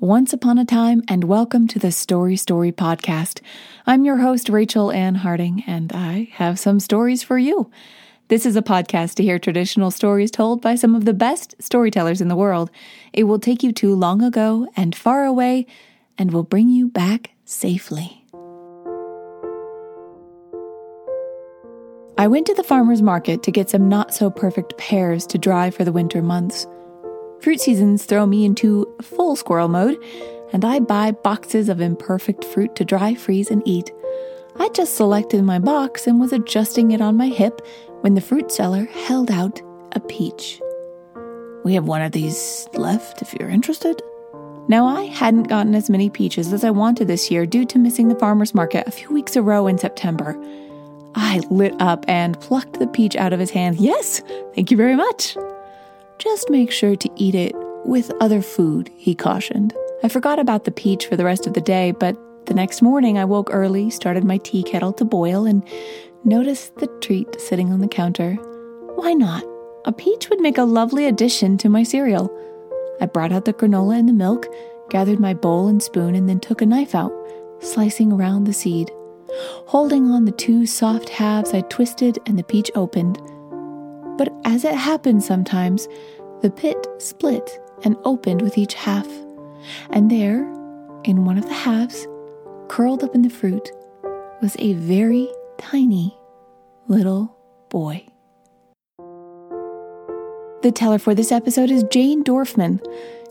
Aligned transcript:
Once 0.00 0.32
upon 0.32 0.58
a 0.58 0.64
time, 0.64 1.02
and 1.08 1.24
welcome 1.24 1.66
to 1.66 1.76
the 1.80 1.90
Story 1.90 2.36
Story 2.36 2.70
podcast. 2.70 3.40
I'm 3.84 4.04
your 4.04 4.18
host, 4.18 4.48
Rachel 4.48 4.92
Ann 4.92 5.16
Harding, 5.16 5.64
and 5.66 5.90
I 5.92 6.28
have 6.34 6.56
some 6.56 6.78
stories 6.78 7.24
for 7.24 7.36
you. 7.36 7.68
This 8.28 8.46
is 8.46 8.54
a 8.54 8.62
podcast 8.62 9.14
to 9.14 9.24
hear 9.24 9.40
traditional 9.40 9.90
stories 9.90 10.30
told 10.30 10.62
by 10.62 10.76
some 10.76 10.94
of 10.94 11.04
the 11.04 11.12
best 11.12 11.56
storytellers 11.58 12.20
in 12.20 12.28
the 12.28 12.36
world. 12.36 12.70
It 13.12 13.24
will 13.24 13.40
take 13.40 13.64
you 13.64 13.72
to 13.72 13.92
long 13.92 14.22
ago 14.22 14.68
and 14.76 14.94
far 14.94 15.24
away 15.24 15.66
and 16.16 16.30
will 16.30 16.44
bring 16.44 16.68
you 16.68 16.86
back 16.86 17.32
safely. 17.44 18.24
I 22.16 22.28
went 22.28 22.46
to 22.46 22.54
the 22.54 22.62
farmer's 22.62 23.02
market 23.02 23.42
to 23.42 23.50
get 23.50 23.70
some 23.70 23.88
not 23.88 24.14
so 24.14 24.30
perfect 24.30 24.78
pears 24.78 25.26
to 25.26 25.38
dry 25.38 25.70
for 25.70 25.82
the 25.82 25.90
winter 25.90 26.22
months. 26.22 26.68
Fruit 27.40 27.60
seasons 27.60 28.04
throw 28.04 28.26
me 28.26 28.44
into 28.44 28.92
full 29.00 29.36
squirrel 29.36 29.68
mode, 29.68 29.96
and 30.52 30.64
I 30.64 30.80
buy 30.80 31.12
boxes 31.12 31.68
of 31.68 31.80
imperfect 31.80 32.44
fruit 32.44 32.74
to 32.76 32.84
dry, 32.84 33.14
freeze, 33.14 33.50
and 33.50 33.62
eat. 33.66 33.92
I 34.58 34.68
just 34.70 34.96
selected 34.96 35.44
my 35.44 35.60
box 35.60 36.06
and 36.06 36.18
was 36.20 36.32
adjusting 36.32 36.90
it 36.90 37.00
on 37.00 37.16
my 37.16 37.28
hip 37.28 37.64
when 38.00 38.14
the 38.14 38.20
fruit 38.20 38.50
seller 38.50 38.86
held 38.86 39.30
out 39.30 39.60
a 39.92 40.00
peach. 40.00 40.60
We 41.64 41.74
have 41.74 41.86
one 41.86 42.02
of 42.02 42.12
these 42.12 42.68
left 42.74 43.22
if 43.22 43.32
you're 43.34 43.50
interested. 43.50 44.02
Now, 44.68 44.86
I 44.86 45.04
hadn't 45.04 45.44
gotten 45.44 45.74
as 45.74 45.88
many 45.88 46.10
peaches 46.10 46.52
as 46.52 46.64
I 46.64 46.70
wanted 46.70 47.08
this 47.08 47.30
year 47.30 47.46
due 47.46 47.64
to 47.66 47.78
missing 47.78 48.08
the 48.08 48.18
farmer's 48.18 48.54
market 48.54 48.86
a 48.86 48.90
few 48.90 49.10
weeks 49.10 49.36
in 49.36 49.40
a 49.40 49.42
row 49.42 49.66
in 49.66 49.78
September. 49.78 50.36
I 51.14 51.40
lit 51.50 51.74
up 51.80 52.04
and 52.08 52.38
plucked 52.40 52.78
the 52.78 52.86
peach 52.86 53.16
out 53.16 53.32
of 53.32 53.40
his 53.40 53.50
hand. 53.50 53.76
Yes, 53.76 54.22
thank 54.54 54.70
you 54.70 54.76
very 54.76 54.96
much. 54.96 55.36
Just 56.18 56.50
make 56.50 56.72
sure 56.72 56.96
to 56.96 57.10
eat 57.14 57.36
it 57.36 57.54
with 57.84 58.10
other 58.20 58.42
food, 58.42 58.90
he 58.96 59.14
cautioned. 59.14 59.72
I 60.02 60.08
forgot 60.08 60.40
about 60.40 60.64
the 60.64 60.72
peach 60.72 61.06
for 61.06 61.16
the 61.16 61.24
rest 61.24 61.46
of 61.46 61.54
the 61.54 61.60
day, 61.60 61.92
but 61.92 62.16
the 62.46 62.54
next 62.54 62.82
morning 62.82 63.18
I 63.18 63.24
woke 63.24 63.50
early, 63.52 63.88
started 63.90 64.24
my 64.24 64.38
tea 64.38 64.64
kettle 64.64 64.92
to 64.94 65.04
boil, 65.04 65.46
and 65.46 65.62
noticed 66.24 66.74
the 66.76 66.88
treat 67.00 67.40
sitting 67.40 67.72
on 67.72 67.80
the 67.80 67.88
counter. 67.88 68.34
Why 68.96 69.12
not? 69.12 69.44
A 69.84 69.92
peach 69.92 70.28
would 70.28 70.40
make 70.40 70.58
a 70.58 70.64
lovely 70.64 71.06
addition 71.06 71.56
to 71.58 71.68
my 71.68 71.84
cereal. 71.84 72.30
I 73.00 73.06
brought 73.06 73.30
out 73.30 73.44
the 73.44 73.52
granola 73.52 73.98
and 73.98 74.08
the 74.08 74.12
milk, 74.12 74.46
gathered 74.90 75.20
my 75.20 75.34
bowl 75.34 75.68
and 75.68 75.80
spoon, 75.80 76.16
and 76.16 76.28
then 76.28 76.40
took 76.40 76.60
a 76.60 76.66
knife 76.66 76.96
out, 76.96 77.12
slicing 77.60 78.12
around 78.12 78.44
the 78.44 78.52
seed. 78.52 78.90
Holding 79.66 80.10
on 80.10 80.24
the 80.24 80.32
two 80.32 80.66
soft 80.66 81.10
halves, 81.10 81.54
I 81.54 81.60
twisted 81.60 82.18
and 82.26 82.36
the 82.36 82.42
peach 82.42 82.72
opened. 82.74 83.20
But 84.18 84.34
as 84.44 84.64
it 84.64 84.74
happens 84.74 85.24
sometimes, 85.24 85.88
the 86.42 86.50
pit 86.50 86.86
split 86.98 87.48
and 87.84 87.96
opened 88.04 88.42
with 88.42 88.58
each 88.58 88.74
half. 88.74 89.08
And 89.90 90.10
there, 90.10 90.42
in 91.04 91.24
one 91.24 91.38
of 91.38 91.46
the 91.46 91.54
halves, 91.54 92.06
curled 92.68 93.04
up 93.04 93.14
in 93.14 93.22
the 93.22 93.30
fruit, 93.30 93.70
was 94.42 94.56
a 94.58 94.74
very 94.74 95.28
tiny 95.56 96.16
little 96.88 97.34
boy. 97.70 98.04
The 100.62 100.72
teller 100.74 100.98
for 100.98 101.14
this 101.14 101.30
episode 101.30 101.70
is 101.70 101.84
Jane 101.84 102.24
Dorfman. 102.24 102.84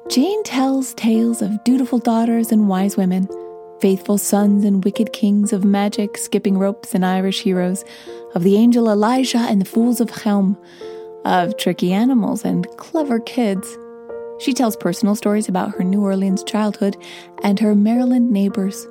Jane 0.09 0.41
tells 0.43 0.93
tales 0.93 1.41
of 1.41 1.61
dutiful 1.65 1.99
daughters 1.99 2.53
and 2.53 2.69
wise 2.69 2.95
women, 2.95 3.27
faithful 3.79 4.17
sons 4.17 4.65
and 4.65 4.83
wicked 4.83 5.13
kings 5.13 5.53
of 5.53 5.63
magic, 5.63 6.17
skipping 6.17 6.57
ropes 6.57 6.93
and 6.93 7.05
Irish 7.05 7.41
heroes, 7.41 7.83
of 8.35 8.43
the 8.43 8.55
angel 8.55 8.89
Elijah 8.89 9.39
and 9.39 9.61
the 9.61 9.65
fools 9.65 10.01
of 10.01 10.11
Chelm, 10.11 10.57
of 11.25 11.57
tricky 11.57 11.93
animals 11.93 12.43
and 12.45 12.67
clever 12.77 13.19
kids. 13.19 13.77
She 14.39 14.53
tells 14.53 14.75
personal 14.77 15.15
stories 15.15 15.49
about 15.49 15.71
her 15.71 15.83
New 15.83 16.01
Orleans 16.01 16.43
childhood 16.43 16.97
and 17.43 17.59
her 17.59 17.75
Maryland 17.75 18.31
neighbors. 18.31 18.87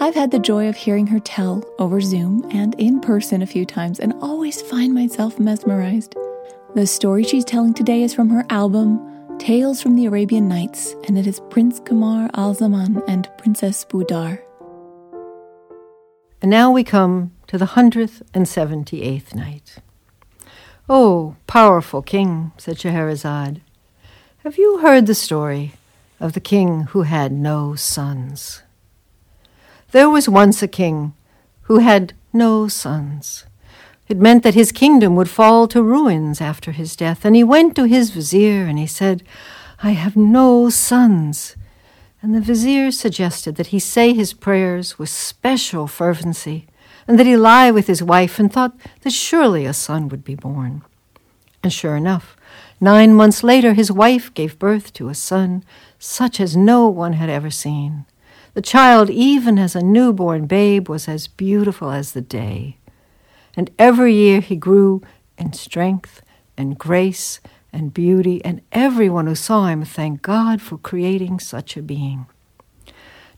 I've 0.00 0.14
had 0.14 0.30
the 0.30 0.38
joy 0.38 0.68
of 0.68 0.76
hearing 0.76 1.06
her 1.08 1.20
tell 1.20 1.64
over 1.78 2.00
Zoom 2.00 2.48
and 2.52 2.74
in 2.78 3.00
person 3.00 3.42
a 3.42 3.46
few 3.46 3.64
times 3.64 3.98
and 3.98 4.12
always 4.20 4.62
find 4.62 4.94
myself 4.94 5.38
mesmerized. 5.38 6.14
The 6.74 6.86
story 6.86 7.24
she's 7.24 7.44
telling 7.44 7.74
today 7.74 8.02
is 8.02 8.14
from 8.14 8.30
her 8.30 8.44
album, 8.50 8.98
Tales 9.38 9.82
from 9.82 9.96
the 9.96 10.06
Arabian 10.06 10.48
Nights, 10.48 10.94
and 11.08 11.18
it 11.18 11.26
is 11.26 11.40
Prince 11.50 11.80
Kamar 11.80 12.30
al 12.34 12.54
Zaman 12.54 13.02
and 13.08 13.28
Princess 13.38 13.84
Budar. 13.84 14.40
And 16.40 16.50
now 16.50 16.70
we 16.70 16.84
come 16.84 17.32
to 17.48 17.58
the 17.58 17.66
hundredth 17.66 18.22
and 18.32 18.46
seventy 18.46 19.02
eighth 19.02 19.34
night. 19.34 19.78
O 20.88 21.36
powerful 21.46 22.02
king, 22.02 22.52
said 22.56 22.78
Scheherazade, 22.78 23.62
have 24.44 24.58
you 24.58 24.78
heard 24.78 25.06
the 25.06 25.14
story 25.14 25.74
of 26.20 26.32
the 26.32 26.40
king 26.40 26.82
who 26.90 27.02
had 27.02 27.32
no 27.32 27.74
sons? 27.74 28.62
There 29.90 30.08
was 30.08 30.28
once 30.28 30.62
a 30.62 30.68
king 30.68 31.14
who 31.62 31.78
had 31.78 32.14
no 32.32 32.68
sons. 32.68 33.44
It 34.08 34.18
meant 34.18 34.42
that 34.42 34.54
his 34.54 34.72
kingdom 34.72 35.16
would 35.16 35.30
fall 35.30 35.68
to 35.68 35.82
ruins 35.82 36.40
after 36.40 36.72
his 36.72 36.96
death, 36.96 37.24
and 37.24 37.36
he 37.36 37.44
went 37.44 37.76
to 37.76 37.84
his 37.84 38.10
vizier 38.10 38.64
and 38.64 38.78
he 38.78 38.86
said, 38.86 39.22
I 39.82 39.90
have 39.90 40.16
no 40.16 40.70
sons. 40.70 41.56
And 42.20 42.34
the 42.34 42.40
vizier 42.40 42.90
suggested 42.90 43.56
that 43.56 43.68
he 43.68 43.78
say 43.78 44.12
his 44.12 44.32
prayers 44.32 44.98
with 44.98 45.08
special 45.08 45.86
fervency, 45.86 46.66
and 47.08 47.18
that 47.18 47.26
he 47.26 47.36
lie 47.36 47.70
with 47.70 47.88
his 47.88 48.02
wife, 48.02 48.38
and 48.38 48.52
thought 48.52 48.76
that 49.00 49.12
surely 49.12 49.66
a 49.66 49.72
son 49.72 50.08
would 50.08 50.22
be 50.22 50.36
born. 50.36 50.82
And 51.62 51.72
sure 51.72 51.96
enough, 51.96 52.36
nine 52.80 53.14
months 53.14 53.42
later, 53.42 53.74
his 53.74 53.90
wife 53.90 54.32
gave 54.34 54.58
birth 54.58 54.92
to 54.94 55.08
a 55.08 55.14
son, 55.14 55.64
such 55.98 56.38
as 56.40 56.56
no 56.56 56.88
one 56.88 57.14
had 57.14 57.28
ever 57.28 57.50
seen. 57.50 58.04
The 58.54 58.62
child, 58.62 59.10
even 59.10 59.58
as 59.58 59.74
a 59.74 59.82
newborn 59.82 60.46
babe, 60.46 60.88
was 60.88 61.08
as 61.08 61.26
beautiful 61.26 61.90
as 61.90 62.12
the 62.12 62.20
day. 62.20 62.76
And 63.56 63.70
every 63.78 64.14
year 64.14 64.40
he 64.40 64.56
grew 64.56 65.02
in 65.38 65.52
strength 65.52 66.22
and 66.56 66.78
grace 66.78 67.40
and 67.72 67.94
beauty, 67.94 68.44
and 68.44 68.60
everyone 68.70 69.26
who 69.26 69.34
saw 69.34 69.66
him 69.66 69.84
thanked 69.84 70.22
God 70.22 70.60
for 70.60 70.76
creating 70.76 71.40
such 71.40 71.76
a 71.76 71.82
being. 71.82 72.26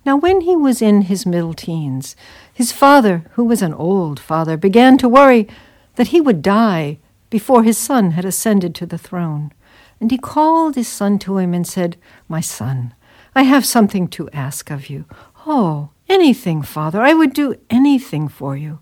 Now, 0.04 0.16
when 0.16 0.42
he 0.42 0.54
was 0.56 0.82
in 0.82 1.02
his 1.02 1.24
middle 1.24 1.54
teens, 1.54 2.14
his 2.52 2.72
father, 2.72 3.24
who 3.32 3.44
was 3.44 3.62
an 3.62 3.72
old 3.72 4.20
father, 4.20 4.56
began 4.56 4.98
to 4.98 5.08
worry 5.08 5.48
that 5.94 6.08
he 6.08 6.20
would 6.20 6.42
die 6.42 6.98
before 7.30 7.62
his 7.62 7.78
son 7.78 8.12
had 8.12 8.24
ascended 8.24 8.74
to 8.74 8.86
the 8.86 8.98
throne. 8.98 9.52
And 10.00 10.10
he 10.10 10.18
called 10.18 10.74
his 10.74 10.88
son 10.88 11.18
to 11.20 11.38
him 11.38 11.54
and 11.54 11.66
said, 11.66 11.96
My 12.28 12.40
son, 12.40 12.92
I 13.34 13.44
have 13.44 13.64
something 13.64 14.08
to 14.08 14.28
ask 14.30 14.70
of 14.70 14.90
you. 14.90 15.06
Oh, 15.46 15.90
anything, 16.08 16.62
father. 16.62 17.00
I 17.00 17.14
would 17.14 17.32
do 17.32 17.54
anything 17.70 18.28
for 18.28 18.56
you. 18.56 18.80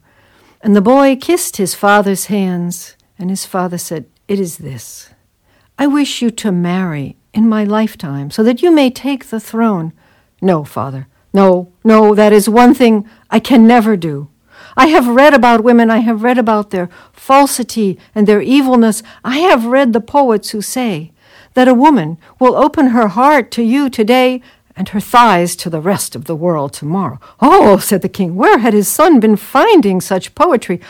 And 0.63 0.77
the 0.77 0.81
boy 0.81 1.17
kissed 1.17 1.57
his 1.57 1.75
father's 1.75 2.27
hands, 2.27 2.97
and 3.19 3.31
his 3.31 3.45
father 3.45 3.79
said, 3.79 4.07
It 4.29 4.39
is 4.39 4.59
this. 4.59 5.11
I 5.77 5.89
wish 5.89 6.23
you 6.23 6.31
to 6.31 6.53
marry 6.53 7.17
in 7.35 7.49
my 7.49 7.65
lifetime, 7.65 8.31
so 8.31 8.45
that 8.45 8.63
you 8.63 8.71
may 8.71 8.89
take 8.89 9.27
the 9.27 9.41
throne. 9.41 9.93
No, 10.41 10.63
father. 10.63 11.09
No, 11.33 11.73
no, 11.83 12.15
that 12.15 12.33
is 12.33 12.49
one 12.49 12.75
thing 12.75 13.09
I 13.29 13.41
can 13.41 13.67
never 13.67 13.97
do. 13.97 14.29
I 14.77 14.87
have 14.87 15.09
read 15.09 15.35
about 15.35 15.65
women, 15.65 15.91
I 15.91 15.99
have 15.99 16.23
read 16.23 16.39
about 16.39 16.71
their 16.71 16.89
falsity 17.13 17.99
and 18.15 18.27
their 18.27 18.41
evilness. 18.41 19.03
I 19.25 19.39
have 19.39 19.67
read 19.67 19.93
the 19.93 20.01
poets 20.01 20.51
who 20.51 20.63
say, 20.63 21.13
that 21.55 21.69
a 21.69 21.75
woman 21.75 22.19
will 22.39 22.57
open 22.57 22.89
her 22.89 23.09
heart 23.09 23.51
to 23.53 23.63
you 23.63 23.91
today 23.91 24.41
and 24.77 24.89
her 24.91 25.01
thighs 25.01 25.55
to 25.57 25.71
the 25.71 25.81
rest 25.81 26.15
of 26.15 26.25
the 26.25 26.37
world 26.37 26.73
tomorrow. 26.73 27.19
Oh, 27.41 27.79
said 27.79 28.03
the 28.03 28.09
king, 28.09 28.37
where 28.37 28.59
had 28.59 28.75
his 28.75 28.89
son 28.89 29.21
been 29.21 29.37
finding 29.37 30.01
such 30.01 30.35
poetry? 30.35 30.81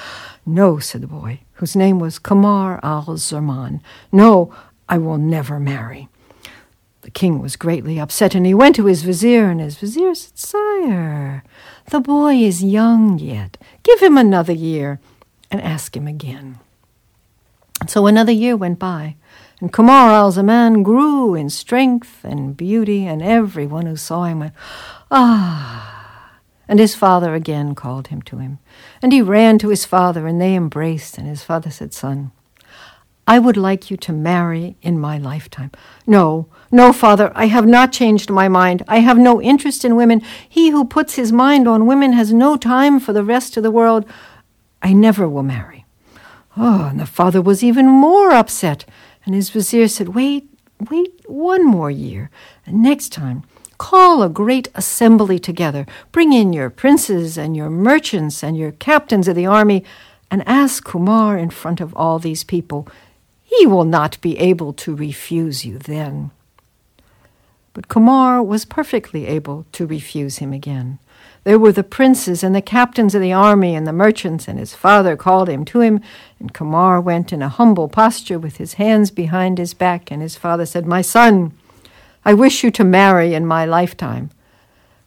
No, 0.47 0.79
said 0.79 1.01
the 1.01 1.07
boy, 1.07 1.41
whose 1.55 1.77
name 1.77 1.99
was 1.99 2.19
Kamar 2.19 2.81
al 2.83 3.17
Zaman. 3.17 3.81
No, 4.11 4.55
I 4.89 4.99
will 4.99 5.19
never 5.19 5.59
marry. 5.59 6.09
The 7.03 7.11
king 7.11 7.41
was 7.41 7.57
greatly 7.57 7.99
upset, 7.99 8.35
and 8.35 8.47
he 8.47 8.55
went 8.55 8.77
to 8.77 8.87
his 8.87 9.03
vizier, 9.03 9.51
and 9.51 9.61
his 9.61 9.77
vizier 9.77 10.15
said, 10.15 10.39
Sire, 10.39 11.43
the 11.91 12.01
boy 12.01 12.35
is 12.37 12.63
young 12.63 13.19
yet. 13.19 13.57
Give 13.83 14.01
him 14.01 14.17
another 14.17 14.53
year, 14.53 15.01
and 15.51 15.61
ask 15.61 15.97
him 15.97 16.07
again. 16.07 16.59
So 17.89 18.07
another 18.07 18.33
year 18.33 18.57
went 18.57 18.79
by, 18.79 19.17
And 19.63 19.73
Kamar 19.73 20.11
al 20.11 20.33
Zaman 20.33 20.83
grew 20.83 21.37
in 21.37 21.49
strength 21.49 22.25
and 22.25 22.57
beauty, 22.57 23.07
and 23.07 23.23
everyone 23.23 23.87
who 23.87 23.95
saw 23.95 24.25
him 24.25 24.41
went, 24.41 24.55
Ah! 25.09 26.41
And 26.67 26.81
his 26.81 26.97
father 26.97 27.33
again 27.33 27.77
called 27.77 28.09
him 28.09 28.23
to 28.23 28.39
him. 28.39 28.59
And 29.01 29.13
he 29.13 29.23
ran 29.23 29.61
to 29.61 29.69
his 29.69 29.85
father, 29.85 30.27
and 30.27 30.41
they 30.41 30.57
embraced. 30.57 31.17
And 31.17 31.29
his 31.29 31.45
father 31.45 31.71
said, 31.71 31.95
Son, 31.95 32.33
I 33.25 33.39
would 33.39 33.57
like 33.57 33.89
you 33.89 33.97
to 33.99 34.13
marry 34.13 34.75
in 34.83 34.99
my 34.99 35.17
lifetime. 35.17 35.71
No, 36.09 36.49
no, 36.73 36.93
father, 36.93 37.31
I 37.37 37.47
have 37.47 37.67
not 37.67 37.93
changed 37.93 38.31
my 38.31 38.49
mind. 38.49 38.83
I 38.89 38.99
have 38.99 39.17
no 39.17 39.41
interest 39.41 39.85
in 39.85 39.95
women. 39.95 40.23
He 40.49 40.71
who 40.71 40.85
puts 40.85 41.15
his 41.15 41.31
mind 41.31 41.69
on 41.69 41.87
women 41.87 42.15
has 42.15 42.33
no 42.33 42.57
time 42.57 42.99
for 42.99 43.13
the 43.13 43.23
rest 43.23 43.57
of 43.57 43.63
the 43.63 43.71
world. 43.71 44.07
I 44.83 44.93
never 44.93 45.29
will 45.29 45.45
marry. 45.45 45.85
Oh, 46.57 46.89
and 46.91 46.99
the 46.99 47.07
father 47.07 47.41
was 47.41 47.63
even 47.63 47.87
more 47.87 48.33
upset. 48.33 48.85
And 49.25 49.35
his 49.35 49.51
vizier 49.51 49.89
said, 49.89 50.11
Wait, 50.11 50.49
wait 50.91 51.23
one 51.27 51.65
more 51.65 51.91
year. 51.91 52.31
And 52.67 52.83
next 52.83 53.11
time, 53.11 53.45
call 53.79 54.23
a 54.23 54.29
great 54.29 54.69
assembly 54.75 55.39
together. 55.39 55.87
Bring 56.11 56.33
in 56.33 56.53
your 56.53 56.71
princes 56.71 57.39
and 57.39 57.57
your 57.57 57.71
merchants 57.71 58.43
and 58.43 58.57
your 58.57 58.73
captains 58.73 59.29
of 59.29 59.37
the 59.37 59.47
army, 59.47 59.85
and 60.31 60.47
ask 60.47 60.85
Kumar 60.85 61.37
in 61.37 61.51
front 61.51 61.81
of 61.81 61.95
all 61.95 62.19
these 62.19 62.45
people. 62.45 62.89
He 63.43 63.67
will 63.67 63.85
not 63.85 64.21
be 64.21 64.39
able 64.39 64.73
to 64.75 64.95
refuse 64.95 65.65
you 65.65 65.79
then. 65.79 66.31
But 67.75 67.89
Kumar 67.89 68.43
was 68.43 68.65
perfectly 68.65 69.27
able 69.27 69.67
to 69.73 69.87
refuse 69.87 70.39
him 70.39 70.53
again. 70.53 70.99
There 71.45 71.59
were 71.59 71.73
the 71.73 71.83
princes 71.83 72.45
and 72.45 72.55
the 72.55 72.63
captains 72.63 73.15
of 73.15 73.21
the 73.21 73.33
army 73.33 73.75
and 73.75 73.87
the 73.87 73.93
merchants, 73.93 74.47
and 74.47 74.59
his 74.59 74.75
father 74.75 75.17
called 75.17 75.49
him 75.49 75.65
to 75.67 75.81
him. 75.81 76.01
And 76.39 76.55
Kamar 76.55 77.01
went 77.01 77.33
in 77.33 77.43
a 77.43 77.49
humble 77.49 77.89
posture 77.89 78.39
with 78.39 78.59
his 78.59 78.75
hands 78.75 79.11
behind 79.11 79.59
his 79.59 79.75
back, 79.75 80.13
and 80.13 80.23
his 80.23 80.37
father 80.37 80.65
said, 80.67 80.87
My 80.87 81.03
son, 81.03 81.53
I 82.25 82.33
wish 82.33 82.63
you 82.63 82.71
to 82.73 82.85
marry 82.85 83.35
in 83.35 83.45
my 83.45 83.65
lifetime. 83.65 84.31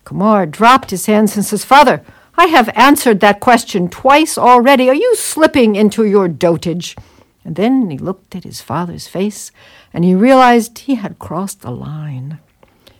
Kamar 0.03 0.45
dropped 0.45 0.91
his 0.91 1.05
hands 1.05 1.37
and 1.37 1.45
says, 1.45 1.63
Father, 1.63 2.03
I 2.37 2.47
have 2.47 2.69
answered 2.75 3.21
that 3.21 3.39
question 3.39 3.87
twice 3.89 4.37
already. 4.37 4.89
Are 4.89 4.95
you 4.95 5.15
slipping 5.15 5.77
into 5.77 6.03
your 6.03 6.27
dotage? 6.27 6.97
And 7.45 7.55
then 7.55 7.89
he 7.89 7.97
looked 7.97 8.35
at 8.35 8.43
his 8.43 8.59
father's 8.59 9.07
face, 9.07 9.51
and 9.93 10.03
he 10.03 10.13
realized 10.13 10.79
he 10.79 10.95
had 10.95 11.17
crossed 11.17 11.63
a 11.63 11.71
line. 11.71 12.39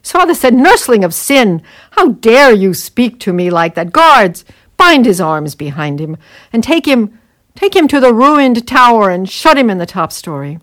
His 0.05 0.11
father 0.11 0.35
said, 0.35 0.53
Nursling 0.53 1.03
of 1.03 1.15
sin, 1.15 1.63
how 1.93 2.09
dare 2.09 2.53
you 2.53 2.75
speak 2.75 3.19
to 3.21 3.33
me 3.33 3.49
like 3.49 3.73
that? 3.73 3.91
Guards, 3.91 4.45
bind 4.77 5.07
his 5.07 5.19
arms 5.19 5.55
behind 5.55 5.99
him, 5.99 6.15
and 6.53 6.63
take 6.63 6.87
him, 6.87 7.17
take 7.55 7.75
him 7.75 7.87
to 7.87 7.99
the 7.99 8.13
ruined 8.13 8.67
tower 8.67 9.09
and 9.09 9.27
shut 9.27 9.57
him 9.57 9.67
in 9.67 9.79
the 9.79 9.87
top 9.87 10.11
story. 10.11 10.59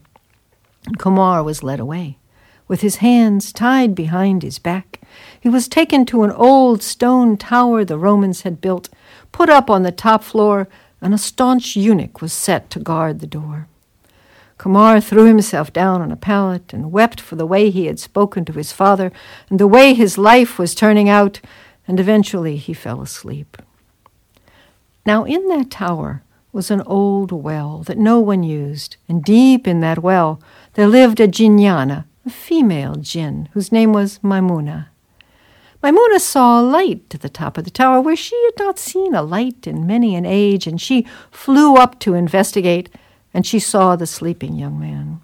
And 0.86 0.96
Kumar 0.96 1.42
was 1.42 1.64
led 1.64 1.80
away, 1.80 2.18
with 2.68 2.82
his 2.82 2.96
hands 2.98 3.52
tied 3.52 3.96
behind 3.96 4.44
his 4.44 4.60
back. 4.60 5.00
He 5.40 5.48
was 5.48 5.66
taken 5.66 6.06
to 6.06 6.22
an 6.22 6.30
old 6.30 6.80
stone 6.80 7.36
tower 7.36 7.84
the 7.84 7.98
Romans 7.98 8.42
had 8.42 8.60
built, 8.60 8.90
put 9.32 9.50
up 9.50 9.68
on 9.68 9.82
the 9.82 9.90
top 9.90 10.22
floor, 10.22 10.68
and 11.00 11.12
a 11.12 11.18
staunch 11.18 11.74
eunuch 11.74 12.22
was 12.22 12.32
set 12.32 12.70
to 12.70 12.78
guard 12.78 13.18
the 13.18 13.26
door. 13.26 13.66
Kumar 14.62 15.00
threw 15.00 15.25
himself 15.25 15.73
down 15.73 16.00
on 16.00 16.12
a 16.12 16.17
pallet 16.17 16.73
and 16.73 16.93
wept 16.93 17.20
for 17.20 17.35
the 17.35 17.44
way 17.44 17.69
he 17.69 17.87
had 17.87 17.99
spoken 17.99 18.44
to 18.44 18.53
his 18.53 18.70
father 18.70 19.11
and 19.50 19.59
the 19.59 19.67
way 19.67 19.93
his 19.93 20.17
life 20.17 20.56
was 20.56 20.73
turning 20.73 21.09
out, 21.09 21.41
and 21.88 21.99
eventually 21.99 22.56
he 22.56 22.73
fell 22.73 23.03
asleep. 23.03 23.56
Now, 25.05 25.25
in 25.25 25.49
that 25.49 25.69
tower 25.69 26.23
was 26.53 26.70
an 26.70 26.81
old 26.82 27.32
well 27.32 27.82
that 27.88 27.99
no 27.99 28.20
one 28.20 28.44
used, 28.44 28.99
and 29.09 29.25
deep 29.25 29.67
in 29.67 29.81
that 29.81 30.00
well 30.00 30.41
there 30.75 30.87
lived 30.87 31.19
a 31.19 31.26
jinnana, 31.26 32.05
a 32.25 32.31
female 32.31 32.94
jinn, 32.94 33.49
whose 33.55 33.73
name 33.73 33.93
was 33.93 34.23
Maimuna. 34.23 34.91
Maimuna 35.82 36.20
saw 36.20 36.61
a 36.61 36.62
light 36.62 37.12
at 37.12 37.23
the 37.23 37.29
top 37.29 37.59
of 37.59 37.64
the 37.64 37.70
tower 37.70 38.00
where 38.00 38.14
she 38.14 38.41
had 38.44 38.64
not 38.64 38.79
seen 38.79 39.12
a 39.12 39.23
light 39.23 39.67
in 39.67 39.88
many 39.88 40.14
an 40.14 40.25
age, 40.25 40.69
and 40.69 40.81
she 40.81 41.05
flew 41.32 41.75
up 41.75 41.99
to 41.99 42.14
investigate 42.14 42.91
and 43.34 43.46
she 43.46 43.58
saw 43.58 43.96
the 43.96 44.06
sleeping 44.06 44.56
young 44.56 44.79
man. 44.79 45.20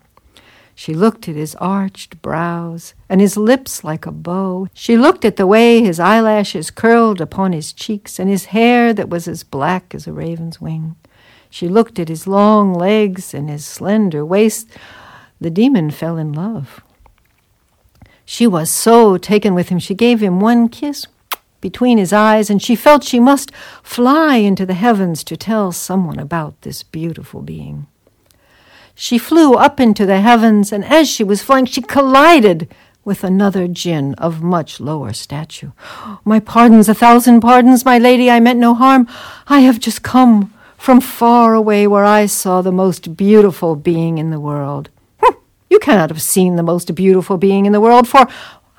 She 0.74 0.94
looked 0.94 1.28
at 1.28 1.34
his 1.34 1.56
arched 1.56 2.22
brows 2.22 2.94
and 3.08 3.20
his 3.20 3.36
lips 3.36 3.82
like 3.82 4.06
a 4.06 4.12
bow. 4.12 4.68
She 4.72 4.96
looked 4.96 5.24
at 5.24 5.34
the 5.34 5.46
way 5.46 5.82
his 5.82 5.98
eyelashes 5.98 6.70
curled 6.70 7.20
upon 7.20 7.52
his 7.52 7.72
cheeks 7.72 8.20
and 8.20 8.30
his 8.30 8.46
hair 8.46 8.92
that 8.92 9.08
was 9.08 9.26
as 9.26 9.42
black 9.42 9.92
as 9.92 10.06
a 10.06 10.12
raven's 10.12 10.60
wing. 10.60 10.94
She 11.50 11.66
looked 11.66 11.98
at 11.98 12.08
his 12.08 12.28
long 12.28 12.72
legs 12.72 13.34
and 13.34 13.50
his 13.50 13.64
slender 13.66 14.24
waist. 14.24 14.68
The 15.40 15.50
demon 15.50 15.90
fell 15.90 16.16
in 16.16 16.32
love. 16.32 16.80
She 18.24 18.46
was 18.46 18.70
so 18.70 19.16
taken 19.16 19.54
with 19.54 19.70
him, 19.70 19.80
she 19.80 19.94
gave 19.94 20.20
him 20.20 20.38
one 20.38 20.68
kiss 20.68 21.06
between 21.60 21.98
his 21.98 22.12
eyes, 22.12 22.50
and 22.50 22.62
she 22.62 22.76
felt 22.76 23.02
she 23.02 23.18
must 23.18 23.52
fly 23.82 24.36
into 24.36 24.64
the 24.64 24.74
heavens 24.74 25.24
to 25.24 25.36
tell 25.36 25.72
someone 25.72 26.20
about 26.20 26.60
this 26.62 26.84
beautiful 26.84 27.42
being. 27.42 27.88
She 29.00 29.16
flew 29.16 29.54
up 29.54 29.78
into 29.78 30.04
the 30.06 30.20
heavens, 30.20 30.72
and 30.72 30.84
as 30.84 31.08
she 31.08 31.22
was 31.22 31.40
flying, 31.40 31.66
she 31.66 31.80
collided 31.80 32.68
with 33.04 33.22
another 33.22 33.68
jinn 33.68 34.14
of 34.14 34.42
much 34.42 34.80
lower 34.80 35.12
stature. 35.12 35.72
My 36.24 36.40
pardons, 36.40 36.88
a 36.88 36.94
thousand 36.94 37.40
pardons, 37.40 37.84
my 37.84 37.96
lady, 37.96 38.28
I 38.28 38.40
meant 38.40 38.58
no 38.58 38.74
harm. 38.74 39.06
I 39.46 39.60
have 39.60 39.78
just 39.78 40.02
come 40.02 40.52
from 40.76 41.00
far 41.00 41.54
away 41.54 41.86
where 41.86 42.04
I 42.04 42.26
saw 42.26 42.60
the 42.60 42.72
most 42.72 43.16
beautiful 43.16 43.76
being 43.76 44.18
in 44.18 44.30
the 44.30 44.40
world. 44.40 44.88
Hm, 45.22 45.36
you 45.70 45.78
cannot 45.78 46.10
have 46.10 46.20
seen 46.20 46.56
the 46.56 46.64
most 46.64 46.92
beautiful 46.96 47.38
being 47.38 47.66
in 47.66 47.72
the 47.72 47.80
world, 47.80 48.08
for 48.08 48.26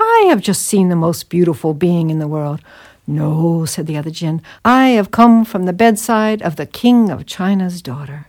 I 0.02 0.26
have 0.28 0.42
just 0.42 0.64
seen 0.64 0.90
the 0.90 0.98
most 0.98 1.30
beautiful 1.30 1.74
being 1.74 2.10
in 2.10 2.20
the 2.20 2.28
world. 2.28 2.60
No, 3.08 3.64
said 3.64 3.88
the 3.88 3.96
other 3.96 4.12
jinn, 4.12 4.42
I 4.66 4.90
have 4.90 5.12
come 5.12 5.46
from 5.46 5.64
the 5.64 5.72
bedside 5.72 6.42
of 6.42 6.58
the 6.58 6.66
king 6.66 7.10
of 7.10 7.26
China's 7.26 7.82
daughter. 7.82 8.29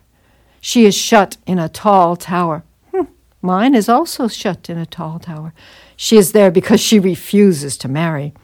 She 0.60 0.84
is 0.84 0.94
shut 0.94 1.36
in 1.46 1.58
a 1.58 1.68
tall 1.68 2.16
tower. 2.16 2.64
Hm, 2.92 3.08
mine 3.40 3.74
is 3.74 3.88
also 3.88 4.28
shut 4.28 4.68
in 4.68 4.78
a 4.78 4.86
tall 4.86 5.18
tower. 5.18 5.54
She 5.96 6.16
is 6.16 6.32
there 6.32 6.50
because 6.50 6.80
she 6.80 6.98
refuses 6.98 7.76
to 7.78 7.88
marry. 7.88 8.34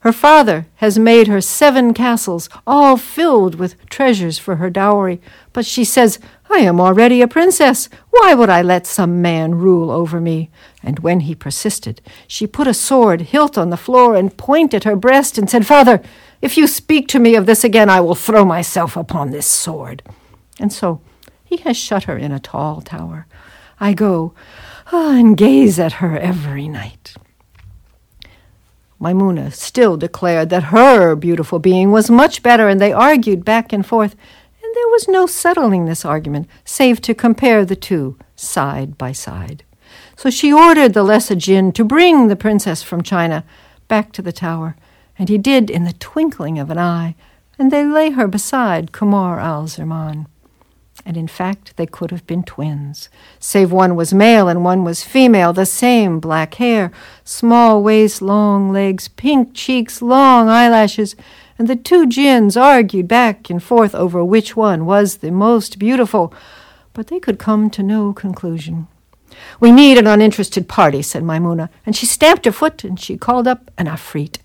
Her 0.00 0.12
father 0.12 0.66
has 0.76 0.98
made 0.98 1.28
her 1.28 1.40
seven 1.40 1.94
castles, 1.94 2.48
all 2.66 2.96
filled 2.96 3.54
with 3.54 3.76
treasures 3.88 4.36
for 4.36 4.56
her 4.56 4.68
dowry. 4.68 5.20
But 5.52 5.64
she 5.64 5.84
says, 5.84 6.18
I 6.50 6.58
am 6.58 6.80
already 6.80 7.22
a 7.22 7.28
princess. 7.28 7.88
Why 8.10 8.34
would 8.34 8.50
I 8.50 8.62
let 8.62 8.84
some 8.84 9.22
man 9.22 9.54
rule 9.54 9.92
over 9.92 10.20
me? 10.20 10.50
And 10.82 10.98
when 10.98 11.20
he 11.20 11.36
persisted, 11.36 12.02
she 12.26 12.48
put 12.48 12.66
a 12.66 12.74
sword 12.74 13.20
hilt 13.20 13.56
on 13.56 13.70
the 13.70 13.76
floor 13.76 14.16
and 14.16 14.36
pointed 14.36 14.82
her 14.82 14.96
breast 14.96 15.38
and 15.38 15.48
said, 15.48 15.66
Father, 15.66 16.02
if 16.40 16.56
you 16.56 16.66
speak 16.66 17.06
to 17.08 17.20
me 17.20 17.36
of 17.36 17.46
this 17.46 17.62
again, 17.62 17.88
I 17.88 18.00
will 18.00 18.16
throw 18.16 18.44
myself 18.44 18.96
upon 18.96 19.30
this 19.30 19.46
sword. 19.46 20.02
And 20.58 20.72
so 20.72 21.00
he 21.52 21.58
has 21.64 21.76
shut 21.76 22.04
her 22.04 22.16
in 22.16 22.32
a 22.32 22.40
tall 22.40 22.80
tower. 22.80 23.26
I 23.78 23.92
go 23.92 24.32
ah, 24.90 25.14
and 25.14 25.36
gaze 25.36 25.78
at 25.78 25.94
her 25.94 26.18
every 26.18 26.66
night. 26.66 27.14
Maimuna 28.98 29.50
still 29.50 29.98
declared 29.98 30.48
that 30.48 30.72
her 30.76 31.14
beautiful 31.14 31.58
being 31.58 31.90
was 31.90 32.08
much 32.08 32.42
better, 32.42 32.68
and 32.68 32.80
they 32.80 32.90
argued 32.90 33.44
back 33.44 33.70
and 33.70 33.84
forth, 33.84 34.16
and 34.62 34.74
there 34.74 34.88
was 34.88 35.08
no 35.08 35.26
settling 35.26 35.84
this 35.84 36.06
argument 36.06 36.48
save 36.64 37.02
to 37.02 37.14
compare 37.14 37.66
the 37.66 37.76
two 37.76 38.16
side 38.34 38.96
by 38.96 39.12
side. 39.12 39.62
So 40.16 40.30
she 40.30 40.54
ordered 40.54 40.94
the 40.94 41.02
lesser 41.02 41.34
jinn 41.34 41.72
to 41.72 41.84
bring 41.84 42.28
the 42.28 42.36
princess 42.36 42.82
from 42.82 43.02
China 43.02 43.44
back 43.88 44.12
to 44.12 44.22
the 44.22 44.32
tower, 44.32 44.74
and 45.18 45.28
he 45.28 45.36
did 45.36 45.68
in 45.68 45.84
the 45.84 45.92
twinkling 45.92 46.58
of 46.58 46.70
an 46.70 46.78
eye, 46.78 47.14
and 47.58 47.70
they 47.70 47.84
lay 47.84 48.10
her 48.12 48.26
beside 48.26 48.92
Kumar 48.92 49.38
al 49.38 49.66
Zaman 49.66 50.28
and 51.04 51.16
in 51.16 51.28
fact 51.28 51.76
they 51.76 51.86
could 51.86 52.10
have 52.10 52.26
been 52.26 52.42
twins, 52.42 53.08
save 53.38 53.72
one 53.72 53.96
was 53.96 54.14
male 54.14 54.48
and 54.48 54.64
one 54.64 54.84
was 54.84 55.04
female, 55.04 55.52
the 55.52 55.66
same 55.66 56.20
black 56.20 56.54
hair, 56.54 56.90
small 57.24 57.82
waist, 57.82 58.22
long 58.22 58.72
legs, 58.72 59.08
pink 59.08 59.54
cheeks, 59.54 60.02
long 60.02 60.48
eyelashes, 60.48 61.16
and 61.58 61.68
the 61.68 61.76
two 61.76 62.06
jinns 62.06 62.56
argued 62.56 63.08
back 63.08 63.50
and 63.50 63.62
forth 63.62 63.94
over 63.94 64.24
which 64.24 64.56
one 64.56 64.86
was 64.86 65.18
the 65.18 65.30
most 65.30 65.78
beautiful, 65.78 66.32
but 66.92 67.08
they 67.08 67.20
could 67.20 67.38
come 67.38 67.70
to 67.70 67.82
no 67.82 68.12
conclusion. 68.12 68.86
We 69.60 69.72
need 69.72 69.98
an 69.98 70.06
uninterested 70.06 70.68
party, 70.68 71.02
said 71.02 71.22
Maimuna, 71.22 71.70
and 71.86 71.96
she 71.96 72.06
stamped 72.06 72.44
her 72.44 72.52
foot 72.52 72.84
and 72.84 72.98
she 72.98 73.16
called 73.16 73.46
up 73.46 73.70
an 73.78 73.86
afreet 73.86 74.38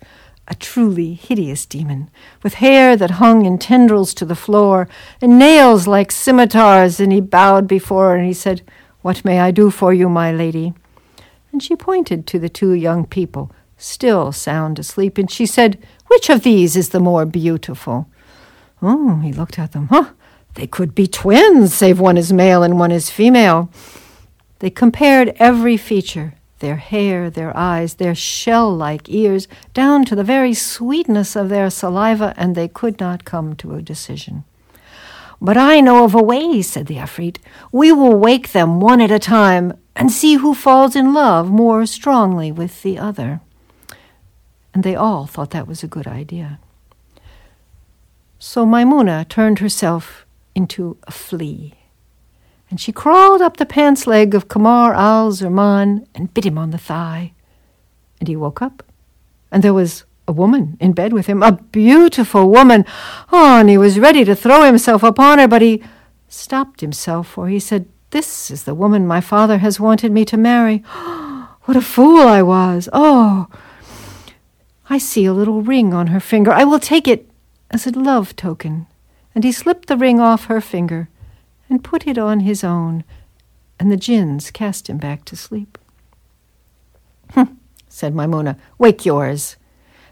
a 0.48 0.54
truly 0.54 1.12
hideous 1.12 1.66
demon, 1.66 2.10
with 2.42 2.54
hair 2.54 2.96
that 2.96 3.12
hung 3.12 3.44
in 3.44 3.58
tendrils 3.58 4.14
to 4.14 4.24
the 4.24 4.34
floor, 4.34 4.88
and 5.20 5.38
nails 5.38 5.86
like 5.86 6.10
scimitars, 6.10 6.98
and 6.98 7.12
he 7.12 7.20
bowed 7.20 7.68
before 7.68 8.08
her, 8.08 8.16
and 8.16 8.26
he 8.26 8.32
said, 8.32 8.62
What 9.02 9.24
may 9.24 9.40
I 9.40 9.50
do 9.50 9.70
for 9.70 9.92
you, 9.92 10.08
my 10.08 10.32
lady? 10.32 10.72
And 11.52 11.62
she 11.62 11.76
pointed 11.76 12.26
to 12.26 12.38
the 12.38 12.48
two 12.48 12.72
young 12.72 13.06
people, 13.06 13.52
still 13.76 14.32
sound 14.32 14.78
asleep, 14.78 15.18
and 15.18 15.30
she 15.30 15.44
said, 15.44 15.78
Which 16.06 16.30
of 16.30 16.42
these 16.42 16.76
is 16.76 16.88
the 16.88 17.00
more 17.00 17.26
beautiful? 17.26 18.08
Oh, 18.80 19.16
he 19.16 19.32
looked 19.32 19.58
at 19.58 19.72
them. 19.72 19.88
Huh, 19.88 20.12
they 20.54 20.66
could 20.66 20.94
be 20.94 21.06
twins, 21.06 21.74
save 21.74 22.00
one 22.00 22.16
is 22.16 22.32
male 22.32 22.62
and 22.62 22.78
one 22.78 22.90
is 22.90 23.10
female. 23.10 23.70
They 24.60 24.70
compared 24.70 25.36
every 25.38 25.76
feature 25.76 26.34
their 26.58 26.76
hair, 26.76 27.30
their 27.30 27.56
eyes, 27.56 27.94
their 27.94 28.14
shell 28.14 28.74
like 28.74 29.08
ears, 29.08 29.48
down 29.74 30.04
to 30.04 30.14
the 30.14 30.24
very 30.24 30.54
sweetness 30.54 31.36
of 31.36 31.48
their 31.48 31.70
saliva, 31.70 32.34
and 32.36 32.54
they 32.54 32.68
could 32.68 33.00
not 33.00 33.24
come 33.24 33.54
to 33.56 33.74
a 33.74 33.82
decision. 33.82 34.44
But 35.40 35.56
I 35.56 35.80
know 35.80 36.04
of 36.04 36.14
a 36.14 36.22
way, 36.22 36.62
said 36.62 36.86
the 36.86 36.96
Afrit. 36.96 37.38
We 37.70 37.92
will 37.92 38.16
wake 38.18 38.52
them 38.52 38.80
one 38.80 39.00
at 39.00 39.10
a 39.10 39.18
time 39.18 39.78
and 39.94 40.10
see 40.10 40.34
who 40.34 40.54
falls 40.54 40.96
in 40.96 41.14
love 41.14 41.50
more 41.50 41.86
strongly 41.86 42.50
with 42.50 42.82
the 42.82 42.98
other. 42.98 43.40
And 44.74 44.82
they 44.82 44.96
all 44.96 45.26
thought 45.26 45.50
that 45.50 45.68
was 45.68 45.82
a 45.82 45.88
good 45.88 46.06
idea. 46.06 46.58
So 48.38 48.66
Maimuna 48.66 49.26
turned 49.28 49.60
herself 49.60 50.24
into 50.54 50.96
a 51.04 51.10
flea 51.10 51.77
and 52.70 52.80
she 52.80 52.92
crawled 52.92 53.40
up 53.40 53.56
the 53.56 53.66
pants 53.66 54.06
leg 54.06 54.34
of 54.34 54.48
Kamar 54.48 54.92
al 54.94 55.32
Zaman 55.32 56.06
and 56.14 56.34
bit 56.34 56.44
him 56.44 56.58
on 56.58 56.70
the 56.70 56.78
thigh. 56.78 57.32
And 58.20 58.28
he 58.28 58.36
woke 58.36 58.60
up, 58.60 58.82
and 59.50 59.62
there 59.62 59.74
was 59.74 60.04
a 60.26 60.32
woman 60.32 60.76
in 60.80 60.92
bed 60.92 61.12
with 61.12 61.26
him, 61.26 61.42
a 61.42 61.52
beautiful 61.52 62.50
woman. 62.50 62.84
Oh, 63.32 63.60
and 63.60 63.70
he 63.70 63.78
was 63.78 63.98
ready 63.98 64.24
to 64.24 64.36
throw 64.36 64.64
himself 64.64 65.02
upon 65.02 65.38
her, 65.38 65.48
but 65.48 65.62
he 65.62 65.82
stopped 66.28 66.80
himself, 66.82 67.28
for 67.28 67.48
he 67.48 67.58
said, 67.58 67.88
This 68.10 68.50
is 68.50 68.64
the 68.64 68.74
woman 68.74 69.06
my 69.06 69.20
father 69.20 69.58
has 69.58 69.80
wanted 69.80 70.12
me 70.12 70.24
to 70.26 70.36
marry. 70.36 70.78
what 71.62 71.76
a 71.76 71.80
fool 71.80 72.20
I 72.20 72.42
was! 72.42 72.88
Oh, 72.92 73.46
I 74.90 74.98
see 74.98 75.24
a 75.24 75.32
little 75.32 75.62
ring 75.62 75.94
on 75.94 76.08
her 76.08 76.20
finger. 76.20 76.50
I 76.50 76.64
will 76.64 76.80
take 76.80 77.08
it 77.08 77.30
as 77.70 77.86
a 77.86 77.90
love 77.90 78.36
token. 78.36 78.86
And 79.34 79.44
he 79.44 79.52
slipped 79.52 79.86
the 79.86 79.96
ring 79.96 80.18
off 80.18 80.46
her 80.46 80.60
finger 80.60 81.08
and 81.68 81.84
put 81.84 82.06
it 82.06 82.18
on 82.18 82.40
his 82.40 82.64
own, 82.64 83.04
and 83.78 83.90
the 83.90 83.96
jinns 83.96 84.50
cast 84.50 84.88
him 84.88 84.98
back 84.98 85.24
to 85.26 85.36
sleep. 85.36 85.78
Hm, 87.32 87.58
said 87.88 88.14
Maimuna, 88.14 88.56
wake 88.78 89.04
yours. 89.04 89.56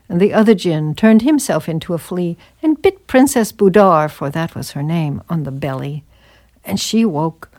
And 0.08 0.20
the 0.20 0.32
other 0.32 0.54
jinn 0.54 0.94
turned 0.94 1.22
himself 1.22 1.68
into 1.68 1.94
a 1.94 1.98
flea 1.98 2.36
and 2.62 2.80
bit 2.80 3.06
Princess 3.06 3.50
Budar, 3.52 4.08
for 4.08 4.30
that 4.30 4.54
was 4.54 4.72
her 4.72 4.82
name, 4.82 5.22
on 5.28 5.42
the 5.42 5.50
belly. 5.50 6.04
And 6.64 6.78
she 6.78 7.04
woke. 7.04 7.50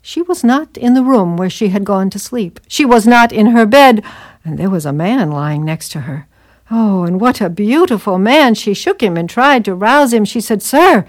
She 0.00 0.22
was 0.22 0.44
not 0.44 0.76
in 0.76 0.94
the 0.94 1.02
room 1.02 1.36
where 1.36 1.50
she 1.50 1.68
had 1.68 1.84
gone 1.84 2.08
to 2.10 2.18
sleep. 2.18 2.60
She 2.68 2.84
was 2.84 3.06
not 3.06 3.32
in 3.32 3.46
her 3.46 3.66
bed, 3.66 4.04
and 4.44 4.58
there 4.58 4.70
was 4.70 4.86
a 4.86 4.92
man 4.92 5.30
lying 5.32 5.64
next 5.64 5.88
to 5.90 6.02
her. 6.02 6.28
Oh, 6.70 7.04
and 7.04 7.20
what 7.20 7.40
a 7.40 7.48
beautiful 7.48 8.18
man! 8.18 8.54
She 8.54 8.74
shook 8.74 9.02
him 9.02 9.16
and 9.16 9.28
tried 9.28 9.64
to 9.64 9.74
rouse 9.74 10.12
him. 10.12 10.24
She 10.24 10.40
said, 10.40 10.62
Sir, 10.62 11.06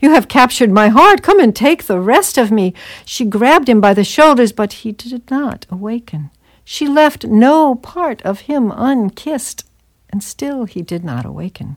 you 0.00 0.10
have 0.10 0.28
captured 0.28 0.70
my 0.70 0.88
heart. 0.88 1.22
Come 1.22 1.40
and 1.40 1.54
take 1.54 1.84
the 1.84 2.00
rest 2.00 2.36
of 2.38 2.50
me. 2.50 2.74
She 3.04 3.24
grabbed 3.24 3.68
him 3.68 3.80
by 3.80 3.94
the 3.94 4.04
shoulders, 4.04 4.52
but 4.52 4.72
he 4.72 4.92
did 4.92 5.30
not 5.30 5.66
awaken. 5.70 6.30
She 6.64 6.88
left 6.88 7.24
no 7.24 7.76
part 7.76 8.20
of 8.22 8.40
him 8.40 8.72
unkissed, 8.74 9.64
and 10.10 10.22
still 10.22 10.64
he 10.64 10.82
did 10.82 11.04
not 11.04 11.24
awaken. 11.24 11.76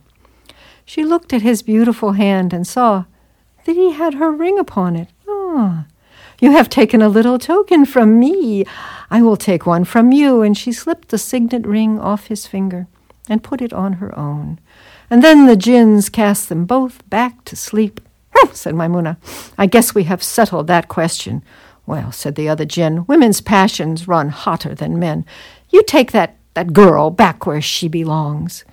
She 0.84 1.04
looked 1.04 1.34
at 1.34 1.44
his 1.44 1.62
beautiful 1.62 2.14
hand 2.14 2.52
and 2.52 2.66
saw 2.66 3.06
that 3.66 3.76
he 3.76 3.92
had 3.92 4.16
her 4.16 4.32
ring 4.32 4.58
upon 4.58 4.96
it. 4.96 5.10
Ah, 5.28 5.86
you 6.42 6.52
have 6.52 6.70
taken 6.70 7.02
a 7.02 7.10
little 7.10 7.38
token 7.38 7.86
from 7.86 8.20
me. 8.20 8.66
I 9.12 9.22
will 9.22 9.38
take 9.38 9.66
one 9.66 9.84
from 9.84 10.12
you. 10.12 10.42
And 10.42 10.58
she 10.58 10.72
slipped 10.72 11.10
the 11.10 11.18
signet 11.18 11.68
ring 11.68 12.00
off 12.00 12.28
his 12.28 12.48
finger 12.48 12.88
and 13.30 13.44
put 13.44 13.62
it 13.62 13.74
on 13.74 13.94
her 13.94 14.18
own. 14.18 14.60
And 15.10 15.24
then 15.24 15.46
the 15.46 15.56
jinns 15.56 16.10
cast 16.10 16.50
them 16.50 16.66
both 16.66 17.08
back 17.10 17.44
to 17.46 17.56
sleep 17.56 18.02
said 18.52 18.76
Maimuna. 18.76 19.18
I 19.58 19.66
guess 19.66 19.96
we 19.96 20.04
have 20.04 20.24
settled 20.24 20.68
that 20.68 20.88
question. 20.88 21.44
Well, 21.86 22.12
said 22.12 22.36
the 22.36 22.50
other 22.50 22.66
jinn, 22.66 23.06
women's 23.08 23.42
passions 23.42 24.08
run 24.08 24.30
hotter 24.30 24.76
than 24.76 25.00
men. 25.00 25.26
You 25.70 25.84
take 25.84 26.12
that, 26.12 26.38
that 26.54 26.74
girl 26.74 27.10
back 27.10 27.46
where 27.46 27.62
she 27.62 27.88
belongs. 27.88 28.64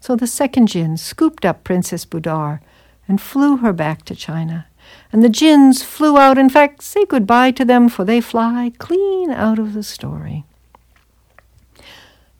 So 0.00 0.16
the 0.16 0.26
second 0.26 0.68
jinn 0.68 0.96
scooped 0.96 1.44
up 1.44 1.64
Princess 1.64 2.04
Budar 2.04 2.60
and 3.06 3.20
flew 3.20 3.58
her 3.58 3.72
back 3.72 4.04
to 4.06 4.14
China. 4.14 4.66
And 5.12 5.22
the 5.22 5.28
jinns 5.28 5.82
flew 5.82 6.18
out, 6.18 6.38
in 6.38 6.48
fact, 6.48 6.82
say 6.82 7.04
goodbye 7.04 7.50
to 7.52 7.64
them, 7.64 7.88
for 7.88 8.04
they 8.04 8.20
fly 8.20 8.72
clean 8.78 9.30
out 9.30 9.58
of 9.58 9.74
the 9.74 9.82
story. 9.82 10.44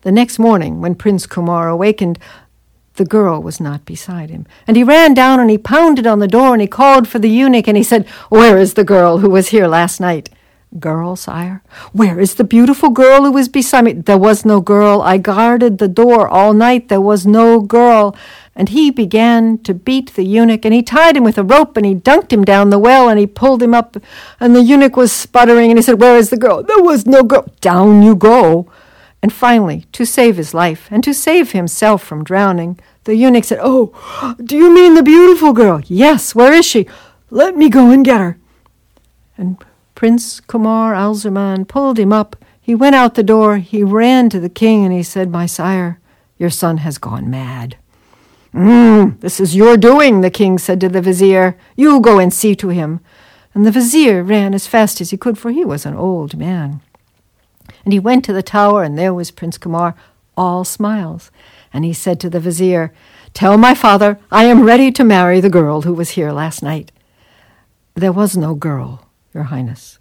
The 0.03 0.13
next 0.13 0.39
morning, 0.39 0.81
when 0.81 0.95
Prince 0.95 1.27
Kumar 1.27 1.69
awakened, 1.69 2.19
the 2.99 3.05
girl 3.05 3.41
was 3.41 3.61
not 3.61 3.85
beside 3.85 4.29
him. 4.29 4.47
And 4.67 4.77
he 4.77 4.85
ran 4.85 5.15
down 5.15 5.41
and 5.41 5.49
he 5.51 5.57
pounded 5.57 6.07
on 6.07 6.19
the 6.19 6.29
door 6.29 6.53
and 6.53 6.61
he 6.61 6.69
called 6.69 7.09
for 7.09 7.19
the 7.19 7.31
eunuch 7.31 7.67
and 7.67 7.77
he 7.77 7.83
said, 7.83 8.07
Where 8.29 8.59
is 8.59 8.75
the 8.75 8.85
girl 8.85 9.19
who 9.19 9.31
was 9.31 9.49
here 9.49 9.67
last 9.67 10.01
night? 10.01 10.29
Girl, 10.79 11.17
sire? 11.17 11.63
Where 11.93 12.21
is 12.21 12.35
the 12.35 12.45
beautiful 12.45 12.91
girl 12.91 13.25
who 13.25 13.33
was 13.33 13.49
beside 13.49 13.85
me? 13.85 13.93
There 13.95 14.19
was 14.19 14.45
no 14.45 14.61
girl. 14.61 15.01
I 15.01 15.17
guarded 15.17 15.79
the 15.79 15.89
door 15.89 16.29
all 16.29 16.53
night. 16.53 16.91
There 16.91 17.01
was 17.01 17.27
no 17.27 17.61
girl. 17.61 18.15
And 18.55 18.69
he 18.69 18.91
began 18.91 19.59
to 19.59 19.73
beat 19.73 20.13
the 20.13 20.25
eunuch, 20.25 20.67
and 20.67 20.75
he 20.75 20.83
tied 20.83 21.17
him 21.17 21.25
with 21.25 21.39
a 21.39 21.45
rope, 21.45 21.79
and 21.79 21.87
he 21.87 21.95
dunked 21.95 22.33
him 22.33 22.45
down 22.45 22.69
the 22.69 22.79
well, 22.79 23.09
and 23.09 23.19
he 23.19 23.27
pulled 23.27 23.63
him 23.63 23.73
up. 23.73 23.97
And 24.41 24.55
the 24.55 24.61
eunuch 24.61 24.97
was 24.97 25.11
sputtering, 25.11 25.71
and 25.71 25.79
he 25.79 25.83
said, 25.83 26.01
Where 26.01 26.19
is 26.19 26.29
the 26.29 26.37
girl? 26.37 26.63
There 26.63 26.83
was 26.83 27.07
no 27.07 27.23
girl. 27.23 27.47
Down 27.63 28.03
you 28.03 28.15
go. 28.15 28.71
And 29.23 29.33
finally, 29.33 29.87
to 29.93 30.05
save 30.05 30.37
his 30.37 30.55
life, 30.55 30.89
and 30.91 31.03
to 31.03 31.13
save 31.13 31.53
himself 31.53 32.03
from 32.03 32.23
drowning, 32.23 32.79
the 33.05 33.17
eunuch 33.17 33.45
said, 33.45 33.59
Oh, 33.61 34.37
do 34.43 34.57
you 34.57 34.73
mean 34.73 34.95
the 34.95 35.03
beautiful 35.03 35.53
girl? 35.53 35.81
Yes, 35.87 36.35
where 36.35 36.53
is 36.53 36.65
she? 36.65 36.87
Let 37.31 37.57
me 37.57 37.69
go 37.69 37.91
and 37.91 38.05
get 38.05 38.21
her. 38.21 38.39
And 39.37 39.63
Prince 39.95 40.41
Kumar 40.41 40.95
al 40.95 41.15
Zaman 41.15 41.65
pulled 41.65 41.99
him 41.99 42.13
up. 42.13 42.37
He 42.61 42.75
went 42.75 42.95
out 42.95 43.15
the 43.15 43.23
door. 43.23 43.57
He 43.57 43.83
ran 43.83 44.31
to 44.31 44.39
the 44.39 44.49
king 44.49 44.85
and 44.85 44.93
he 44.93 45.03
said, 45.03 45.31
My 45.31 45.47
sire, 45.47 45.99
your 46.37 46.51
son 46.51 46.79
has 46.79 46.99
gone 46.99 47.29
mad. 47.29 47.77
Mm, 48.55 49.21
this 49.21 49.41
is 49.41 49.57
your 49.57 49.77
doing, 49.77 50.21
the 50.21 50.31
king 50.31 50.59
said 50.59 50.81
to 50.81 50.89
the 50.89 51.03
vizier. 51.03 51.57
You 51.77 52.01
go 52.01 52.19
and 52.19 52.33
see 52.33 52.55
to 52.57 52.69
him. 52.69 53.01
And 53.55 53.67
the 53.67 53.71
vizier 53.71 54.23
ran 54.23 54.55
as 54.55 54.67
fast 54.67 55.01
as 55.01 55.11
he 55.11 55.17
could, 55.17 55.39
for 55.39 55.51
he 55.51 55.65
was 55.65 55.85
an 55.85 55.95
old 55.95 56.37
man. 56.37 56.81
And 57.89 57.95
he 57.95 57.99
went 57.99 58.23
to 58.27 58.35
the 58.35 58.43
tower, 58.43 58.83
and 58.83 58.99
there 58.99 59.15
was 59.15 59.31
Prince 59.31 59.57
Kumar, 59.57 59.95
all 60.37 60.63
smiles. 60.63 61.31
And 61.73 61.87
he 61.87 61.95
said 61.95 62.21
to 62.21 62.29
the 62.29 62.39
vizier, 62.39 62.93
Tell 63.33 63.57
my 63.57 63.75
father 63.75 64.19
I 64.31 64.45
am 64.45 64.65
ready 64.65 64.93
to 64.93 65.05
marry 65.05 65.41
the 65.41 65.49
girl 65.49 65.81
who 65.81 65.95
was 65.95 66.11
here 66.11 66.31
last 66.31 66.63
night. 66.63 66.93
There 67.95 68.13
was 68.13 68.37
no 68.37 68.55
girl, 68.55 69.07
your 69.33 69.45
highness. 69.45 69.99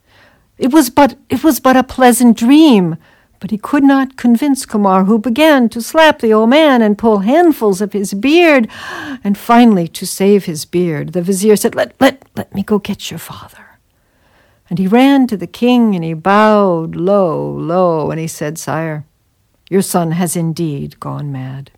It 0.57 0.73
was 0.73 0.89
but 0.89 1.15
it 1.29 1.45
was 1.45 1.61
but 1.61 1.77
a 1.77 1.81
pleasant 1.81 2.35
dream. 2.35 2.97
But 3.39 3.51
he 3.51 3.57
could 3.57 3.85
not 3.85 4.17
convince 4.17 4.65
Kumar, 4.65 5.05
who 5.05 5.17
began 5.17 5.69
to 5.69 5.81
slap 5.81 6.19
the 6.19 6.33
old 6.33 6.49
man 6.49 6.81
and 6.81 6.97
pull 6.97 7.19
handfuls 7.19 7.79
of 7.79 7.93
his 7.93 8.13
beard. 8.13 8.67
And 9.23 9.37
finally, 9.37 9.87
to 9.87 10.05
save 10.05 10.43
his 10.43 10.65
beard, 10.65 11.13
the 11.13 11.21
vizier 11.21 11.55
said, 11.55 11.73
Let, 11.73 11.95
let, 12.01 12.21
let 12.35 12.53
me 12.53 12.63
go 12.63 12.79
get 12.79 13.09
your 13.09 13.19
father. 13.19 13.66
And 14.69 14.79
he 14.79 14.87
ran 14.87 15.27
to 15.27 15.37
the 15.37 15.47
king 15.47 15.95
and 15.95 16.03
he 16.03 16.13
bowed 16.13 16.95
low, 16.95 17.49
low, 17.51 18.11
and 18.11 18.19
he 18.19 18.27
said, 18.27 18.57
Sire, 18.57 19.05
your 19.69 19.81
son 19.81 20.11
has 20.11 20.35
indeed 20.35 20.99
gone 20.99 21.31
mad. 21.31 21.71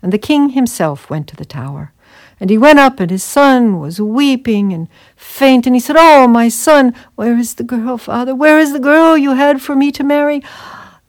And 0.00 0.12
the 0.12 0.18
king 0.18 0.50
himself 0.50 1.10
went 1.10 1.26
to 1.28 1.36
the 1.36 1.44
tower. 1.44 1.92
And 2.40 2.50
he 2.50 2.58
went 2.58 2.78
up, 2.78 3.00
and 3.00 3.10
his 3.10 3.24
son 3.24 3.80
was 3.80 4.00
weeping 4.00 4.72
and 4.72 4.88
faint. 5.16 5.66
And 5.66 5.74
he 5.74 5.80
said, 5.80 5.96
Oh, 5.98 6.28
my 6.28 6.48
son, 6.48 6.94
where 7.16 7.36
is 7.36 7.54
the 7.54 7.64
girl, 7.64 7.98
father? 7.98 8.34
Where 8.34 8.60
is 8.60 8.72
the 8.72 8.78
girl 8.78 9.18
you 9.18 9.34
had 9.34 9.60
for 9.60 9.74
me 9.74 9.90
to 9.92 10.04
marry? 10.04 10.42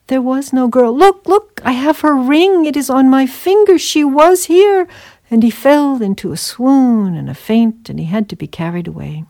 There 0.08 0.24
was 0.24 0.51
no 0.51 0.67
girl. 0.67 0.91
Look, 0.91 1.27
look, 1.27 1.62
I 1.63 1.74
have 1.74 2.00
her 2.00 2.15
ring. 2.15 2.65
It 2.65 2.75
is 2.75 2.89
on 2.89 3.12
my 3.12 3.27
finger. 3.27 3.77
She 3.77 4.03
was 4.03 4.46
here. 4.46 4.88
And 5.29 5.43
he 5.43 5.51
fell 5.51 6.01
into 6.01 6.31
a 6.31 6.38
swoon 6.38 7.15
and 7.15 7.29
a 7.29 7.36
faint, 7.36 7.89
and 7.89 8.00
he 8.00 8.05
had 8.05 8.27
to 8.29 8.36
be 8.36 8.48
carried 8.48 8.88
away. 8.88 9.25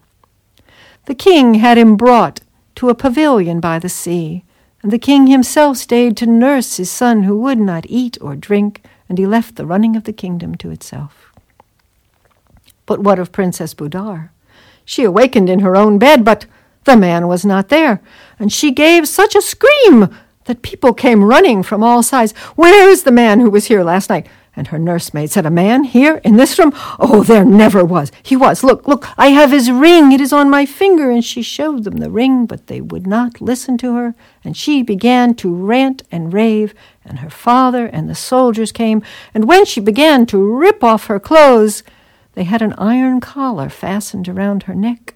The 1.06 1.15
king 1.15 1.56
had 1.56 1.77
him 1.77 1.96
brought 1.96 2.41
to 2.75 2.89
a 2.89 2.96
pavilion 2.96 3.60
by 3.60 3.79
the 3.79 3.89
sea. 3.89 4.44
And 4.82 4.91
the 4.91 5.00
king 5.00 5.27
himself 5.27 5.77
stayed 5.77 6.15
to 6.18 6.25
nurse 6.25 6.77
his 6.77 6.89
son 6.89 7.24
who 7.24 7.38
would 7.39 7.60
not 7.60 7.86
eat 7.89 8.18
or 8.22 8.36
drink, 8.36 8.82
and 9.10 9.18
he 9.18 9.27
left 9.27 9.56
the 9.56 9.65
running 9.65 9.96
of 9.96 10.06
the 10.06 10.13
kingdom 10.13 10.56
to 10.56 10.72
itself. 10.72 11.34
But 12.86 13.01
what 13.01 13.20
of 13.20 13.32
Princess 13.32 13.74
Budar? 13.74 14.29
She 14.86 15.03
awakened 15.03 15.50
in 15.50 15.60
her 15.60 15.75
own 15.75 16.00
bed, 16.00 16.24
but 16.24 16.46
the 16.86 16.96
man 16.96 17.27
was 17.27 17.46
not 17.46 17.68
there, 17.68 18.01
and 18.39 18.51
she 18.51 18.72
gave 18.72 19.08
such 19.08 19.36
a 19.36 19.41
scream 19.41 20.15
that 20.46 20.62
people 20.62 20.94
came 20.94 21.25
running 21.25 21.62
from 21.62 21.84
all 21.84 22.01
sides. 22.01 22.32
Where 22.56 22.89
is 22.89 23.03
the 23.03 23.12
man 23.12 23.41
who 23.41 23.50
was 23.50 23.65
here 23.65 23.84
last 23.84 24.10
night? 24.10 24.25
And 24.60 24.68
her 24.68 24.78
nursemaid 24.78 25.32
said, 25.32 25.46
A 25.46 25.50
man 25.50 25.86
here 25.86 26.18
in 26.25 26.36
this 26.36 26.60
room? 26.60 26.74
Oh, 27.00 27.24
there 27.24 27.46
never 27.46 27.86
was. 27.86 28.12
He 28.22 28.36
was. 28.36 28.62
Look, 28.62 28.89
look, 28.89 29.08
I 29.18 29.28
have 29.28 29.51
his 29.51 29.72
ring. 29.72 30.12
It 30.12 30.20
is 30.20 30.34
on 30.34 30.50
my 30.50 30.66
finger. 30.66 31.10
And 31.10 31.24
she 31.24 31.42
showed 31.42 31.86
them 31.86 31.96
the 31.96 32.12
ring, 32.12 32.46
but 32.46 32.68
they 32.68 32.82
would 32.82 33.08
not 33.08 33.39
listen 33.39 33.78
to 33.78 33.96
her. 33.96 34.16
And 34.44 34.58
she 34.58 34.84
began 34.84 35.34
to 35.36 35.56
rant 35.56 36.04
and 36.12 36.34
rave. 36.34 36.74
And 37.06 37.20
her 37.20 37.30
father 37.30 37.86
and 37.86 38.10
the 38.10 38.16
soldiers 38.16 38.74
came. 38.74 39.01
And 39.34 39.48
when 39.48 39.63
she 39.63 39.80
began 39.80 40.25
to 40.25 40.38
rip 40.38 40.84
off 40.84 41.06
her 41.06 41.22
clothes, 41.22 41.82
they 42.34 42.44
had 42.44 42.62
an 42.62 42.74
iron 42.78 43.22
collar 43.22 43.70
fastened 43.70 44.28
around 44.28 44.63
her 44.63 44.75
neck, 44.75 45.16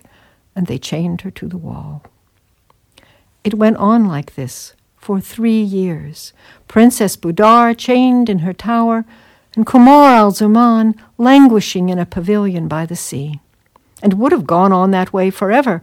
and 0.55 0.67
they 0.67 0.77
chained 0.77 1.19
her 1.21 1.31
to 1.31 1.49
the 1.49 1.57
wall. 1.57 2.05
It 3.43 3.55
went 3.55 3.75
on 3.75 4.07
like 4.07 4.35
this 4.35 4.73
for 4.95 5.19
three 5.19 5.61
years. 5.61 6.31
Princess 6.69 7.17
Budar 7.17 7.77
chained 7.77 8.29
in 8.29 8.39
her 8.39 8.53
tower, 8.53 9.03
and 9.55 9.65
Kumar 9.65 10.15
al 10.15 10.31
Zaman 10.31 10.95
languishing 11.17 11.89
in 11.89 11.99
a 11.99 12.05
pavilion 12.05 12.67
by 12.67 12.85
the 12.85 12.95
sea. 12.95 13.39
And 14.01 14.13
would 14.15 14.31
have 14.31 14.47
gone 14.47 14.73
on 14.73 14.91
that 14.91 15.13
way 15.13 15.29
forever 15.29 15.81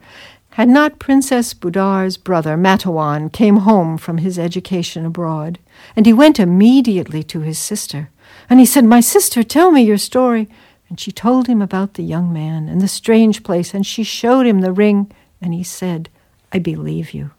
had 0.55 0.69
not 0.69 0.99
Princess 0.99 1.55
Budar's 1.55 2.17
brother 2.17 2.57
Matawan 2.57 3.33
came 3.33 3.59
home 3.59 3.97
from 3.97 4.19
his 4.19 4.39
education 4.39 5.07
abroad. 5.07 5.59
And 5.95 6.07
he 6.07 6.13
went 6.13 6.41
immediately 6.41 7.23
to 7.25 7.41
his 7.41 7.59
sister. 7.59 8.11
And 8.49 8.59
he 8.59 8.67
said, 8.67 8.85
My 8.85 9.01
sister, 9.01 9.43
tell 9.43 9.71
me 9.71 9.83
your 9.83 9.99
story. 9.99 10.49
And 10.89 10.99
she 10.99 11.13
told 11.13 11.47
him 11.47 11.63
about 11.63 11.95
the 11.95 12.03
young 12.03 12.33
man 12.33 12.69
and 12.69 12.81
the 12.81 12.89
strange 12.89 13.45
place, 13.45 13.73
and 13.73 13.87
she 13.87 14.03
showed 14.03 14.45
him 14.45 14.61
the 14.61 14.73
ring. 14.73 15.11
And 15.41 15.55
he 15.55 15.63
said, 15.63 16.09
I 16.53 16.59
believe 16.59 17.15
you. 17.15 17.31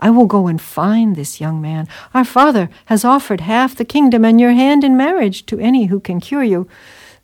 I 0.00 0.10
will 0.10 0.26
go 0.26 0.46
and 0.46 0.60
find 0.60 1.14
this 1.14 1.40
young 1.40 1.60
man. 1.60 1.86
Our 2.14 2.24
father 2.24 2.70
has 2.86 3.04
offered 3.04 3.42
half 3.42 3.76
the 3.76 3.84
kingdom 3.84 4.24
and 4.24 4.40
your 4.40 4.52
hand 4.52 4.82
in 4.82 4.96
marriage 4.96 5.46
to 5.46 5.60
any 5.60 5.86
who 5.86 6.00
can 6.00 6.20
cure 6.20 6.42
you, 6.42 6.66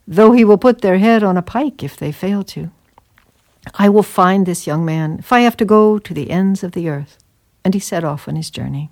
though 0.07 0.33
he 0.33 0.45
will 0.45 0.59
put 0.59 0.83
their 0.83 0.99
head 0.99 1.25
on 1.25 1.37
a 1.37 1.43
pike 1.43 1.83
if 1.83 1.97
they 1.97 2.13
fail 2.13 2.45
to. 2.45 2.71
I 3.75 3.89
will 3.89 4.03
find 4.03 4.47
this 4.47 4.67
young 4.67 4.85
man 4.85 5.17
if 5.19 5.33
I 5.33 5.41
have 5.41 5.57
to 5.57 5.65
go 5.65 5.99
to 5.99 6.15
the 6.15 6.31
ends 6.31 6.63
of 6.63 6.73
the 6.73 6.89
earth. 6.89 7.19
And 7.65 7.75
he 7.75 7.81
set 7.81 8.05
off 8.05 8.29
on 8.29 8.37
his 8.37 8.51
journey. 8.51 8.91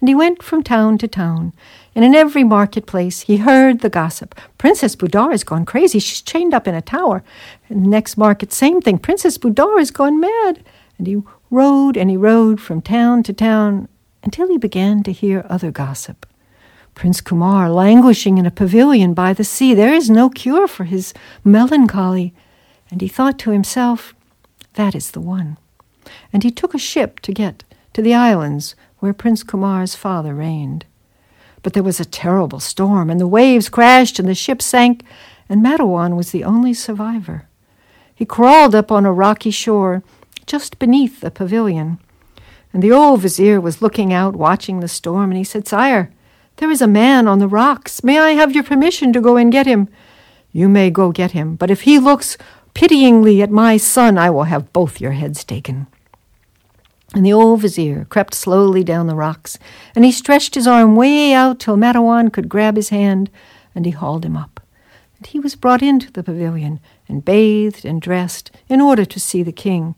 And 0.00 0.08
he 0.08 0.14
went 0.14 0.42
from 0.42 0.62
town 0.62 0.98
to 0.98 1.08
town, 1.08 1.54
and 1.94 2.04
in 2.04 2.14
every 2.14 2.44
marketplace 2.44 3.22
he 3.22 3.38
heard 3.38 3.80
the 3.80 3.88
gossip. 3.88 4.38
Princess 4.58 4.94
Budar 4.96 5.30
has 5.30 5.44
gone 5.44 5.64
crazy. 5.64 5.98
She's 5.98 6.20
chained 6.20 6.52
up 6.52 6.68
in 6.68 6.74
a 6.74 6.82
tower. 6.82 7.24
The 7.70 7.76
next 7.76 8.18
market, 8.18 8.52
same 8.52 8.82
thing. 8.82 8.98
Princess 8.98 9.38
Budar 9.38 9.78
has 9.78 9.90
gone 9.90 10.20
mad. 10.20 10.62
And 10.98 11.06
he 11.06 11.22
rode 11.50 11.96
and 11.96 12.10
he 12.10 12.16
rode 12.16 12.60
from 12.60 12.80
town 12.80 13.22
to 13.24 13.32
town 13.32 13.88
until 14.22 14.48
he 14.48 14.58
began 14.58 15.02
to 15.02 15.12
hear 15.12 15.46
other 15.48 15.70
gossip. 15.70 16.26
Prince 16.94 17.20
Kumar 17.20 17.70
languishing 17.70 18.38
in 18.38 18.46
a 18.46 18.50
pavilion 18.50 19.14
by 19.14 19.32
the 19.32 19.44
sea. 19.44 19.74
There 19.74 19.92
is 19.92 20.08
no 20.08 20.30
cure 20.30 20.68
for 20.68 20.84
his 20.84 21.12
melancholy. 21.42 22.32
And 22.90 23.00
he 23.00 23.08
thought 23.08 23.38
to 23.40 23.50
himself, 23.50 24.14
That 24.74 24.94
is 24.94 25.10
the 25.10 25.20
one. 25.20 25.58
And 26.32 26.42
he 26.42 26.50
took 26.50 26.74
a 26.74 26.78
ship 26.78 27.20
to 27.20 27.32
get 27.32 27.64
to 27.92 28.02
the 28.02 28.14
islands 28.14 28.74
where 28.98 29.12
Prince 29.12 29.42
Kumar's 29.42 29.94
father 29.94 30.34
reigned. 30.34 30.84
But 31.62 31.72
there 31.72 31.82
was 31.82 31.98
a 31.98 32.04
terrible 32.04 32.60
storm, 32.60 33.10
and 33.10 33.20
the 33.20 33.26
waves 33.26 33.68
crashed, 33.68 34.18
and 34.18 34.28
the 34.28 34.34
ship 34.34 34.60
sank, 34.60 35.02
and 35.48 35.64
Matawan 35.64 36.16
was 36.16 36.30
the 36.30 36.44
only 36.44 36.74
survivor. 36.74 37.48
He 38.14 38.24
crawled 38.24 38.74
up 38.74 38.92
on 38.92 39.04
a 39.04 39.12
rocky 39.12 39.50
shore 39.50 40.02
just 40.46 40.78
beneath 40.78 41.20
the 41.20 41.30
pavilion. 41.30 41.98
And 42.72 42.82
the 42.82 42.92
old 42.92 43.20
vizier 43.20 43.60
was 43.60 43.80
looking 43.80 44.12
out, 44.12 44.34
watching 44.34 44.80
the 44.80 44.88
storm, 44.88 45.30
and 45.30 45.38
he 45.38 45.44
said, 45.44 45.68
Sire, 45.68 46.10
there 46.56 46.70
is 46.70 46.82
a 46.82 46.86
man 46.86 47.26
on 47.28 47.38
the 47.38 47.48
rocks. 47.48 48.04
May 48.04 48.18
I 48.18 48.30
have 48.30 48.54
your 48.54 48.64
permission 48.64 49.12
to 49.12 49.20
go 49.20 49.36
and 49.36 49.52
get 49.52 49.66
him? 49.66 49.88
You 50.52 50.68
may 50.68 50.90
go 50.90 51.10
get 51.10 51.32
him, 51.32 51.56
but 51.56 51.70
if 51.70 51.82
he 51.82 51.98
looks 51.98 52.36
pityingly 52.74 53.42
at 53.42 53.50
my 53.50 53.76
son, 53.76 54.18
I 54.18 54.30
will 54.30 54.44
have 54.44 54.72
both 54.72 55.00
your 55.00 55.12
heads 55.12 55.44
taken. 55.44 55.86
And 57.14 57.24
the 57.24 57.32
old 57.32 57.60
vizier 57.60 58.06
crept 58.06 58.34
slowly 58.34 58.82
down 58.82 59.06
the 59.06 59.14
rocks, 59.14 59.58
and 59.94 60.04
he 60.04 60.10
stretched 60.10 60.56
his 60.56 60.66
arm 60.66 60.96
way 60.96 61.32
out 61.32 61.60
till 61.60 61.76
Matawan 61.76 62.32
could 62.32 62.48
grab 62.48 62.76
his 62.76 62.88
hand, 62.88 63.30
and 63.74 63.84
he 63.86 63.92
hauled 63.92 64.24
him 64.24 64.36
up. 64.36 64.60
And 65.18 65.26
he 65.26 65.38
was 65.38 65.54
brought 65.54 65.82
into 65.82 66.10
the 66.10 66.24
pavilion, 66.24 66.80
and 67.08 67.24
bathed 67.24 67.84
and 67.84 68.02
dressed, 68.02 68.50
in 68.68 68.80
order 68.80 69.04
to 69.04 69.20
see 69.20 69.44
the 69.44 69.52
king. 69.52 69.94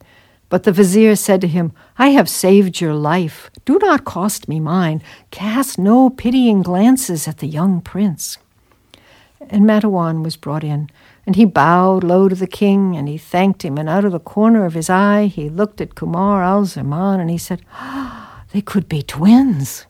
But 0.48 0.62
the 0.62 0.72
vizier 0.72 1.16
said 1.16 1.40
to 1.40 1.48
him, 1.48 1.72
I 1.98 2.10
have 2.10 2.28
saved 2.28 2.80
your 2.80 2.94
life. 2.94 3.50
Do 3.64 3.78
not 3.80 4.04
cost 4.04 4.48
me 4.48 4.60
mine. 4.60 5.02
Cast 5.30 5.78
no 5.78 6.08
pitying 6.10 6.62
glances 6.62 7.26
at 7.26 7.38
the 7.38 7.48
young 7.48 7.80
prince. 7.80 8.38
And 9.50 9.64
Matawan 9.64 10.22
was 10.24 10.36
brought 10.36 10.64
in, 10.64 10.88
and 11.26 11.36
he 11.36 11.44
bowed 11.44 12.04
low 12.04 12.28
to 12.28 12.34
the 12.34 12.46
king, 12.46 12.96
and 12.96 13.08
he 13.08 13.18
thanked 13.18 13.64
him, 13.64 13.76
and 13.76 13.88
out 13.88 14.04
of 14.04 14.12
the 14.12 14.20
corner 14.20 14.64
of 14.64 14.74
his 14.74 14.88
eye 14.88 15.26
he 15.26 15.48
looked 15.48 15.80
at 15.80 15.94
Kumar 15.94 16.42
al 16.42 16.64
Zaman, 16.64 17.20
and 17.20 17.30
he 17.30 17.38
said, 17.38 17.62
ah, 17.72 18.44
They 18.52 18.60
could 18.60 18.88
be 18.88 19.02
twins. 19.02 19.86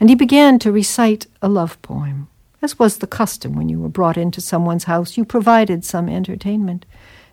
And 0.00 0.08
he 0.08 0.14
began 0.14 0.58
to 0.60 0.72
recite 0.72 1.26
a 1.42 1.48
love 1.48 1.80
poem. 1.82 2.28
As 2.62 2.78
was 2.78 2.98
the 2.98 3.06
custom 3.06 3.54
when 3.54 3.68
you 3.68 3.80
were 3.80 3.88
brought 3.88 4.16
into 4.16 4.40
someone's 4.40 4.84
house, 4.84 5.16
you 5.16 5.24
provided 5.24 5.84
some 5.84 6.08
entertainment. 6.08 6.86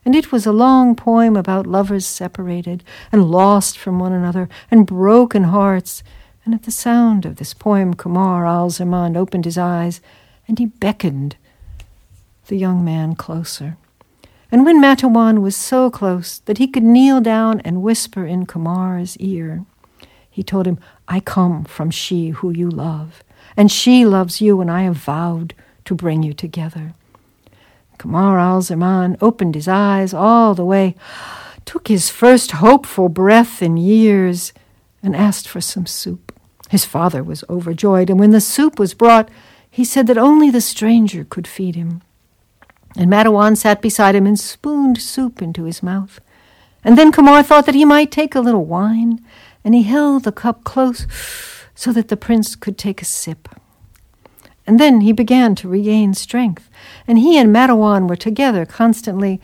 And 0.06 0.16
it 0.16 0.32
was 0.32 0.46
a 0.46 0.52
long 0.52 0.96
poem 0.96 1.36
about 1.36 1.66
lovers 1.66 2.06
separated 2.06 2.84
and 3.12 3.32
lost 3.32 3.78
from 3.78 3.98
one 3.98 4.14
another 4.14 4.48
and 4.70 4.86
broken 4.86 5.46
hearts. 5.46 6.04
And 6.46 6.54
at 6.54 6.64
the 6.64 6.72
sound 6.72 7.26
of 7.26 7.38
this 7.38 7.56
poem, 7.56 7.96
Kumar 7.96 8.46
al 8.46 8.70
Zaman 8.70 9.18
opened 9.18 9.46
his 9.46 9.58
eyes 9.58 10.00
and 10.48 10.60
he 10.60 10.68
beckoned 10.68 11.36
the 12.46 12.56
young 12.56 12.86
man 12.86 13.16
closer. 13.16 13.78
And 14.52 14.64
when 14.64 14.80
Matawan 14.80 15.42
was 15.42 15.56
so 15.56 15.90
close 15.90 16.38
that 16.40 16.60
he 16.60 16.68
could 16.68 16.84
kneel 16.84 17.20
down 17.20 17.60
and 17.62 17.82
whisper 17.82 18.26
in 18.26 18.46
Kumar's 18.46 19.18
ear, 19.18 19.66
he 20.30 20.44
told 20.44 20.68
him, 20.68 20.78
I 21.08 21.20
come 21.20 21.64
from 21.64 21.90
she 21.90 22.30
who 22.30 22.52
you 22.52 22.70
love, 22.70 23.24
and 23.58 23.72
she 23.72 24.06
loves 24.06 24.42
you, 24.42 24.62
and 24.62 24.70
I 24.70 24.84
have 24.84 24.98
vowed 24.98 25.56
to 25.86 25.96
bring 25.96 26.24
you 26.24 26.34
together. 26.34 26.94
Kumar 27.98 28.40
al 28.40 28.62
Zaman 28.62 29.18
opened 29.22 29.56
his 29.56 29.68
eyes 29.68 30.14
all 30.14 30.54
the 30.54 30.66
way, 30.66 30.96
took 31.66 31.88
his 31.88 32.10
first 32.10 32.52
hopeful 32.52 33.10
breath 33.10 33.62
in 33.62 33.78
years, 33.78 34.54
and 35.02 35.16
asked 35.16 35.48
for 35.48 35.62
some 35.62 35.86
soup. 35.86 36.32
His 36.70 36.86
father 36.86 37.24
was 37.24 37.44
overjoyed, 37.50 38.10
and 38.10 38.20
when 38.20 38.32
the 38.32 38.42
soup 38.42 38.80
was 38.80 38.94
brought, 38.94 39.30
he 39.70 39.86
said 39.86 40.08
that 40.08 40.18
only 40.18 40.50
the 40.50 40.62
stranger 40.62 41.24
could 41.24 41.48
feed 41.48 41.76
him. 41.76 42.02
And 42.98 43.12
Madawan 43.12 43.58
sat 43.58 43.82
beside 43.82 44.16
him 44.16 44.26
and 44.26 44.40
spooned 44.40 45.02
soup 45.02 45.42
into 45.42 45.64
his 45.66 45.84
mouth. 45.84 46.20
And 46.84 46.98
then 46.98 47.12
Kamar 47.12 47.44
thought 47.44 47.66
that 47.66 47.76
he 47.76 47.86
might 47.86 48.12
take 48.12 48.36
a 48.36 48.40
little 48.40 48.66
wine, 48.66 49.20
and 49.64 49.76
he 49.76 49.84
held 49.84 50.24
the 50.24 50.32
cup 50.32 50.64
close 50.64 51.06
so 51.76 51.92
that 51.92 52.08
the 52.08 52.18
prince 52.18 52.56
could 52.56 52.78
take 52.78 53.02
a 53.02 53.06
sip. 53.06 53.50
And 54.68 54.80
then 54.80 55.02
he 55.02 55.12
began 55.12 55.56
to 55.56 55.70
regain 55.70 56.14
strength, 56.14 56.70
and 57.08 57.20
he 57.20 57.38
and 57.38 57.54
Matawan 57.54 58.10
were 58.10 58.16
together 58.16 58.66
constantly, 58.66 59.40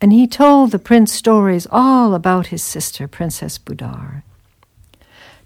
and 0.00 0.12
he 0.12 0.26
told 0.26 0.70
the 0.70 0.78
prince 0.78 1.12
stories 1.12 1.66
all 1.70 2.14
about 2.14 2.48
his 2.48 2.62
sister, 2.62 3.06
Princess 3.06 3.58
Budar. 3.58 4.22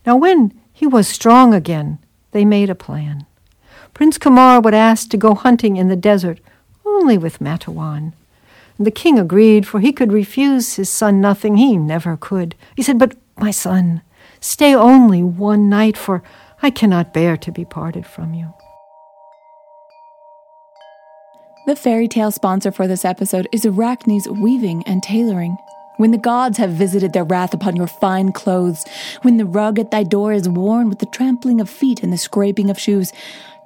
Now, 0.06 0.16
when 0.16 0.52
he 0.72 0.86
was 0.86 1.08
strong 1.08 1.52
again, 1.52 1.98
they 2.30 2.44
made 2.44 2.70
a 2.70 2.74
plan. 2.74 3.26
Prince 3.94 4.18
Kumar 4.18 4.60
would 4.60 4.74
ask 4.74 5.08
to 5.10 5.16
go 5.16 5.34
hunting 5.34 5.76
in 5.76 5.88
the 5.88 5.96
desert 5.96 6.38
only 6.84 7.18
with 7.18 7.40
Matawan. 7.40 8.12
The 8.78 8.90
king 8.90 9.18
agreed, 9.18 9.66
for 9.66 9.80
he 9.80 9.92
could 9.92 10.12
refuse 10.12 10.74
his 10.76 10.90
son 10.90 11.20
nothing. 11.20 11.56
He 11.56 11.76
never 11.76 12.16
could. 12.16 12.54
He 12.76 12.82
said, 12.82 12.98
But, 12.98 13.16
my 13.38 13.50
son, 13.50 14.02
stay 14.38 14.74
only 14.74 15.22
one 15.22 15.68
night, 15.68 15.96
for 15.96 16.22
I 16.62 16.70
cannot 16.70 17.14
bear 17.14 17.36
to 17.38 17.50
be 17.50 17.64
parted 17.64 18.06
from 18.06 18.34
you. 18.34 18.52
The 21.66 21.74
fairy 21.74 22.06
tale 22.06 22.30
sponsor 22.30 22.70
for 22.70 22.86
this 22.86 23.04
episode 23.04 23.48
is 23.50 23.66
Arachne's 23.66 24.28
Weaving 24.28 24.84
and 24.86 25.02
Tailoring. 25.02 25.58
When 25.96 26.12
the 26.12 26.18
gods 26.18 26.58
have 26.58 26.70
visited 26.70 27.12
their 27.12 27.24
wrath 27.24 27.52
upon 27.52 27.74
your 27.74 27.88
fine 27.88 28.30
clothes, 28.30 28.84
when 29.22 29.36
the 29.36 29.44
rug 29.44 29.80
at 29.80 29.90
thy 29.90 30.04
door 30.04 30.32
is 30.32 30.48
worn 30.48 30.88
with 30.88 31.00
the 31.00 31.06
trampling 31.06 31.60
of 31.60 31.68
feet 31.68 32.04
and 32.04 32.12
the 32.12 32.18
scraping 32.18 32.70
of 32.70 32.78
shoes, 32.78 33.12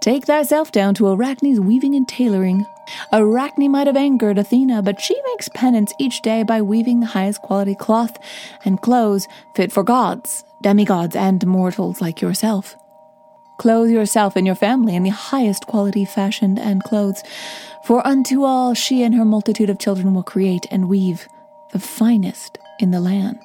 take 0.01 0.25
thyself 0.25 0.73
down 0.73 0.95
to 0.95 1.09
Arachne's 1.09 1.61
Weaving 1.61 1.95
and 1.95 2.09
Tailoring, 2.09 2.65
Arachne 3.13 3.71
might 3.71 3.87
have 3.87 3.97
angered 3.97 4.39
Athena, 4.39 4.83
but 4.83 5.01
she 5.01 5.21
makes 5.33 5.51
penance 5.51 5.93
each 5.99 6.23
day 6.23 6.43
by 6.43 6.63
weaving 6.63 7.01
the 7.01 7.07
highest 7.07 7.43
quality 7.43 7.75
cloth 7.75 8.19
and 8.65 8.81
clothes 8.81 9.29
fit 9.55 9.73
for 9.73 9.83
gods, 9.83 10.45
demigods, 10.63 11.15
and 11.15 11.47
mortals 11.47 12.01
like 12.01 12.21
yourself. 12.21 12.77
Clothe 13.59 13.91
yourself 13.91 14.37
and 14.37 14.47
your 14.47 14.57
family 14.57 14.97
in 14.97 15.03
the 15.03 15.11
highest 15.11 15.67
quality 15.67 16.07
fashioned 16.07 16.59
and 16.59 16.83
clothes, 16.83 17.23
for 17.85 18.07
unto 18.07 18.45
all 18.45 18.75
she 18.75 19.03
and 19.03 19.15
her 19.15 19.25
multitude 19.25 19.71
of 19.71 19.79
children 19.79 20.15
will 20.15 20.23
create 20.23 20.67
and 20.71 20.89
weave 20.89 21.27
the 21.73 21.79
finest 21.79 22.59
in 22.79 22.91
the 22.91 23.01
land. 23.01 23.41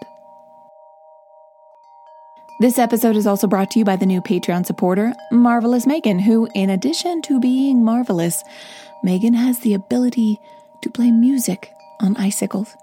This 2.59 2.79
episode 2.79 3.17
is 3.17 3.27
also 3.27 3.47
brought 3.47 3.71
to 3.71 3.79
you 3.79 3.85
by 3.85 3.97
the 3.97 4.05
new 4.05 4.21
Patreon 4.21 4.65
supporter, 4.65 5.13
Marvelous 5.29 5.85
Megan, 5.85 6.19
who, 6.19 6.47
in 6.55 6.69
addition 6.69 7.21
to 7.23 7.39
being 7.39 7.83
marvelous, 7.83 8.43
Megan 9.03 9.33
has 9.33 9.59
the 9.59 9.73
ability 9.73 10.39
to 10.81 10.89
play 10.89 11.11
music 11.11 11.73
on 11.99 12.15
icicles. 12.15 12.73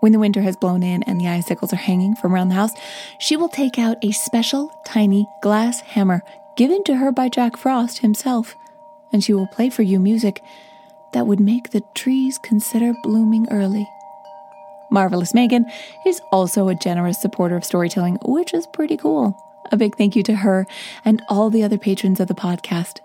When 0.00 0.12
the 0.12 0.18
winter 0.18 0.42
has 0.42 0.56
blown 0.56 0.82
in 0.82 1.02
and 1.04 1.20
the 1.20 1.28
icicles 1.28 1.72
are 1.72 1.76
hanging 1.76 2.16
from 2.16 2.34
around 2.34 2.48
the 2.48 2.56
house, 2.56 2.72
she 3.20 3.36
will 3.36 3.48
take 3.48 3.78
out 3.78 3.96
a 4.02 4.10
special 4.10 4.70
tiny 4.84 5.26
glass 5.40 5.80
hammer 5.80 6.22
given 6.56 6.82
to 6.84 6.96
her 6.96 7.12
by 7.12 7.28
Jack 7.28 7.56
Frost 7.56 7.98
himself, 7.98 8.56
and 9.12 9.22
she 9.22 9.32
will 9.32 9.46
play 9.46 9.70
for 9.70 9.82
you 9.82 10.00
music 10.00 10.42
that 11.12 11.26
would 11.26 11.40
make 11.40 11.70
the 11.70 11.82
trees 11.94 12.38
consider 12.38 12.92
blooming 13.02 13.46
early. 13.50 13.86
Marvelous 14.90 15.34
Megan 15.34 15.66
is 16.06 16.20
also 16.30 16.68
a 16.68 16.74
generous 16.74 17.20
supporter 17.20 17.56
of 17.56 17.64
storytelling, 17.64 18.18
which 18.24 18.54
is 18.54 18.66
pretty 18.66 18.96
cool. 18.96 19.36
A 19.72 19.76
big 19.76 19.96
thank 19.96 20.14
you 20.14 20.22
to 20.24 20.36
her 20.36 20.66
and 21.04 21.22
all 21.28 21.50
the 21.50 21.62
other 21.62 21.78
patrons 21.78 22.20
of 22.20 22.28
the 22.28 22.34
podcast. 22.34 23.00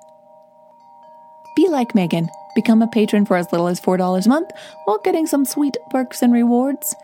Be 1.56 1.68
like 1.68 1.96
Megan. 1.96 2.30
Become 2.54 2.82
a 2.82 2.88
patron 2.88 3.26
for 3.26 3.38
as 3.38 3.52
little 3.52 3.68
as 3.68 3.80
$4 3.80 4.26
a 4.26 4.30
month 4.30 4.52
while 4.86 5.00
getting 5.00 5.26
some 5.26 5.46
sweet 5.46 5.78
perks 5.90 6.22
and 6.22 6.34
rewards. 6.34 6.96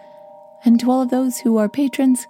And 0.65 0.79
to 0.79 0.91
all 0.91 1.01
of 1.01 1.09
those 1.09 1.37
who 1.39 1.57
are 1.57 1.69
patrons, 1.69 2.27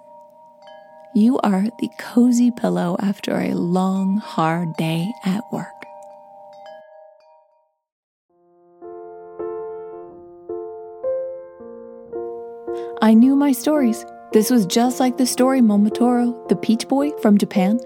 you 1.14 1.38
are 1.40 1.64
the 1.80 1.90
cozy 1.98 2.50
pillow 2.50 2.96
after 3.00 3.36
a 3.38 3.54
long, 3.54 4.18
hard 4.18 4.76
day 4.76 5.10
at 5.24 5.42
work. 5.50 5.77
I 13.08 13.14
knew 13.14 13.34
my 13.34 13.52
stories. 13.52 14.04
This 14.34 14.50
was 14.50 14.66
just 14.66 15.00
like 15.00 15.16
the 15.16 15.24
story 15.24 15.62
Momotaro, 15.62 16.46
the 16.50 16.56
peach 16.56 16.86
boy 16.88 17.10
from 17.22 17.38
Japan. 17.38 17.80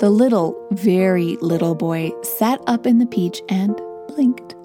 The 0.00 0.10
little, 0.10 0.66
very 0.72 1.36
little 1.36 1.76
boy 1.76 2.10
sat 2.24 2.60
up 2.66 2.84
in 2.84 2.98
the 2.98 3.06
peach 3.06 3.40
and 3.48 3.80
blinked. 4.08 4.56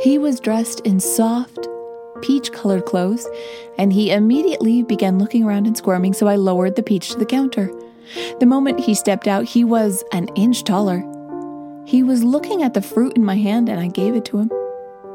He 0.00 0.18
was 0.18 0.40
dressed 0.40 0.80
in 0.80 0.98
soft, 0.98 1.68
peach 2.20 2.50
colored 2.50 2.84
clothes, 2.84 3.24
and 3.78 3.92
he 3.92 4.10
immediately 4.10 4.82
began 4.82 5.20
looking 5.20 5.44
around 5.44 5.68
and 5.68 5.76
squirming, 5.76 6.12
so 6.12 6.26
I 6.26 6.34
lowered 6.34 6.74
the 6.74 6.82
peach 6.82 7.10
to 7.10 7.16
the 7.16 7.26
counter. 7.26 7.70
The 8.40 8.46
moment 8.46 8.80
he 8.80 8.94
stepped 8.94 9.28
out, 9.28 9.44
he 9.44 9.62
was 9.62 10.02
an 10.10 10.26
inch 10.34 10.64
taller. 10.64 10.98
He 11.86 12.02
was 12.02 12.24
looking 12.24 12.64
at 12.64 12.74
the 12.74 12.82
fruit 12.82 13.12
in 13.14 13.24
my 13.24 13.36
hand, 13.36 13.68
and 13.68 13.78
I 13.78 13.86
gave 13.86 14.16
it 14.16 14.24
to 14.24 14.38
him. 14.38 14.50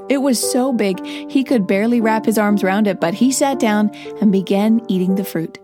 It 0.09 0.21
was 0.21 0.39
so 0.51 0.73
big 0.73 1.03
he 1.05 1.43
could 1.43 1.67
barely 1.67 2.01
wrap 2.01 2.25
his 2.25 2.37
arms 2.37 2.63
around 2.63 2.87
it, 2.87 2.99
but 2.99 3.13
he 3.13 3.31
sat 3.31 3.59
down 3.59 3.89
and 4.19 4.31
began 4.31 4.81
eating 4.87 5.15
the 5.15 5.23
fruit. 5.23 5.57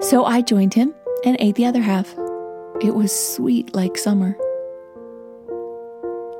So 0.00 0.24
I 0.24 0.42
joined 0.42 0.74
him 0.74 0.94
and 1.24 1.36
ate 1.40 1.54
the 1.54 1.66
other 1.66 1.80
half. 1.80 2.12
It 2.80 2.94
was 2.94 3.12
sweet 3.34 3.74
like 3.74 3.96
summer. 3.96 4.36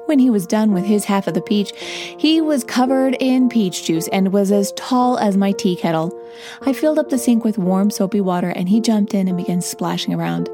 When 0.07 0.21
he 0.21 0.31
was 0.31 0.47
done 0.47 0.73
with 0.73 0.85
his 0.85 1.05
half 1.05 1.27
of 1.27 1.35
the 1.35 1.43
peach, 1.43 1.73
he 2.17 2.41
was 2.41 2.63
covered 2.63 3.17
in 3.19 3.49
peach 3.49 3.85
juice 3.85 4.07
and 4.09 4.33
was 4.33 4.53
as 4.53 4.73
tall 4.77 5.19
as 5.19 5.37
my 5.37 5.51
tea 5.51 5.75
kettle. 5.75 6.17
I 6.63 6.73
filled 6.73 7.01
up 7.01 7.09
the 7.09 7.19
sink 7.19 7.43
with 7.43 7.59
warm, 7.59 7.91
soapy 7.91 8.21
water 8.21 8.51
and 8.51 8.69
he 8.69 8.81
jumped 8.81 9.15
in 9.15 9.27
and 9.27 9.37
began 9.37 9.61
splashing 9.61 10.15
around. 10.15 10.49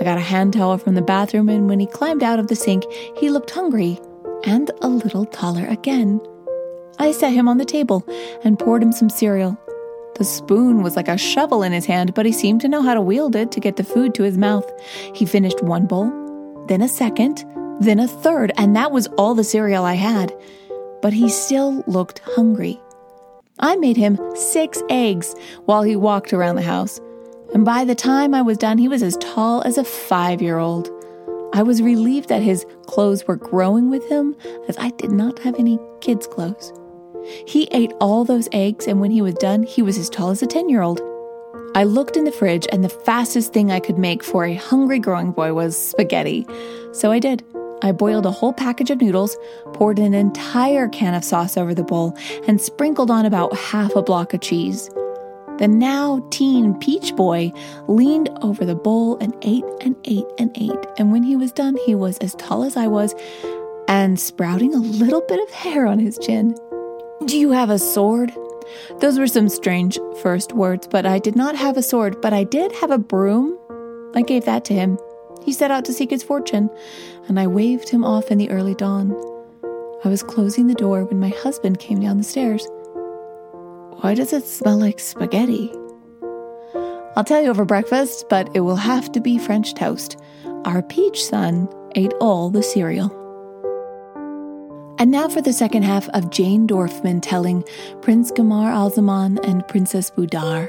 I 0.00 0.04
got 0.04 0.18
a 0.18 0.20
hand 0.20 0.52
towel 0.52 0.76
from 0.76 0.96
the 0.96 1.02
bathroom, 1.02 1.48
and 1.48 1.68
when 1.68 1.80
he 1.80 1.86
climbed 1.86 2.22
out 2.22 2.38
of 2.38 2.48
the 2.48 2.56
sink, 2.56 2.84
he 3.16 3.30
looked 3.30 3.50
hungry 3.50 3.98
and 4.44 4.70
a 4.82 4.88
little 4.88 5.24
taller 5.24 5.66
again. 5.66 6.20
I 7.00 7.12
set 7.12 7.32
him 7.32 7.48
on 7.48 7.56
the 7.56 7.64
table 7.64 8.06
and 8.44 8.58
poured 8.58 8.82
him 8.82 8.92
some 8.92 9.08
cereal. 9.08 9.58
The 10.16 10.24
spoon 10.24 10.82
was 10.82 10.96
like 10.96 11.08
a 11.08 11.16
shovel 11.16 11.62
in 11.62 11.72
his 11.72 11.86
hand, 11.86 12.12
but 12.12 12.26
he 12.26 12.32
seemed 12.32 12.60
to 12.60 12.68
know 12.68 12.82
how 12.82 12.92
to 12.92 13.00
wield 13.00 13.34
it 13.34 13.50
to 13.52 13.60
get 13.60 13.76
the 13.76 13.84
food 13.84 14.14
to 14.14 14.22
his 14.22 14.36
mouth. 14.36 14.70
He 15.14 15.24
finished 15.24 15.62
one 15.62 15.86
bowl, 15.86 16.12
then 16.68 16.82
a 16.82 16.88
second, 16.88 17.42
then 17.80 18.00
a 18.00 18.06
third, 18.06 18.52
and 18.58 18.76
that 18.76 18.92
was 18.92 19.06
all 19.16 19.34
the 19.34 19.44
cereal 19.44 19.86
I 19.86 19.94
had. 19.94 20.30
But 21.00 21.14
he 21.14 21.30
still 21.30 21.82
looked 21.86 22.18
hungry. 22.36 22.78
I 23.60 23.76
made 23.76 23.96
him 23.96 24.18
six 24.34 24.82
eggs 24.90 25.34
while 25.64 25.82
he 25.82 25.96
walked 25.96 26.34
around 26.34 26.56
the 26.56 26.62
house, 26.62 27.00
and 27.54 27.64
by 27.64 27.86
the 27.86 27.94
time 27.94 28.34
I 28.34 28.42
was 28.42 28.58
done, 28.58 28.76
he 28.76 28.88
was 28.88 29.02
as 29.02 29.16
tall 29.16 29.62
as 29.62 29.78
a 29.78 29.84
five 29.84 30.42
year 30.42 30.58
old. 30.58 30.90
I 31.54 31.62
was 31.62 31.80
relieved 31.80 32.28
that 32.28 32.42
his 32.42 32.66
clothes 32.82 33.26
were 33.26 33.36
growing 33.36 33.88
with 33.88 34.06
him, 34.10 34.36
as 34.68 34.76
I 34.76 34.90
did 34.90 35.12
not 35.12 35.38
have 35.38 35.58
any 35.58 35.78
kids' 36.02 36.26
clothes. 36.26 36.74
He 37.46 37.68
ate 37.72 37.92
all 38.00 38.24
those 38.24 38.48
eggs, 38.52 38.86
and 38.86 39.00
when 39.00 39.10
he 39.10 39.22
was 39.22 39.34
done, 39.34 39.62
he 39.62 39.82
was 39.82 39.98
as 39.98 40.08
tall 40.08 40.30
as 40.30 40.42
a 40.42 40.46
10 40.46 40.68
year 40.68 40.82
old. 40.82 41.00
I 41.74 41.84
looked 41.84 42.16
in 42.16 42.24
the 42.24 42.32
fridge, 42.32 42.66
and 42.72 42.82
the 42.82 42.88
fastest 42.88 43.52
thing 43.52 43.70
I 43.70 43.80
could 43.80 43.98
make 43.98 44.24
for 44.24 44.44
a 44.44 44.54
hungry 44.54 44.98
growing 44.98 45.32
boy 45.32 45.52
was 45.54 45.76
spaghetti. 45.76 46.46
So 46.92 47.12
I 47.12 47.18
did. 47.18 47.44
I 47.82 47.92
boiled 47.92 48.26
a 48.26 48.30
whole 48.30 48.52
package 48.52 48.90
of 48.90 49.00
noodles, 49.00 49.36
poured 49.72 49.98
an 49.98 50.12
entire 50.12 50.88
can 50.88 51.14
of 51.14 51.24
sauce 51.24 51.56
over 51.56 51.74
the 51.74 51.82
bowl, 51.82 52.16
and 52.46 52.60
sprinkled 52.60 53.10
on 53.10 53.24
about 53.24 53.56
half 53.56 53.94
a 53.96 54.02
block 54.02 54.34
of 54.34 54.40
cheese. 54.40 54.90
The 55.58 55.68
now 55.68 56.26
teen 56.30 56.74
Peach 56.78 57.14
Boy 57.14 57.52
leaned 57.86 58.30
over 58.42 58.64
the 58.64 58.74
bowl 58.74 59.18
and 59.18 59.34
ate 59.42 59.64
and 59.82 59.94
ate 60.04 60.26
and 60.38 60.50
ate, 60.56 60.86
and 60.98 61.12
when 61.12 61.22
he 61.22 61.36
was 61.36 61.52
done, 61.52 61.76
he 61.86 61.94
was 61.94 62.18
as 62.18 62.34
tall 62.34 62.64
as 62.64 62.76
I 62.76 62.86
was 62.86 63.14
and 63.90 64.18
sprouting 64.18 64.72
a 64.72 64.78
little 64.78 65.20
bit 65.22 65.42
of 65.42 65.50
hair 65.50 65.84
on 65.84 65.98
his 65.98 66.16
chin. 66.18 66.54
Do 67.26 67.36
you 67.36 67.50
have 67.50 67.68
a 67.68 67.78
sword? 67.78 68.32
Those 69.00 69.18
were 69.18 69.26
some 69.26 69.50
strange 69.50 69.98
first 70.22 70.54
words, 70.54 70.88
but 70.88 71.04
I 71.04 71.18
did 71.18 71.36
not 71.36 71.54
have 71.54 71.76
a 71.76 71.82
sword, 71.82 72.18
but 72.22 72.32
I 72.32 72.44
did 72.44 72.72
have 72.72 72.90
a 72.90 72.96
broom. 72.96 73.58
I 74.14 74.22
gave 74.22 74.46
that 74.46 74.64
to 74.66 74.74
him. 74.74 74.98
He 75.42 75.52
set 75.52 75.70
out 75.70 75.84
to 75.84 75.92
seek 75.92 76.10
his 76.10 76.22
fortune, 76.22 76.70
and 77.28 77.38
I 77.38 77.46
waved 77.46 77.90
him 77.90 78.06
off 78.06 78.30
in 78.30 78.38
the 78.38 78.50
early 78.50 78.74
dawn. 78.74 79.12
I 80.02 80.08
was 80.08 80.22
closing 80.22 80.66
the 80.66 80.74
door 80.74 81.04
when 81.04 81.20
my 81.20 81.28
husband 81.28 81.78
came 81.78 82.00
down 82.00 82.16
the 82.16 82.24
stairs. 82.24 82.66
Why 84.00 84.14
does 84.14 84.32
it 84.32 84.46
smell 84.46 84.78
like 84.78 84.98
spaghetti? 84.98 85.70
I'll 87.16 87.24
tell 87.24 87.42
you 87.42 87.50
over 87.50 87.66
breakfast, 87.66 88.30
but 88.30 88.48
it 88.56 88.60
will 88.60 88.76
have 88.76 89.12
to 89.12 89.20
be 89.20 89.36
French 89.36 89.74
toast. 89.74 90.18
Our 90.64 90.80
peach 90.80 91.22
son 91.22 91.68
ate 91.96 92.14
all 92.14 92.48
the 92.48 92.62
cereal. 92.62 93.19
And 95.00 95.10
now 95.10 95.30
for 95.30 95.40
the 95.40 95.54
second 95.54 95.84
half 95.84 96.10
of 96.10 96.28
Jane 96.28 96.68
Dorfman 96.68 97.22
telling 97.22 97.64
Prince 98.02 98.30
Kamar 98.30 98.70
al 98.70 98.90
Zaman 98.90 99.38
and 99.42 99.66
Princess 99.66 100.10
Budar. 100.10 100.68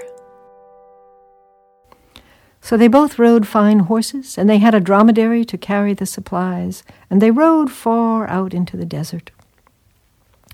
So 2.61 2.77
they 2.77 2.87
both 2.87 3.19
rode 3.19 3.45
fine 3.45 3.79
horses, 3.79 4.37
and 4.37 4.49
they 4.49 4.59
had 4.59 4.73
a 4.73 4.79
dromedary 4.79 5.43
to 5.43 5.57
carry 5.57 5.93
the 5.93 6.05
supplies, 6.05 6.81
and 7.09 7.21
they 7.21 7.29
rode 7.29 7.69
far 7.69 8.25
out 8.29 8.53
into 8.53 8.77
the 8.77 8.85
desert. 8.85 9.31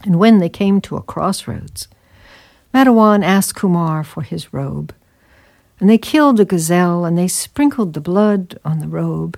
And 0.03 0.17
when 0.17 0.39
they 0.39 0.49
came 0.49 0.81
to 0.81 0.97
a 0.97 1.03
crossroads, 1.03 1.87
Madawan 2.73 3.23
asked 3.23 3.53
Kumar 3.53 4.03
for 4.03 4.23
his 4.23 4.51
robe. 4.51 4.91
And 5.79 5.87
they 5.87 5.99
killed 5.99 6.39
a 6.39 6.45
gazelle, 6.45 7.05
and 7.05 7.15
they 7.15 7.27
sprinkled 7.27 7.93
the 7.93 8.01
blood 8.01 8.57
on 8.65 8.79
the 8.79 8.87
robe, 8.87 9.37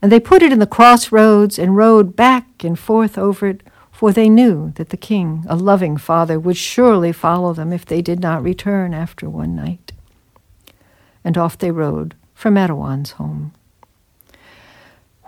and 0.00 0.12
they 0.12 0.20
put 0.20 0.44
it 0.44 0.52
in 0.52 0.60
the 0.60 0.66
crossroads 0.66 1.58
and 1.58 1.76
rode 1.76 2.14
back 2.14 2.62
and 2.62 2.78
forth 2.78 3.18
over 3.18 3.48
it, 3.48 3.64
for 4.00 4.12
they 4.12 4.30
knew 4.30 4.72
that 4.76 4.88
the 4.88 4.96
king, 4.96 5.44
a 5.46 5.54
loving 5.54 5.98
father, 5.98 6.40
would 6.40 6.56
surely 6.56 7.12
follow 7.12 7.52
them 7.52 7.70
if 7.70 7.84
they 7.84 8.00
did 8.00 8.18
not 8.18 8.42
return 8.42 8.94
after 8.94 9.28
one 9.28 9.54
night 9.54 9.92
and 11.22 11.36
off 11.36 11.58
they 11.58 11.70
rode 11.70 12.14
for 12.32 12.50
Madawan's 12.50 13.10
home. 13.20 13.52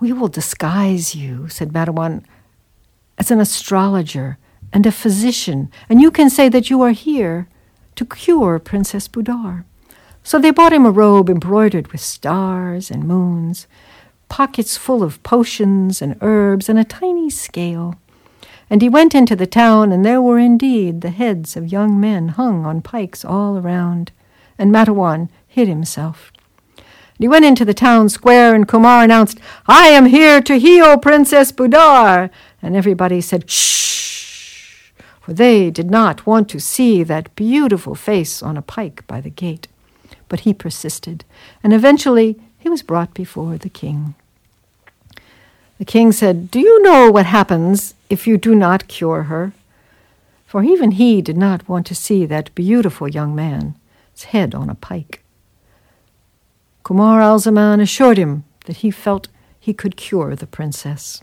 We 0.01 0.11
will 0.15 0.29
disguise 0.29 1.15
you, 1.15 1.51
said 1.51 1.75
Madawan, 1.75 2.25
as 3.19 3.31
an 3.31 3.41
astrologer 3.41 4.39
and 4.73 4.87
a 4.87 4.91
physician, 4.91 5.71
and 5.91 6.01
you 6.01 6.11
can 6.11 6.31
say 6.31 6.49
that 6.49 6.71
you 6.71 6.81
are 6.81 6.93
here 6.93 7.49
to 7.97 8.07
cure 8.07 8.59
Princess 8.59 9.07
Budar. 9.07 9.65
So 10.23 10.39
they 10.39 10.51
bought 10.51 10.73
him 10.73 10.87
a 10.87 10.91
robe 10.91 11.29
embroidered 11.29 11.93
with 11.93 12.01
stars 12.01 12.91
and 12.91 13.05
moons, 13.05 13.67
pockets 14.31 14.79
full 14.79 15.03
of 15.03 15.23
potions 15.23 16.01
and 16.01 16.17
herbs, 16.23 16.71
and 16.71 16.79
a 16.79 16.85
tiny 16.85 17.29
scale. 17.29 17.99
And 18.73 18.81
he 18.81 18.89
went 18.89 19.15
into 19.15 19.37
the 19.37 19.47
town, 19.47 19.93
and 19.93 20.03
there 20.03 20.23
were 20.23 20.39
indeed 20.39 21.03
the 21.03 21.11
heads 21.11 21.59
of 21.59 21.71
young 21.71 22.01
men 22.01 22.29
hung 22.29 22.65
on 22.65 22.81
pikes 22.81 23.23
all 23.23 23.59
around. 23.59 24.13
And 24.57 24.73
Madawan 24.73 25.29
hid 25.47 25.69
himself. 25.69 26.33
And 26.79 27.19
he 27.19 27.29
went 27.29 27.45
into 27.45 27.67
the 27.67 27.75
town 27.75 28.09
square, 28.09 28.55
and 28.55 28.67
Kumar 28.67 29.05
announced, 29.05 29.39
I 29.67 29.89
am 29.89 30.07
here 30.07 30.41
to 30.41 30.59
heal 30.59 30.97
Princess 30.97 31.53
Budar. 31.53 32.31
And 32.63 32.75
everybody 32.75 33.21
said, 33.21 33.51
Shh, 33.51 34.91
for 35.21 35.35
they 35.35 35.71
did 35.71 35.91
not 35.91 36.27
want 36.27 36.49
to 36.49 36.59
see 36.59 37.03
that 37.03 37.37
beautiful 37.37 37.95
face 37.95 38.43
on 38.43 38.57
a 38.57 38.63
pike 38.63 39.07
by 39.07 39.21
the 39.21 39.29
gate. 39.29 39.69
But 40.31 40.41
he 40.41 40.55
persisted, 40.55 41.27
and 41.63 41.75
eventually 41.75 42.41
he 42.59 42.71
was 42.71 42.83
brought 42.83 43.13
before 43.13 43.59
the 43.59 43.69
king. 43.69 44.15
The 45.79 45.85
king 45.85 46.13
said, 46.13 46.51
Do 46.51 46.61
you 46.61 46.83
know 46.83 47.11
what 47.11 47.27
happens 47.27 47.95
if 48.09 48.27
you 48.27 48.37
do 48.37 48.55
not 48.55 48.89
cure 48.89 49.25
her? 49.25 49.53
For 50.47 50.63
even 50.63 50.93
he 50.93 51.23
did 51.23 51.37
not 51.37 51.69
want 51.69 51.87
to 51.87 51.95
see 51.95 52.27
that 52.27 52.55
beautiful 52.55 53.09
young 53.09 53.35
man's 53.35 54.25
head 54.25 54.55
on 54.55 54.69
a 54.69 54.75
pike. 54.75 55.23
Kumar 56.83 57.21
al 57.21 57.39
Zaman 57.39 57.81
assured 57.81 58.19
him 58.19 58.45
that 58.67 58.79
he 58.79 58.91
felt 58.91 59.29
he 59.59 59.73
could 59.73 59.97
cure 59.97 60.37
the 60.37 60.47
princess. 60.47 61.23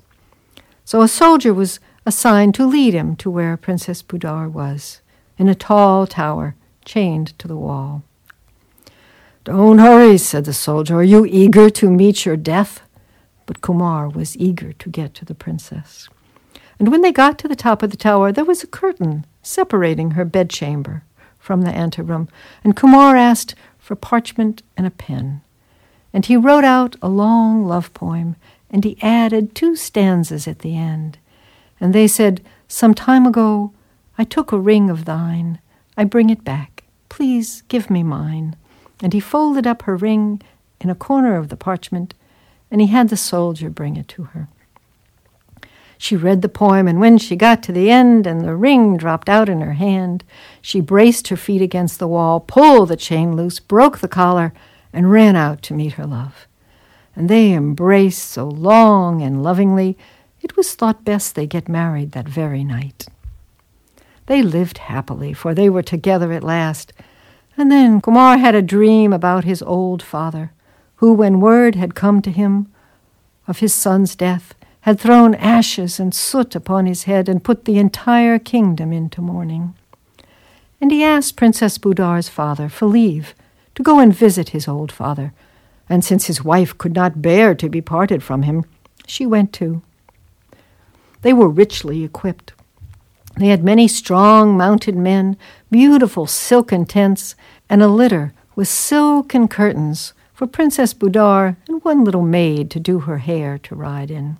So 0.85 1.01
a 1.01 1.07
soldier 1.07 1.53
was 1.53 1.79
assigned 2.05 2.55
to 2.55 2.65
lead 2.65 2.93
him 2.93 3.15
to 3.17 3.29
where 3.29 3.55
Princess 3.55 4.01
Budar 4.01 4.49
was, 4.49 5.01
in 5.37 5.47
a 5.47 5.55
tall 5.55 6.07
tower 6.07 6.55
chained 6.83 7.37
to 7.37 7.47
the 7.47 7.55
wall. 7.55 8.03
Don't 9.43 9.77
hurry, 9.77 10.17
said 10.17 10.45
the 10.45 10.53
soldier. 10.53 10.95
Are 10.95 11.03
you 11.03 11.25
eager 11.25 11.69
to 11.69 11.89
meet 11.89 12.25
your 12.25 12.35
death? 12.35 12.81
But 13.49 13.61
Kumar 13.61 14.07
was 14.07 14.37
eager 14.37 14.73
to 14.73 14.89
get 14.89 15.15
to 15.15 15.25
the 15.25 15.33
princess. 15.33 16.07
And 16.77 16.91
when 16.91 17.01
they 17.01 17.11
got 17.11 17.39
to 17.39 17.47
the 17.47 17.55
top 17.55 17.81
of 17.81 17.89
the 17.89 17.97
tower, 17.97 18.31
there 18.31 18.45
was 18.45 18.61
a 18.61 18.67
curtain 18.67 19.25
separating 19.41 20.11
her 20.11 20.23
bedchamber 20.23 21.03
from 21.39 21.63
the 21.63 21.71
anteroom, 21.71 22.29
and 22.63 22.75
Kumar 22.75 23.17
asked 23.17 23.55
for 23.79 23.95
parchment 23.95 24.61
and 24.77 24.85
a 24.85 24.91
pen. 24.91 25.41
And 26.13 26.27
he 26.27 26.37
wrote 26.37 26.63
out 26.63 26.95
a 27.01 27.09
long 27.09 27.65
love 27.65 27.91
poem, 27.95 28.35
and 28.69 28.83
he 28.83 28.99
added 29.01 29.55
two 29.55 29.75
stanzas 29.75 30.47
at 30.47 30.59
the 30.59 30.77
end. 30.77 31.17
And 31.79 31.91
they 31.91 32.07
said, 32.07 32.43
Some 32.67 32.93
time 32.93 33.25
ago 33.25 33.73
I 34.15 34.25
took 34.25 34.51
a 34.51 34.59
ring 34.59 34.91
of 34.91 35.05
thine. 35.05 35.57
I 35.97 36.03
bring 36.03 36.29
it 36.29 36.43
back. 36.43 36.83
Please 37.09 37.63
give 37.67 37.89
me 37.89 38.03
mine. 38.03 38.55
And 39.01 39.11
he 39.11 39.19
folded 39.19 39.65
up 39.65 39.81
her 39.81 39.95
ring 39.95 40.39
in 40.79 40.91
a 40.91 40.93
corner 40.93 41.35
of 41.35 41.49
the 41.49 41.57
parchment, 41.57 42.13
and 42.71 42.81
he 42.81 42.87
had 42.87 43.09
the 43.09 43.17
soldier 43.17 43.69
bring 43.69 43.95
it 43.95 44.07
to 44.09 44.23
her. 44.23 44.47
She 45.97 46.15
read 46.15 46.41
the 46.41 46.49
poem, 46.49 46.87
and 46.87 47.01
when 47.01 47.17
she 47.17 47.35
got 47.35 47.61
to 47.63 47.73
the 47.73 47.91
end 47.91 48.25
and 48.25 48.41
the 48.41 48.55
ring 48.55 48.95
dropped 48.95 49.27
out 49.27 49.49
in 49.49 49.59
her 49.59 49.73
hand, 49.73 50.23
she 50.61 50.79
braced 50.79 51.27
her 51.27 51.35
feet 51.35 51.61
against 51.61 51.99
the 51.99 52.07
wall, 52.07 52.39
pulled 52.39 52.87
the 52.87 52.95
chain 52.95 53.35
loose, 53.35 53.59
broke 53.59 53.99
the 53.99 54.07
collar, 54.07 54.53
and 54.93 55.11
ran 55.11 55.35
out 55.35 55.61
to 55.63 55.73
meet 55.73 55.93
her 55.93 56.05
love. 56.05 56.47
And 57.15 57.29
they 57.29 57.51
embraced 57.51 58.29
so 58.29 58.47
long 58.47 59.21
and 59.21 59.43
lovingly, 59.43 59.97
it 60.41 60.55
was 60.55 60.73
thought 60.73 61.03
best 61.03 61.35
they 61.35 61.45
get 61.45 61.67
married 61.67 62.13
that 62.13 62.29
very 62.29 62.63
night. 62.63 63.07
They 64.27 64.41
lived 64.41 64.77
happily, 64.77 65.33
for 65.33 65.53
they 65.53 65.69
were 65.69 65.83
together 65.83 66.31
at 66.31 66.45
last. 66.45 66.93
And 67.57 67.69
then 67.69 67.99
Kumar 67.99 68.37
had 68.37 68.55
a 68.55 68.61
dream 68.61 69.11
about 69.11 69.43
his 69.43 69.61
old 69.61 70.01
father, 70.01 70.53
who, 70.99 71.13
when 71.13 71.39
word 71.39 71.75
had 71.75 71.95
come 71.95 72.21
to 72.21 72.29
him 72.29 72.67
of 73.47 73.59
his 73.59 73.73
son's 73.73 74.15
death, 74.15 74.53
had 74.81 74.99
thrown 74.99 75.33
ashes 75.35 75.97
and 75.97 76.13
soot 76.13 76.55
upon 76.55 76.85
his 76.85 77.03
head 77.03 77.29
and 77.29 77.43
put 77.43 77.63
the 77.63 77.77
entire 77.77 78.37
kingdom 78.37 78.91
into 78.91 79.21
mourning. 79.21 79.73
And 80.81 80.91
he 80.91 81.03
asked 81.03 81.37
Princess 81.37 81.77
Budar's 81.77 82.27
father 82.27 82.67
for 82.67 82.85
leave 82.85 83.33
to 83.75 83.83
go 83.83 83.99
and 83.99 84.13
visit 84.13 84.49
his 84.49 84.67
old 84.67 84.91
father, 84.91 85.31
and 85.87 86.03
since 86.03 86.25
his 86.27 86.43
wife 86.43 86.77
could 86.77 86.95
not 86.95 87.21
bear 87.21 87.55
to 87.55 87.69
be 87.69 87.81
parted 87.81 88.21
from 88.21 88.43
him, 88.43 88.65
she 89.07 89.25
went 89.25 89.53
too. 89.53 89.81
They 91.21 91.31
were 91.31 91.49
richly 91.49 92.03
equipped. 92.03 92.51
They 93.37 93.47
had 93.47 93.63
many 93.63 93.87
strong 93.87 94.57
mounted 94.57 94.97
men, 94.97 95.37
beautiful 95.71 96.27
silken 96.27 96.85
tents, 96.85 97.35
and 97.69 97.81
a 97.81 97.87
litter 97.87 98.33
with 98.53 98.67
silken 98.67 99.47
curtains 99.47 100.13
for 100.39 100.47
Princess 100.47 100.93
Budar 100.93 101.57
and 101.67 101.83
one 101.83 102.05
little 102.05 102.21
maid 102.21 102.71
to 102.71 102.79
do 102.79 102.99
her 102.99 103.17
hair 103.17 103.57
to 103.57 103.75
ride 103.75 104.09
in. 104.09 104.37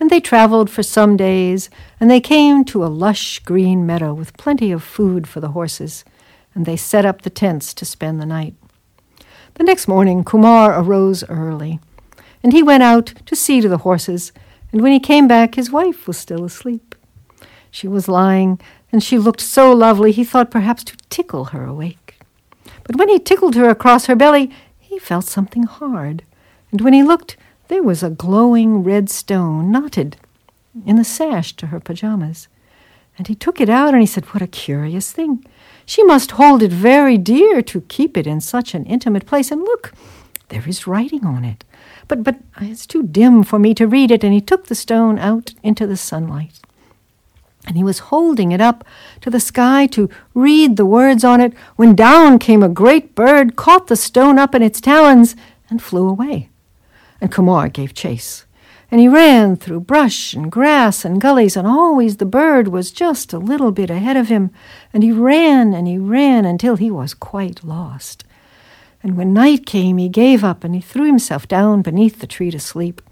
And 0.00 0.08
they 0.08 0.20
traveled 0.20 0.70
for 0.70 0.82
some 0.82 1.18
days, 1.18 1.68
and 2.00 2.10
they 2.10 2.18
came 2.18 2.64
to 2.64 2.82
a 2.82 2.88
lush 2.88 3.40
green 3.40 3.84
meadow 3.84 4.14
with 4.14 4.38
plenty 4.38 4.72
of 4.72 4.82
food 4.82 5.28
for 5.28 5.40
the 5.40 5.50
horses, 5.50 6.02
and 6.54 6.64
they 6.64 6.78
set 6.78 7.04
up 7.04 7.20
the 7.20 7.28
tents 7.28 7.74
to 7.74 7.84
spend 7.84 8.22
the 8.22 8.24
night. 8.24 8.54
The 9.56 9.64
next 9.64 9.86
morning 9.86 10.24
Kumar 10.24 10.80
arose 10.80 11.22
early, 11.28 11.78
and 12.42 12.54
he 12.54 12.62
went 12.62 12.82
out 12.82 13.12
to 13.26 13.36
see 13.36 13.60
to 13.60 13.68
the 13.68 13.84
horses, 13.84 14.32
and 14.72 14.80
when 14.80 14.92
he 14.92 14.98
came 14.98 15.28
back 15.28 15.56
his 15.56 15.70
wife 15.70 16.06
was 16.06 16.16
still 16.16 16.42
asleep. 16.42 16.94
She 17.70 17.86
was 17.86 18.08
lying, 18.08 18.58
and 18.90 19.02
she 19.02 19.18
looked 19.18 19.42
so 19.42 19.74
lovely 19.74 20.10
he 20.10 20.24
thought 20.24 20.50
perhaps 20.50 20.82
to 20.84 20.96
tickle 21.10 21.46
her 21.52 21.66
awake. 21.66 22.18
But 22.84 22.96
when 22.96 23.08
he 23.08 23.18
tickled 23.18 23.56
her 23.56 23.68
across 23.68 24.06
her 24.06 24.14
belly, 24.14 24.50
he 24.96 25.00
felt 25.00 25.26
something 25.26 25.64
hard, 25.64 26.22
and 26.72 26.80
when 26.80 26.94
he 26.94 27.02
looked, 27.02 27.36
there 27.68 27.82
was 27.82 28.02
a 28.02 28.08
glowing 28.08 28.82
red 28.82 29.10
stone 29.10 29.70
knotted 29.70 30.16
in 30.86 30.96
the 30.96 31.04
sash 31.04 31.52
to 31.56 31.66
her 31.66 31.80
pajamas. 31.80 32.48
And 33.18 33.26
he 33.28 33.34
took 33.34 33.60
it 33.60 33.68
out 33.68 33.92
and 33.92 34.00
he 34.00 34.06
said, 34.06 34.24
What 34.24 34.40
a 34.40 34.46
curious 34.46 35.12
thing. 35.12 35.44
She 35.84 36.02
must 36.02 36.30
hold 36.30 36.62
it 36.62 36.72
very 36.72 37.18
dear 37.18 37.60
to 37.60 37.82
keep 37.82 38.16
it 38.16 38.26
in 38.26 38.40
such 38.40 38.74
an 38.74 38.86
intimate 38.86 39.26
place. 39.26 39.50
And 39.50 39.60
look, 39.60 39.92
there 40.48 40.66
is 40.66 40.86
writing 40.86 41.26
on 41.26 41.44
it. 41.44 41.62
But 42.08 42.24
but 42.24 42.36
it's 42.62 42.86
too 42.86 43.02
dim 43.02 43.42
for 43.42 43.58
me 43.58 43.74
to 43.74 43.86
read 43.86 44.10
it, 44.10 44.24
and 44.24 44.32
he 44.32 44.40
took 44.40 44.68
the 44.68 44.74
stone 44.74 45.18
out 45.18 45.52
into 45.62 45.86
the 45.86 45.98
sunlight. 45.98 46.60
And 47.66 47.76
he 47.76 47.84
was 47.84 48.10
holding 48.10 48.52
it 48.52 48.60
up 48.60 48.84
to 49.22 49.30
the 49.30 49.40
sky 49.40 49.86
to 49.88 50.08
read 50.34 50.76
the 50.76 50.86
words 50.86 51.24
on 51.24 51.40
it 51.40 51.52
when 51.76 51.94
down 51.94 52.38
came 52.38 52.62
a 52.62 52.68
great 52.68 53.14
bird, 53.14 53.56
caught 53.56 53.88
the 53.88 53.96
stone 53.96 54.38
up 54.38 54.54
in 54.54 54.62
its 54.62 54.80
talons, 54.80 55.34
and 55.68 55.82
flew 55.82 56.08
away 56.08 56.48
and 57.20 57.32
Kumar 57.32 57.68
gave 57.68 57.94
chase. 57.94 58.44
And 58.90 59.00
he 59.00 59.08
ran 59.08 59.56
through 59.56 59.80
brush 59.80 60.32
and 60.32 60.50
grass 60.50 61.04
and 61.04 61.20
gullies, 61.20 61.56
and 61.56 61.66
always 61.66 62.18
the 62.18 62.26
bird 62.26 62.68
was 62.68 62.92
just 62.92 63.32
a 63.32 63.38
little 63.38 63.72
bit 63.72 63.90
ahead 63.90 64.16
of 64.16 64.28
him, 64.28 64.50
and 64.92 65.02
he 65.02 65.10
ran 65.10 65.74
and 65.74 65.88
he 65.88 65.98
ran 65.98 66.44
until 66.44 66.76
he 66.76 66.90
was 66.90 67.12
quite 67.12 67.64
lost. 67.64 68.24
And 69.02 69.16
when 69.16 69.34
night 69.34 69.66
came, 69.66 69.98
he 69.98 70.08
gave 70.08 70.44
up 70.44 70.62
and 70.62 70.74
he 70.74 70.80
threw 70.80 71.04
himself 71.04 71.48
down 71.48 71.82
beneath 71.82 72.20
the 72.20 72.26
tree 72.26 72.50
to 72.50 72.60
sleep. 72.60 73.02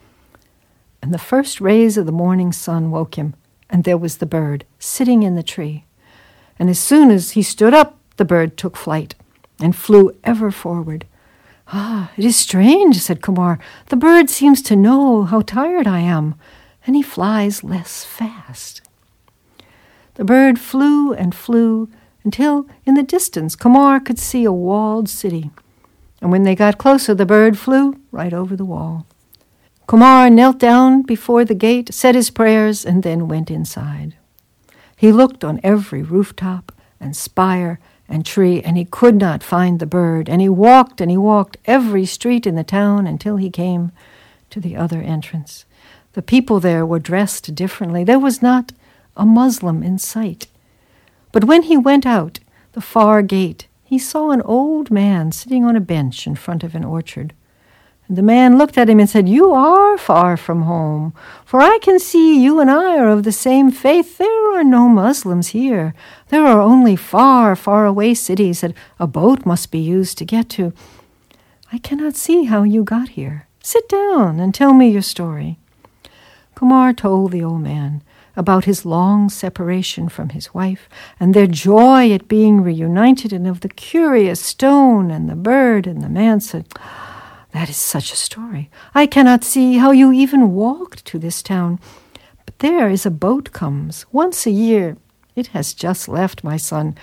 And 1.03 1.13
the 1.13 1.19
first 1.19 1.61
rays 1.61 1.97
of 1.97 2.07
the 2.07 2.13
morning 2.13 2.53
sun 2.53 2.91
woke 2.91 3.17
him, 3.17 3.35
and 3.71 3.85
there 3.85 3.99
was 3.99 4.19
the 4.19 4.27
bird 4.27 4.65
sitting 4.79 5.23
in 5.23 5.35
the 5.35 5.43
tree. 5.43 5.85
And 6.59 6.71
as 6.71 6.79
soon 6.79 7.11
as 7.11 7.33
he 7.33 7.43
stood 7.43 7.75
up, 7.75 7.99
the 8.17 8.25
bird 8.25 8.57
took 8.57 8.77
flight 8.77 9.15
and 9.61 9.75
flew 9.75 10.15
ever 10.23 10.51
forward. 10.51 11.07
Ah, 11.69 12.13
it 12.17 12.25
is 12.25 12.37
strange, 12.37 13.01
said 13.01 13.23
Kumar. 13.23 13.59
The 13.89 13.97
bird 13.97 14.29
seems 14.29 14.61
to 14.63 14.77
know 14.77 15.25
how 15.25 15.41
tired 15.41 15.87
I 15.87 16.01
am, 16.01 16.35
and 16.87 16.95
he 16.95 17.03
flies 17.03 17.65
less 17.65 18.05
fast. 18.05 18.83
The 20.15 20.25
bird 20.25 20.61
flew 20.61 21.13
and 21.13 21.35
flew 21.35 21.89
until, 22.23 22.67
in 22.85 22.95
the 22.95 23.03
distance, 23.03 23.57
Kumar 23.57 23.99
could 24.01 24.19
see 24.19 24.45
a 24.45 24.53
walled 24.53 25.09
city. 25.09 25.51
And 26.21 26.31
when 26.31 26.45
they 26.45 26.55
got 26.55 26.79
closer, 26.79 27.15
the 27.15 27.27
bird 27.27 27.59
flew 27.59 27.97
right 28.13 28.33
over 28.33 28.57
the 28.57 28.65
wall. 28.65 29.07
Kumar 29.87 30.31
knelt 30.31 30.59
down 30.59 31.03
before 31.03 31.45
the 31.45 31.55
gate, 31.55 31.93
said 31.93 32.15
his 32.15 32.31
prayers, 32.31 32.85
and 32.85 33.03
then 33.03 33.29
went 33.29 33.51
inside. 33.51 34.15
He 34.97 35.13
looked 35.13 35.45
on 35.45 35.61
every 35.63 36.03
rooftop 36.03 36.73
and 36.99 37.15
spire 37.15 37.79
and 38.09 38.25
tree, 38.25 38.63
and 38.63 38.77
he 38.77 38.85
could 38.85 39.17
not 39.17 39.43
find 39.43 39.79
the 39.79 39.87
bird. 39.87 40.29
And 40.29 40.41
he 40.41 40.49
walked 40.49 41.01
and 41.01 41.11
he 41.11 41.17
walked 41.17 41.59
every 41.67 42.07
street 42.07 42.47
in 42.47 42.55
the 42.55 42.65
town 42.65 43.07
until 43.07 43.37
he 43.37 43.51
came 43.51 43.93
to 44.51 44.61
the 44.61 44.77
other 44.77 45.01
entrance. 45.01 45.65
The 46.15 46.23
people 46.23 46.61
there 46.61 46.87
were 46.87 46.99
dressed 46.99 47.55
differently. 47.55 48.05
There 48.05 48.19
was 48.19 48.41
not 48.41 48.73
a 49.17 49.27
Muslim 49.27 49.83
in 49.83 49.99
sight. 49.99 50.47
But 51.33 51.45
when 51.45 51.65
he 51.65 51.77
went 51.77 52.07
out 52.07 52.39
the 52.73 52.81
far 52.81 53.21
gate, 53.23 53.67
he 53.83 53.99
saw 53.99 54.31
an 54.31 54.43
old 54.43 54.91
man 54.91 55.33
sitting 55.33 55.65
on 55.65 55.77
a 55.77 55.81
bench 55.81 56.27
in 56.27 56.37
front 56.37 56.63
of 56.63 56.75
an 56.75 56.85
orchard. 56.85 57.35
And 58.07 58.19
the 58.19 58.23
man 58.23 58.59
looked 58.59 58.77
at 58.77 58.91
him 58.91 59.01
and 59.01 59.09
said, 59.09 59.29
You 59.29 59.53
are 59.53 59.97
far 59.97 60.37
from 60.37 60.63
home, 60.63 61.15
for 61.45 61.61
I 61.61 61.79
can 61.81 61.99
see 61.99 62.43
you 62.43 62.61
and 62.61 62.71
I 62.71 62.99
are 62.99 63.09
of 63.09 63.23
the 63.23 63.33
same 63.33 63.71
faith. 63.71 64.19
There 64.19 64.59
are 64.59 64.65
no 64.65 64.89
Muslims 64.89 65.49
here. 65.49 65.95
There 66.29 66.47
are 66.47 66.61
only 66.61 66.97
far, 66.97 67.57
far 67.57 67.87
away 67.87 68.13
cities 68.13 68.61
that 68.61 68.75
a 68.99 69.07
boat 69.07 69.47
must 69.47 69.71
be 69.71 69.79
used 69.79 70.19
to 70.19 70.25
get 70.27 70.51
to. 70.51 70.75
I 71.73 71.79
cannot 71.79 72.15
see 72.15 72.45
how 72.45 72.63
you 72.63 72.85
got 72.85 73.11
here. 73.11 73.49
Sit 73.61 73.89
down 73.89 74.39
and 74.39 74.55
tell 74.55 74.75
me 74.75 74.91
your 74.91 75.03
story. 75.03 75.59
Kumar 76.55 76.93
told 76.93 77.33
the 77.33 77.43
old 77.43 77.63
man 77.63 78.03
about 78.37 78.65
his 78.65 78.85
long 78.85 79.31
separation 79.31 80.09
from 80.09 80.31
his 80.31 80.53
wife, 80.53 80.89
and 81.19 81.33
their 81.33 81.47
joy 81.47 82.13
at 82.13 82.29
being 82.29 82.61
reunited, 82.61 83.33
and 83.33 83.47
of 83.47 83.61
the 83.61 83.69
curious 83.69 84.41
stone 84.41 85.11
and 85.11 85.29
the 85.29 85.37
bird, 85.37 85.87
and 85.87 86.03
the 86.03 86.09
man 86.09 86.41
said, 86.41 86.67
that 87.55 87.71
is 87.71 87.77
such 87.77 88.13
a 88.13 88.17
story. 88.17 88.69
I 88.97 89.07
cannot 89.07 89.45
see 89.45 89.77
how 89.77 89.93
you 89.93 90.11
even 90.13 90.55
walked 90.55 91.05
to 91.05 91.21
this 91.21 91.41
town. 91.41 91.79
But 92.45 92.59
there 92.59 92.91
is 92.91 93.07
a 93.07 93.13
boat 93.13 93.53
comes 93.53 94.05
once 94.11 94.45
a 94.45 94.51
year. 94.51 94.97
It 95.37 95.47
has 95.49 95.73
just 95.73 96.09
left, 96.09 96.43
my 96.43 96.57
son. 96.57 96.97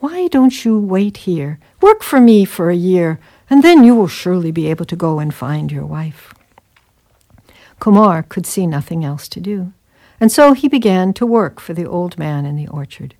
Why 0.00 0.28
don't 0.28 0.62
you 0.62 0.78
wait 0.78 1.16
here? 1.28 1.58
Work 1.80 2.02
for 2.02 2.20
me 2.20 2.44
for 2.44 2.68
a 2.68 2.76
year, 2.76 3.18
and 3.48 3.62
then 3.62 3.82
you 3.82 3.94
will 3.94 4.08
surely 4.08 4.52
be 4.52 4.68
able 4.68 4.84
to 4.84 4.94
go 4.94 5.20
and 5.20 5.32
find 5.32 5.72
your 5.72 5.86
wife. 5.86 6.34
Kumar 7.80 8.22
could 8.22 8.44
see 8.44 8.66
nothing 8.66 9.06
else 9.06 9.26
to 9.28 9.40
do, 9.40 9.72
and 10.20 10.30
so 10.30 10.52
he 10.52 10.68
began 10.68 11.14
to 11.14 11.24
work 11.24 11.60
for 11.60 11.72
the 11.72 11.86
old 11.86 12.18
man 12.18 12.44
in 12.44 12.56
the 12.56 12.68
orchard. 12.68 13.14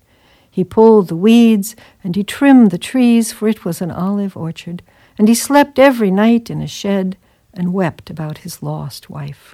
He 0.51 0.63
pulled 0.63 1.07
the 1.07 1.15
weeds 1.15 1.75
and 2.03 2.15
he 2.15 2.23
trimmed 2.23 2.69
the 2.69 2.77
trees, 2.77 3.33
for 3.33 3.47
it 3.47 3.65
was 3.65 3.81
an 3.81 3.89
olive 3.89 4.37
orchard 4.37 4.83
and 5.19 5.27
he 5.27 5.35
slept 5.35 5.77
every 5.77 6.09
night 6.09 6.49
in 6.49 6.61
a 6.61 6.67
shed 6.67 7.17
and 7.53 7.73
wept 7.73 8.09
about 8.09 8.39
his 8.39 8.63
lost 8.63 9.09
wife. 9.09 9.53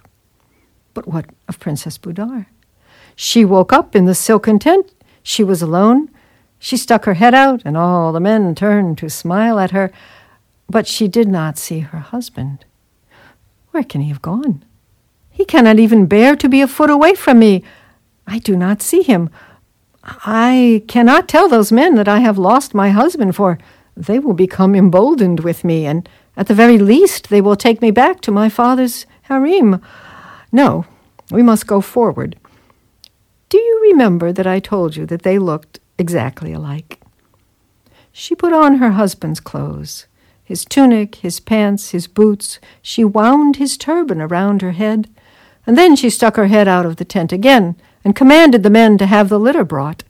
But 0.93 1.07
what 1.07 1.25
of 1.49 1.59
Princess 1.59 1.97
Budar? 1.97 2.45
She 3.15 3.43
woke 3.43 3.73
up 3.73 3.95
in 3.95 4.05
the 4.05 4.13
silken 4.13 4.59
tent. 4.59 4.93
She 5.23 5.43
was 5.43 5.63
alone. 5.63 6.11
She 6.59 6.77
stuck 6.77 7.05
her 7.05 7.15
head 7.15 7.33
out, 7.33 7.63
and 7.65 7.75
all 7.75 8.13
the 8.13 8.19
men 8.19 8.53
turned 8.53 8.99
to 8.99 9.09
smile 9.09 9.57
at 9.57 9.71
her, 9.71 9.91
but 10.69 10.87
she 10.87 11.07
did 11.07 11.27
not 11.27 11.57
see 11.57 11.79
her 11.79 11.99
husband. 11.99 12.63
Where 13.71 13.83
can 13.83 14.01
he 14.01 14.09
have 14.09 14.21
gone? 14.21 14.63
He 15.31 15.45
cannot 15.45 15.79
even 15.79 16.05
bear 16.05 16.35
to 16.35 16.47
be 16.47 16.61
a 16.61 16.67
foot 16.67 16.91
away 16.91 17.15
from 17.15 17.39
me. 17.39 17.63
I 18.27 18.37
do 18.37 18.55
not 18.55 18.83
see 18.83 19.01
him. 19.01 19.31
I 20.03 20.83
cannot 20.87 21.27
tell 21.27 21.49
those 21.49 21.71
men 21.71 21.95
that 21.95 22.07
I 22.07 22.19
have 22.19 22.37
lost 22.37 22.75
my 22.75 22.91
husband, 22.91 23.35
for 23.35 23.57
they 23.95 24.19
will 24.19 24.33
become 24.33 24.75
emboldened 24.75 25.39
with 25.39 25.63
me, 25.63 25.85
and 25.85 26.07
at 26.35 26.47
the 26.47 26.53
very 26.53 26.77
least 26.77 27.29
they 27.29 27.41
will 27.41 27.55
take 27.55 27.81
me 27.81 27.91
back 27.91 28.21
to 28.21 28.31
my 28.31 28.49
father's 28.49 29.05
harem. 29.23 29.81
No, 30.51 30.85
we 31.31 31.41
must 31.41 31.67
go 31.67 31.81
forward. 31.81 32.37
Do 33.49 33.57
you 33.57 33.79
remember 33.91 34.31
that 34.33 34.47
I 34.47 34.59
told 34.59 34.95
you 34.95 35.05
that 35.05 35.21
they 35.21 35.39
looked 35.39 35.79
exactly 35.97 36.51
alike? 36.51 36.99
She 38.11 38.35
put 38.35 38.53
on 38.53 38.75
her 38.75 38.91
husband's 38.91 39.39
clothes 39.39 40.07
his 40.45 40.63
tunic, 40.63 41.15
his 41.15 41.39
pants, 41.39 41.89
his 41.89 42.07
boots. 42.07 42.59
She 42.81 43.03
wound 43.03 43.55
his 43.55 43.77
turban 43.77 44.21
around 44.21 44.61
her 44.61 44.73
head, 44.73 45.09
and 45.65 45.75
then 45.75 45.95
she 45.95 46.11
stuck 46.11 46.35
her 46.35 46.45
head 46.45 46.67
out 46.67 46.85
of 46.85 46.97
the 46.97 47.03
tent 47.03 47.33
again 47.33 47.75
and 48.03 48.15
commanded 48.15 48.61
the 48.61 48.69
men 48.69 48.99
to 48.99 49.07
have 49.07 49.29
the 49.29 49.39
litter 49.39 49.63
brought. 49.63 50.03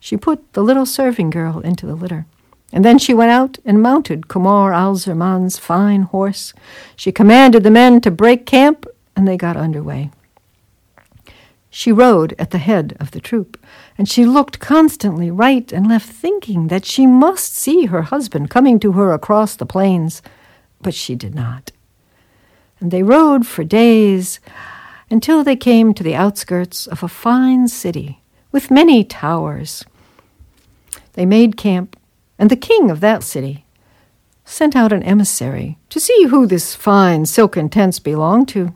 She 0.00 0.16
put 0.16 0.52
the 0.52 0.64
little 0.64 0.84
serving 0.84 1.30
girl 1.30 1.60
into 1.60 1.86
the 1.86 1.94
litter. 1.94 2.26
And 2.72 2.84
then 2.84 2.98
she 2.98 3.14
went 3.14 3.30
out 3.30 3.58
and 3.64 3.82
mounted 3.82 4.28
Kumar 4.28 4.72
al 4.72 4.96
Zaman's 4.96 5.58
fine 5.58 6.02
horse. 6.02 6.52
She 6.96 7.12
commanded 7.12 7.62
the 7.62 7.70
men 7.70 8.00
to 8.02 8.10
break 8.10 8.44
camp, 8.44 8.86
and 9.16 9.26
they 9.26 9.36
got 9.36 9.56
under 9.56 9.82
way. 9.82 10.10
She 11.70 11.92
rode 11.92 12.34
at 12.38 12.50
the 12.50 12.58
head 12.58 12.96
of 12.98 13.10
the 13.10 13.20
troop, 13.20 13.58
and 13.96 14.08
she 14.08 14.24
looked 14.24 14.58
constantly 14.58 15.30
right 15.30 15.70
and 15.72 15.88
left, 15.88 16.08
thinking 16.08 16.68
that 16.68 16.84
she 16.84 17.06
must 17.06 17.54
see 17.54 17.86
her 17.86 18.02
husband 18.02 18.50
coming 18.50 18.80
to 18.80 18.92
her 18.92 19.12
across 19.12 19.54
the 19.56 19.66
plains, 19.66 20.22
but 20.80 20.94
she 20.94 21.14
did 21.14 21.34
not. 21.34 21.72
And 22.80 22.90
they 22.90 23.02
rode 23.02 23.46
for 23.46 23.64
days 23.64 24.40
until 25.10 25.42
they 25.42 25.56
came 25.56 25.94
to 25.94 26.02
the 26.02 26.14
outskirts 26.14 26.86
of 26.86 27.02
a 27.02 27.08
fine 27.08 27.68
city 27.68 28.20
with 28.52 28.70
many 28.70 29.04
towers. 29.04 29.84
They 31.14 31.26
made 31.26 31.56
camp, 31.56 31.96
and 32.38 32.50
the 32.50 32.56
king 32.56 32.90
of 32.90 33.00
that 33.00 33.22
city 33.22 33.64
sent 34.44 34.74
out 34.74 34.92
an 34.92 35.02
emissary 35.02 35.76
to 35.90 36.00
see 36.00 36.24
who 36.24 36.46
this 36.46 36.74
fine 36.74 37.26
silken 37.26 37.68
tents 37.68 37.98
belonged 37.98 38.48
to. 38.48 38.74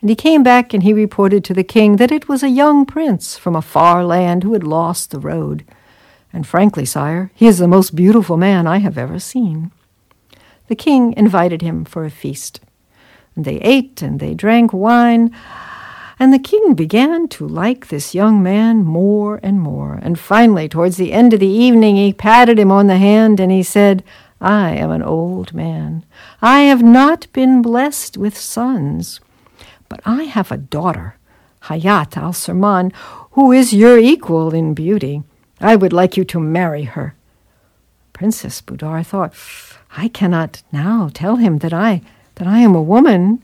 And 0.00 0.08
he 0.08 0.14
came 0.14 0.44
back 0.44 0.72
and 0.72 0.82
he 0.82 0.92
reported 0.92 1.44
to 1.44 1.54
the 1.54 1.64
king 1.64 1.96
that 1.96 2.12
it 2.12 2.28
was 2.28 2.42
a 2.42 2.48
young 2.48 2.86
prince 2.86 3.36
from 3.36 3.56
a 3.56 3.62
far 3.62 4.04
land 4.04 4.44
who 4.44 4.52
had 4.52 4.62
lost 4.62 5.10
the 5.10 5.18
road. 5.18 5.64
And 6.32 6.46
frankly, 6.46 6.84
sire, 6.84 7.32
he 7.34 7.46
is 7.46 7.58
the 7.58 7.66
most 7.66 7.96
beautiful 7.96 8.36
man 8.36 8.66
I 8.66 8.78
have 8.78 8.96
ever 8.96 9.18
seen. 9.18 9.72
The 10.68 10.76
king 10.76 11.14
invited 11.16 11.62
him 11.62 11.84
for 11.84 12.04
a 12.04 12.10
feast. 12.10 12.60
And 13.34 13.44
they 13.44 13.56
ate 13.56 14.02
and 14.02 14.20
they 14.20 14.34
drank 14.34 14.72
wine. 14.72 15.34
And 16.18 16.32
the 16.32 16.38
king 16.38 16.74
began 16.74 17.28
to 17.28 17.46
like 17.46 17.88
this 17.88 18.14
young 18.14 18.42
man 18.42 18.84
more 18.84 19.38
and 19.42 19.60
more. 19.60 20.00
And 20.02 20.18
finally, 20.18 20.68
towards 20.68 20.96
the 20.96 21.12
end 21.12 21.32
of 21.32 21.40
the 21.40 21.46
evening, 21.46 21.96
he 21.96 22.12
patted 22.12 22.58
him 22.58 22.72
on 22.72 22.88
the 22.88 22.98
hand 22.98 23.38
and 23.38 23.52
he 23.52 23.62
said, 23.62 24.02
I 24.40 24.70
am 24.70 24.90
an 24.90 25.02
old 25.02 25.54
man. 25.54 26.04
I 26.42 26.60
have 26.62 26.82
not 26.82 27.26
been 27.32 27.62
blessed 27.62 28.16
with 28.16 28.36
sons, 28.36 29.20
but 29.88 30.00
I 30.04 30.24
have 30.24 30.50
a 30.50 30.56
daughter, 30.56 31.16
Hayat 31.64 32.16
al 32.16 32.32
Serman, 32.32 32.92
who 33.32 33.52
is 33.52 33.72
your 33.72 33.98
equal 33.98 34.54
in 34.54 34.74
beauty. 34.74 35.22
I 35.60 35.76
would 35.76 35.92
like 35.92 36.16
you 36.16 36.24
to 36.24 36.40
marry 36.40 36.84
her. 36.84 37.14
Princess 38.12 38.60
Budar 38.60 39.04
thought, 39.04 39.34
I 39.96 40.08
cannot 40.08 40.62
now 40.72 41.10
tell 41.12 41.36
him 41.36 41.58
that 41.58 41.72
I 41.72 42.02
that 42.36 42.46
I 42.46 42.60
am 42.60 42.74
a 42.74 42.82
woman. 42.82 43.42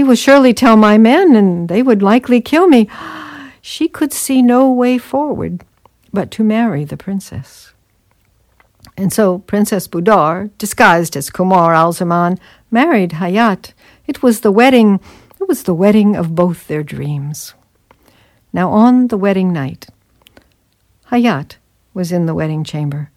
He 0.00 0.04
will 0.04 0.14
surely 0.14 0.54
tell 0.54 0.78
my 0.78 0.96
men, 0.96 1.36
and 1.36 1.68
they 1.68 1.82
would 1.82 2.00
likely 2.00 2.40
kill 2.40 2.66
me. 2.68 2.88
She 3.60 3.86
could 3.86 4.14
see 4.14 4.40
no 4.40 4.72
way 4.72 4.96
forward 4.96 5.62
but 6.10 6.30
to 6.30 6.42
marry 6.42 6.86
the 6.86 6.96
princess. 6.96 7.74
And 8.96 9.12
so 9.12 9.40
Princess 9.40 9.86
Budar, 9.86 10.52
disguised 10.56 11.18
as 11.18 11.28
Kumar 11.28 11.74
al 11.74 11.92
Zaman, 11.92 12.38
married 12.70 13.10
Hayat. 13.20 13.74
It 14.06 14.22
was 14.22 14.40
the 14.40 14.50
wedding, 14.50 15.00
it 15.38 15.46
was 15.46 15.64
the 15.64 15.74
wedding 15.74 16.16
of 16.16 16.34
both 16.34 16.66
their 16.66 16.82
dreams. 16.82 17.52
Now 18.54 18.70
on 18.70 19.08
the 19.08 19.18
wedding 19.18 19.52
night, 19.52 19.88
Hayat 21.10 21.56
was 21.92 22.10
in 22.10 22.24
the 22.24 22.34
wedding 22.34 22.64
chamber, 22.64 23.10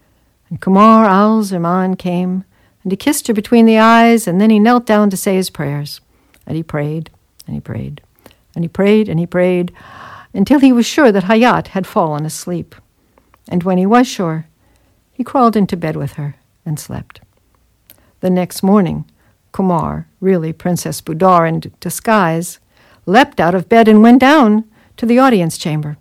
and 0.50 0.60
Kumar 0.60 1.06
al 1.06 1.44
Zaman 1.44 1.96
came 1.96 2.44
and 2.84 2.92
he 2.92 2.98
kissed 2.98 3.28
her 3.28 3.34
between 3.34 3.66
the 3.66 3.78
eyes, 3.78 4.28
and 4.28 4.42
then 4.42 4.50
he 4.50 4.60
knelt 4.60 4.86
down 4.86 5.10
to 5.10 5.16
say 5.16 5.36
his 5.36 5.50
prayers. 5.50 6.02
And 6.46 6.56
he 6.56 6.64
prayed, 6.64 7.10
and 7.48 7.56
he 7.56 7.62
prayed, 7.62 8.02
and 8.56 8.64
he 8.64 8.70
prayed, 8.70 9.10
and 9.10 9.20
he 9.20 9.26
prayed, 9.26 9.72
until 10.34 10.60
he 10.60 10.74
was 10.74 10.86
sure 10.86 11.12
that 11.12 11.26
Hayat 11.26 11.68
had 11.70 11.88
fallen 11.88 12.26
asleep. 12.26 12.76
And 13.48 13.64
when 13.64 13.78
he 13.78 13.86
was 13.86 14.08
sure, 14.08 14.48
he 15.12 15.24
crawled 15.24 15.56
into 15.56 15.78
bed 15.78 15.96
with 15.96 16.14
her 16.14 16.36
and 16.66 16.80
slept. 16.80 17.22
The 18.22 18.30
next 18.30 18.64
morning, 18.64 19.06
Kumar, 19.52 20.08
really 20.20 20.54
Princess 20.54 21.02
Budar 21.02 21.48
in 21.48 21.72
disguise, 21.80 22.60
leapt 23.06 23.40
out 23.40 23.54
of 23.54 23.70
bed 23.70 23.88
and 23.88 24.02
went 24.02 24.20
down 24.20 24.66
to 24.98 25.06
the 25.06 25.20
audience 25.20 25.58
chamber. 25.58 25.98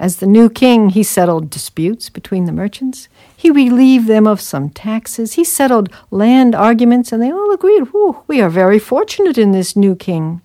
As 0.00 0.16
the 0.16 0.26
new 0.26 0.48
king, 0.48 0.88
he 0.88 1.02
settled 1.02 1.50
disputes 1.50 2.08
between 2.08 2.46
the 2.46 2.52
merchants. 2.52 3.10
He 3.36 3.50
relieved 3.50 4.06
them 4.06 4.26
of 4.26 4.40
some 4.40 4.70
taxes. 4.70 5.34
He 5.34 5.44
settled 5.44 5.92
land 6.10 6.54
arguments, 6.54 7.12
and 7.12 7.22
they 7.22 7.30
all 7.30 7.52
agreed, 7.52 7.82
we 8.26 8.40
are 8.40 8.48
very 8.48 8.78
fortunate 8.78 9.36
in 9.36 9.52
this 9.52 9.76
new 9.76 9.94
king. 9.94 10.40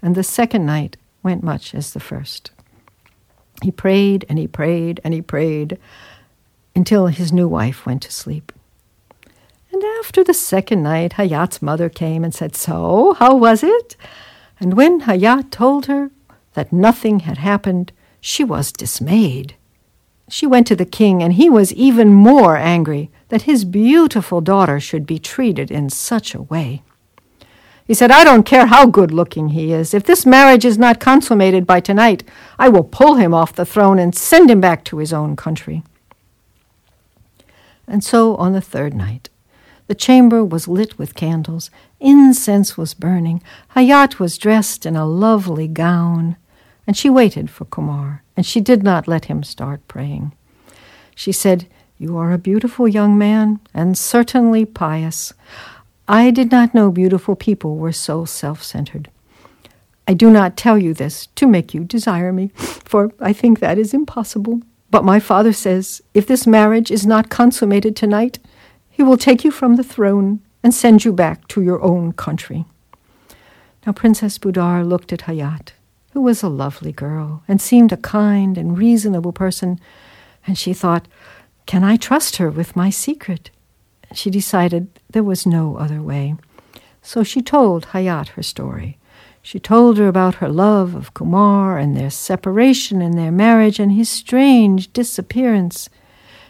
And 0.00 0.14
the 0.14 0.22
second 0.22 0.64
night 0.64 0.96
went 1.24 1.42
much 1.42 1.74
as 1.74 1.92
the 1.92 1.98
first. 1.98 2.52
He 3.62 3.72
prayed 3.72 4.24
and 4.28 4.38
he 4.38 4.46
prayed 4.46 5.00
and 5.02 5.12
he 5.12 5.22
prayed 5.22 5.76
until 6.76 7.08
his 7.08 7.32
new 7.32 7.48
wife 7.48 7.84
went 7.84 8.02
to 8.02 8.12
sleep. 8.12 8.52
And 9.72 9.82
after 9.98 10.22
the 10.22 10.34
second 10.34 10.84
night, 10.84 11.14
Hayat's 11.14 11.62
mother 11.62 11.88
came 11.88 12.22
and 12.22 12.32
said, 12.32 12.54
So, 12.54 13.14
how 13.14 13.34
was 13.34 13.64
it? 13.64 13.96
And 14.60 14.74
when 14.74 15.00
Hayat 15.00 15.50
told 15.50 15.86
her 15.86 16.12
that 16.54 16.72
nothing 16.72 17.20
had 17.20 17.38
happened, 17.38 17.90
she 18.22 18.44
was 18.44 18.72
dismayed. 18.72 19.56
She 20.30 20.46
went 20.46 20.66
to 20.68 20.76
the 20.76 20.86
king, 20.86 21.22
and 21.22 21.34
he 21.34 21.50
was 21.50 21.74
even 21.74 22.14
more 22.14 22.56
angry 22.56 23.10
that 23.28 23.42
his 23.42 23.66
beautiful 23.66 24.40
daughter 24.40 24.78
should 24.78 25.04
be 25.06 25.18
treated 25.18 25.70
in 25.70 25.90
such 25.90 26.32
a 26.34 26.40
way. 26.42 26.82
He 27.84 27.94
said, 27.94 28.12
I 28.12 28.22
don't 28.22 28.44
care 28.44 28.66
how 28.66 28.86
good 28.86 29.10
looking 29.10 29.48
he 29.48 29.72
is. 29.72 29.92
If 29.92 30.04
this 30.04 30.24
marriage 30.24 30.64
is 30.64 30.78
not 30.78 31.00
consummated 31.00 31.66
by 31.66 31.80
tonight, 31.80 32.22
I 32.60 32.68
will 32.68 32.84
pull 32.84 33.16
him 33.16 33.34
off 33.34 33.54
the 33.54 33.66
throne 33.66 33.98
and 33.98 34.14
send 34.14 34.48
him 34.50 34.60
back 34.60 34.84
to 34.84 34.98
his 34.98 35.12
own 35.12 35.34
country. 35.34 35.82
And 37.88 38.04
so 38.04 38.36
on 38.36 38.52
the 38.52 38.60
third 38.60 38.94
night, 38.94 39.30
the 39.88 39.96
chamber 39.96 40.44
was 40.44 40.68
lit 40.68 40.96
with 40.96 41.16
candles, 41.16 41.70
incense 41.98 42.78
was 42.78 42.94
burning, 42.94 43.42
Hayat 43.74 44.20
was 44.20 44.38
dressed 44.38 44.86
in 44.86 44.94
a 44.94 45.04
lovely 45.04 45.66
gown, 45.66 46.36
and 46.86 46.96
she 46.96 47.08
waited 47.08 47.50
for 47.50 47.64
Kumar, 47.66 48.22
and 48.36 48.44
she 48.44 48.60
did 48.60 48.82
not 48.82 49.08
let 49.08 49.26
him 49.26 49.42
start 49.42 49.86
praying. 49.88 50.32
She 51.14 51.32
said, 51.32 51.66
You 51.98 52.16
are 52.16 52.32
a 52.32 52.38
beautiful 52.38 52.88
young 52.88 53.16
man, 53.16 53.60
and 53.72 53.96
certainly 53.96 54.64
pious. 54.64 55.32
I 56.08 56.30
did 56.30 56.50
not 56.50 56.74
know 56.74 56.90
beautiful 56.90 57.36
people 57.36 57.76
were 57.76 57.92
so 57.92 58.24
self 58.24 58.62
centered. 58.62 59.10
I 60.08 60.14
do 60.14 60.30
not 60.30 60.56
tell 60.56 60.76
you 60.76 60.94
this 60.94 61.28
to 61.36 61.46
make 61.46 61.72
you 61.72 61.84
desire 61.84 62.32
me, 62.32 62.48
for 62.56 63.12
I 63.20 63.32
think 63.32 63.60
that 63.60 63.78
is 63.78 63.94
impossible. 63.94 64.62
But 64.90 65.04
my 65.04 65.20
father 65.20 65.52
says, 65.52 66.02
if 66.12 66.26
this 66.26 66.46
marriage 66.46 66.90
is 66.90 67.06
not 67.06 67.30
consummated 67.30 67.96
tonight, 67.96 68.38
he 68.90 69.02
will 69.02 69.16
take 69.16 69.42
you 69.44 69.50
from 69.50 69.76
the 69.76 69.84
throne 69.84 70.40
and 70.62 70.74
send 70.74 71.04
you 71.04 71.12
back 71.12 71.48
to 71.48 71.62
your 71.62 71.80
own 71.82 72.12
country. 72.12 72.66
Now 73.86 73.92
Princess 73.92 74.38
Budar 74.38 74.86
looked 74.86 75.12
at 75.12 75.20
Hayat 75.20 75.70
who 76.12 76.20
was 76.20 76.42
a 76.42 76.48
lovely 76.48 76.92
girl 76.92 77.42
and 77.48 77.60
seemed 77.60 77.92
a 77.92 77.96
kind 77.96 78.58
and 78.58 78.78
reasonable 78.78 79.32
person, 79.32 79.80
and 80.46 80.58
she 80.58 80.72
thought, 80.72 81.08
Can 81.66 81.82
I 81.82 81.96
trust 81.96 82.36
her 82.36 82.50
with 82.50 82.76
my 82.76 82.90
secret? 82.90 83.50
She 84.12 84.30
decided 84.30 84.88
there 85.10 85.22
was 85.22 85.46
no 85.46 85.76
other 85.76 86.02
way. 86.02 86.34
So 87.00 87.22
she 87.22 87.40
told 87.40 87.86
Hayat 87.86 88.28
her 88.28 88.42
story. 88.42 88.98
She 89.40 89.58
told 89.58 89.98
her 89.98 90.06
about 90.06 90.36
her 90.36 90.48
love 90.48 90.94
of 90.94 91.14
Kumar 91.14 91.78
and 91.78 91.96
their 91.96 92.10
separation 92.10 93.00
and 93.02 93.18
their 93.18 93.32
marriage 93.32 93.80
and 93.80 93.92
his 93.92 94.08
strange 94.08 94.92
disappearance. 94.92 95.88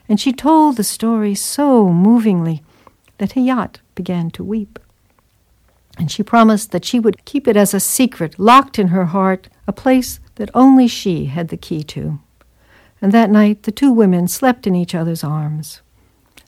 And 0.08 0.20
she 0.20 0.32
told 0.32 0.76
the 0.76 0.84
story 0.84 1.34
so 1.34 1.88
movingly 1.88 2.62
that 3.18 3.30
Hayat 3.30 3.76
began 3.94 4.30
to 4.32 4.44
weep 4.44 4.78
and 5.98 6.10
she 6.10 6.22
promised 6.22 6.70
that 6.70 6.84
she 6.84 6.98
would 6.98 7.24
keep 7.24 7.46
it 7.46 7.56
as 7.56 7.74
a 7.74 7.80
secret, 7.80 8.38
locked 8.38 8.78
in 8.78 8.88
her 8.88 9.06
heart, 9.06 9.48
a 9.66 9.72
place 9.72 10.20
that 10.36 10.50
only 10.54 10.88
she 10.88 11.26
had 11.26 11.48
the 11.48 11.56
key 11.56 11.82
to. 11.84 12.18
And 13.00 13.12
that 13.12 13.30
night 13.30 13.64
the 13.64 13.72
two 13.72 13.92
women 13.92 14.28
slept 14.28 14.66
in 14.66 14.74
each 14.74 14.94
other's 14.94 15.24
arms. 15.24 15.80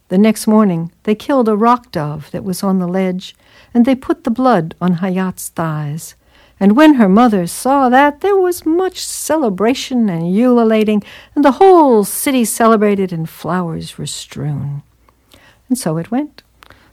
The 0.08 0.18
next 0.18 0.46
morning 0.46 0.92
they 1.04 1.14
killed 1.14 1.48
a 1.48 1.56
rock 1.56 1.90
dove 1.90 2.30
that 2.30 2.44
was 2.44 2.62
on 2.62 2.78
the 2.78 2.86
ledge, 2.86 3.34
and 3.72 3.84
they 3.84 3.94
put 3.94 4.24
the 4.24 4.30
blood 4.30 4.74
on 4.80 4.96
Hayat's 4.96 5.48
thighs, 5.48 6.14
And 6.60 6.76
when 6.76 6.94
her 6.94 7.08
mother 7.08 7.46
saw 7.46 7.88
that, 7.88 8.20
there 8.20 8.36
was 8.36 8.64
much 8.64 9.04
celebration 9.04 10.08
and 10.08 10.34
ululating, 10.34 11.02
and 11.34 11.44
the 11.44 11.52
whole 11.52 12.04
city 12.04 12.44
celebrated, 12.44 13.12
and 13.12 13.28
flowers 13.28 13.98
were 13.98 14.06
strewn. 14.06 14.82
And 15.68 15.76
so 15.76 15.96
it 15.96 16.10
went. 16.10 16.42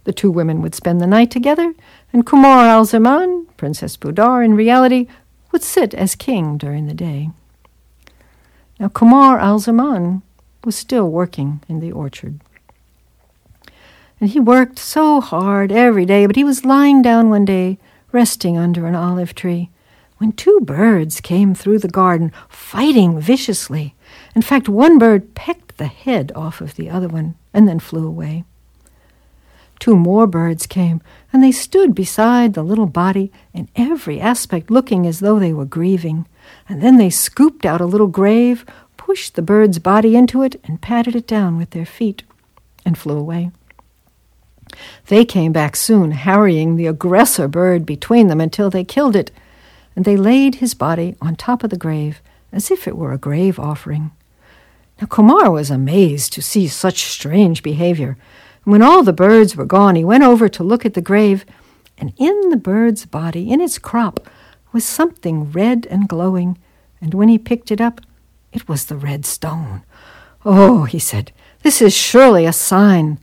The 0.04 0.14
two 0.14 0.32
women 0.32 0.62
would 0.62 0.74
spend 0.74 1.00
the 1.00 1.08
night 1.08 1.30
together, 1.30 1.74
and 2.12 2.26
Kumar 2.26 2.66
al 2.66 2.86
Zaman, 2.86 3.48
Princess 3.58 3.98
Budar 3.98 4.44
in 4.44 4.56
reality, 4.56 5.08
would 5.52 5.64
sit 5.64 5.94
as 5.94 6.16
king 6.16 6.58
during 6.58 6.88
the 6.88 6.94
day. 6.94 7.30
Now 8.80 8.90
Kumar 8.90 9.40
al 9.40 9.60
Zaman 9.60 10.22
was 10.64 10.76
still 10.76 11.10
working 11.10 11.62
in 11.68 11.80
the 11.80 11.92
orchard. 11.92 12.40
And 14.20 14.30
he 14.30 14.40
worked 14.40 14.78
so 14.78 15.20
hard 15.20 15.72
every 15.72 16.06
day, 16.06 16.26
but 16.28 16.36
he 16.36 16.44
was 16.44 16.66
lying 16.66 17.02
down 17.02 17.30
one 17.30 17.46
day, 17.46 17.80
resting 18.12 18.58
under 18.58 18.86
an 18.86 18.96
olive 18.96 19.34
tree, 19.34 19.70
when 20.18 20.32
two 20.32 20.60
birds 20.62 21.20
came 21.22 21.56
through 21.56 21.80
the 21.80 21.88
garden, 21.88 22.32
fighting 22.48 23.20
viciously. 23.20 23.96
In 24.36 24.44
fact, 24.44 24.70
one 24.70 25.00
bird 25.00 25.34
pecked 25.34 25.78
the 25.78 25.88
head 25.88 26.32
off 26.36 26.62
of 26.62 26.76
the 26.76 26.90
other 26.90 27.08
one 27.08 27.34
and 27.54 27.68
then 27.68 27.80
flew 27.80 28.08
away. 28.08 28.44
Two 29.82 29.96
more 29.96 30.28
birds 30.28 30.68
came, 30.68 31.02
and 31.34 31.42
they 31.42 31.52
stood 31.52 31.96
beside 31.96 32.54
the 32.54 32.62
little 32.62 32.86
body 32.86 33.32
in 33.52 33.68
every 33.76 34.22
aspect, 34.22 34.70
looking 34.70 35.08
as 35.08 35.22
though 35.22 35.40
they 35.40 35.54
were 35.54 35.66
grieving. 35.66 36.28
And 36.70 36.84
then 36.84 36.98
they 36.98 37.10
scooped 37.10 37.66
out 37.66 37.82
a 37.82 37.88
little 37.88 38.06
grave, 38.06 38.64
pushed 38.96 39.34
the 39.34 39.42
bird's 39.42 39.80
body 39.80 40.16
into 40.16 40.44
it, 40.44 40.62
and 40.66 40.84
patted 40.84 41.16
it 41.16 41.26
down 41.26 41.58
with 41.58 41.72
their 41.72 41.88
feet, 41.88 42.22
and 42.86 42.96
flew 42.96 43.18
away. 43.18 43.50
They 45.08 45.26
came 45.26 45.52
back 45.52 45.76
soon, 45.76 46.12
harrying 46.12 46.76
the 46.76 46.86
aggressor 46.86 47.48
bird 47.48 47.84
between 47.84 48.28
them 48.28 48.40
until 48.40 48.70
they 48.70 48.84
killed 48.84 49.16
it, 49.16 49.32
and 49.96 50.06
they 50.06 50.16
laid 50.16 50.56
his 50.56 50.76
body 50.76 51.16
on 51.20 51.36
top 51.36 51.64
of 51.64 51.72
the 51.72 51.76
grave 51.76 52.22
as 52.52 52.70
if 52.70 52.88
it 52.88 52.96
were 52.96 53.14
a 53.14 53.18
grave 53.18 53.58
offering. 53.60 54.12
Now 55.02 55.08
Kumar 55.08 55.50
was 55.50 55.72
amazed 55.72 56.34
to 56.34 56.42
see 56.44 56.68
such 56.68 57.06
strange 57.06 57.64
behavior, 57.64 58.16
when 58.64 58.82
all 58.82 59.04
the 59.04 59.14
birds 59.14 59.56
were 59.56 59.66
gone, 59.66 59.96
he 59.96 60.04
went 60.04 60.24
over 60.24 60.48
to 60.48 60.64
look 60.64 60.86
at 60.86 60.94
the 60.94 61.02
grave, 61.02 61.46
and 61.98 62.14
in 62.18 62.50
the 62.50 62.58
bird's 62.58 63.06
body, 63.06 63.50
in 63.50 63.62
its 63.62 63.80
crop, 63.80 64.20
was 64.72 64.86
something 64.86 65.52
red 65.52 65.88
and 65.90 66.08
glowing, 66.08 66.58
and 67.02 67.14
when 67.14 67.28
he 67.28 67.38
picked 67.38 67.72
it 67.72 67.82
up, 67.82 68.02
it 68.54 68.68
was 68.68 68.86
the 68.86 68.96
red 68.96 69.26
stone. 69.26 69.84
Oh, 70.46 70.84
he 70.84 71.00
said, 71.00 71.32
this 71.64 71.82
is 71.82 71.94
surely 71.94 72.46
a 72.46 72.54
sign 72.54 73.20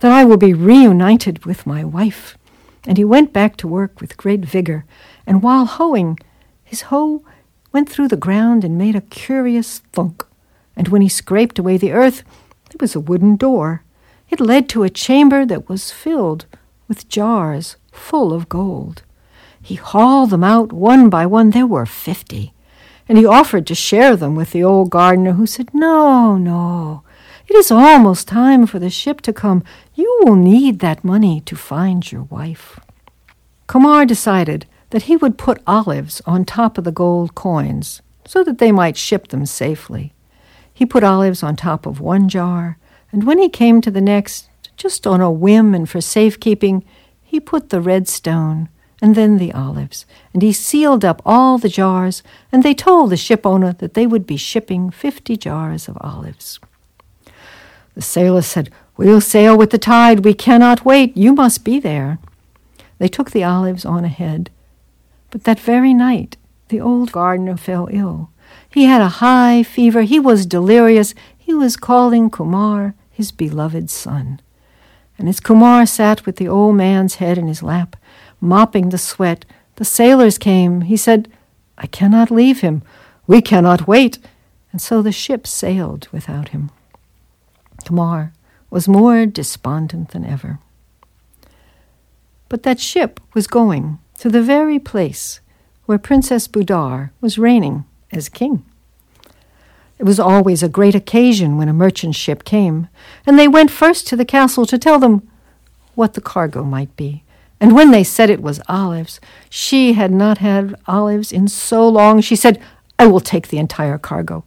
that 0.00 0.12
I 0.12 0.24
will 0.24 0.36
be 0.36 0.54
reunited 0.54 1.44
with 1.44 1.66
my 1.66 1.84
wife. 1.84 2.36
And 2.84 2.96
he 2.96 3.04
went 3.04 3.32
back 3.32 3.56
to 3.56 3.68
work 3.68 4.00
with 4.00 4.16
great 4.16 4.40
vigor, 4.40 4.84
and 5.26 5.42
while 5.42 5.66
hoeing, 5.66 6.18
his 6.64 6.82
hoe 6.82 7.22
went 7.72 7.88
through 7.88 8.08
the 8.08 8.16
ground 8.16 8.64
and 8.64 8.78
made 8.78 8.96
a 8.96 9.02
curious 9.02 9.80
thunk. 9.92 10.24
And 10.76 10.88
when 10.88 11.02
he 11.02 11.08
scraped 11.08 11.58
away 11.58 11.76
the 11.76 11.92
earth, 11.92 12.22
there 12.70 12.78
was 12.80 12.94
a 12.94 13.00
wooden 13.00 13.36
door 13.36 13.82
it 14.30 14.40
led 14.40 14.68
to 14.68 14.82
a 14.82 14.90
chamber 14.90 15.46
that 15.46 15.68
was 15.68 15.90
filled 15.90 16.46
with 16.86 17.08
jars 17.08 17.76
full 17.92 18.32
of 18.32 18.48
gold. 18.48 19.02
He 19.62 19.74
hauled 19.74 20.30
them 20.30 20.44
out 20.44 20.72
one 20.72 21.10
by 21.10 21.26
one. 21.26 21.50
There 21.50 21.66
were 21.66 21.86
fifty. 21.86 22.54
And 23.08 23.18
he 23.18 23.26
offered 23.26 23.66
to 23.66 23.74
share 23.74 24.16
them 24.16 24.34
with 24.34 24.52
the 24.52 24.62
old 24.62 24.90
gardener, 24.90 25.32
who 25.32 25.46
said, 25.46 25.72
No, 25.72 26.36
no. 26.36 27.02
It 27.46 27.56
is 27.56 27.70
almost 27.70 28.28
time 28.28 28.66
for 28.66 28.78
the 28.78 28.90
ship 28.90 29.22
to 29.22 29.32
come. 29.32 29.64
You 29.94 30.20
will 30.22 30.36
need 30.36 30.80
that 30.80 31.04
money 31.04 31.40
to 31.42 31.56
find 31.56 32.10
your 32.10 32.24
wife. 32.24 32.78
Kumar 33.66 34.04
decided 34.04 34.66
that 34.90 35.02
he 35.02 35.16
would 35.16 35.38
put 35.38 35.62
olives 35.66 36.22
on 36.26 36.44
top 36.44 36.78
of 36.78 36.84
the 36.84 36.92
gold 36.92 37.34
coins 37.34 38.00
so 38.26 38.44
that 38.44 38.58
they 38.58 38.72
might 38.72 38.96
ship 38.96 39.28
them 39.28 39.46
safely. 39.46 40.12
He 40.72 40.86
put 40.86 41.04
olives 41.04 41.42
on 41.42 41.56
top 41.56 41.86
of 41.86 42.00
one 42.00 42.28
jar 42.28 42.77
and 43.12 43.24
when 43.24 43.38
he 43.38 43.48
came 43.48 43.80
to 43.80 43.90
the 43.90 44.00
next, 44.00 44.48
just 44.76 45.06
on 45.06 45.20
a 45.20 45.30
whim 45.30 45.74
and 45.74 45.88
for 45.88 46.00
safekeeping, 46.00 46.84
he 47.22 47.40
put 47.40 47.70
the 47.70 47.80
red 47.80 48.08
stone 48.08 48.68
and 49.00 49.14
then 49.14 49.38
the 49.38 49.52
olives, 49.52 50.06
and 50.32 50.42
he 50.42 50.52
sealed 50.52 51.04
up 51.04 51.22
all 51.24 51.56
the 51.56 51.68
jars, 51.68 52.22
and 52.50 52.62
they 52.62 52.74
told 52.74 53.10
the 53.10 53.16
ship 53.16 53.46
owner 53.46 53.72
that 53.74 53.94
they 53.94 54.06
would 54.06 54.26
be 54.26 54.36
shipping 54.36 54.90
fifty 54.90 55.36
jars 55.36 55.88
of 55.88 55.96
olives. 56.00 56.58
The 57.94 58.02
sailor 58.02 58.42
said, 58.42 58.70
We'll 58.96 59.20
sail 59.20 59.56
with 59.56 59.70
the 59.70 59.78
tide. 59.78 60.24
We 60.24 60.34
cannot 60.34 60.84
wait. 60.84 61.16
You 61.16 61.32
must 61.32 61.64
be 61.64 61.78
there. 61.78 62.18
They 62.98 63.06
took 63.06 63.30
the 63.30 63.44
olives 63.44 63.84
on 63.84 64.04
ahead. 64.04 64.50
But 65.30 65.44
that 65.44 65.60
very 65.60 65.94
night, 65.94 66.36
the 66.68 66.80
old 66.80 67.12
gardener 67.12 67.56
fell 67.56 67.88
ill. 67.92 68.30
He 68.68 68.84
had 68.84 69.00
a 69.00 69.20
high 69.22 69.62
fever. 69.62 70.02
He 70.02 70.18
was 70.18 70.46
delirious. 70.46 71.14
He 71.36 71.54
was 71.54 71.76
calling 71.76 72.30
Kumar 72.30 72.94
his 73.18 73.32
beloved 73.32 73.90
son. 73.90 74.40
And 75.18 75.28
as 75.28 75.40
Kumar 75.40 75.86
sat 75.86 76.24
with 76.24 76.36
the 76.36 76.46
old 76.46 76.76
man's 76.76 77.16
head 77.16 77.36
in 77.36 77.48
his 77.48 77.64
lap, 77.64 77.96
mopping 78.40 78.90
the 78.90 78.96
sweat, 78.96 79.44
the 79.74 79.84
sailors 79.84 80.38
came. 80.38 80.82
He 80.82 80.96
said, 80.96 81.28
I 81.76 81.88
cannot 81.88 82.30
leave 82.30 82.60
him. 82.60 82.80
We 83.26 83.42
cannot 83.42 83.88
wait. 83.88 84.20
And 84.70 84.80
so 84.80 85.02
the 85.02 85.10
ship 85.10 85.48
sailed 85.48 86.06
without 86.12 86.50
him. 86.50 86.70
Kumar 87.84 88.32
was 88.70 88.86
more 88.86 89.26
despondent 89.26 90.10
than 90.10 90.24
ever. 90.24 90.60
But 92.48 92.62
that 92.62 92.78
ship 92.78 93.18
was 93.34 93.48
going 93.48 93.98
to 94.20 94.28
the 94.28 94.42
very 94.42 94.78
place 94.78 95.40
where 95.86 95.98
Princess 95.98 96.46
Budar 96.46 97.10
was 97.20 97.36
reigning 97.36 97.84
as 98.12 98.28
king. 98.28 98.64
It 99.98 100.04
was 100.04 100.20
always 100.20 100.62
a 100.62 100.68
great 100.68 100.94
occasion 100.94 101.56
when 101.56 101.68
a 101.68 101.72
merchant 101.72 102.14
ship 102.14 102.44
came, 102.44 102.88
and 103.26 103.38
they 103.38 103.48
went 103.48 103.70
first 103.70 104.06
to 104.08 104.16
the 104.16 104.24
castle 104.24 104.64
to 104.66 104.78
tell 104.78 104.98
them 104.98 105.28
what 105.94 106.14
the 106.14 106.20
cargo 106.20 106.62
might 106.62 106.94
be. 106.94 107.24
And 107.60 107.74
when 107.74 107.90
they 107.90 108.04
said 108.04 108.30
it 108.30 108.40
was 108.40 108.60
olives, 108.68 109.20
she 109.50 109.94
had 109.94 110.12
not 110.12 110.38
had 110.38 110.76
olives 110.86 111.32
in 111.32 111.48
so 111.48 111.88
long. 111.88 112.20
She 112.20 112.36
said, 112.36 112.62
I 112.96 113.08
will 113.08 113.20
take 113.20 113.48
the 113.48 113.58
entire 113.58 113.98
cargo. 113.98 114.44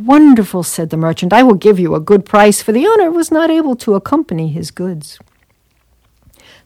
Wonderful, 0.00 0.62
said 0.62 0.90
the 0.90 0.96
merchant. 0.96 1.32
I 1.32 1.42
will 1.42 1.54
give 1.54 1.80
you 1.80 1.96
a 1.96 2.00
good 2.00 2.24
price, 2.24 2.62
for 2.62 2.70
the 2.70 2.86
owner 2.86 3.10
was 3.10 3.32
not 3.32 3.50
able 3.50 3.74
to 3.76 3.96
accompany 3.96 4.48
his 4.48 4.70
goods. 4.70 5.18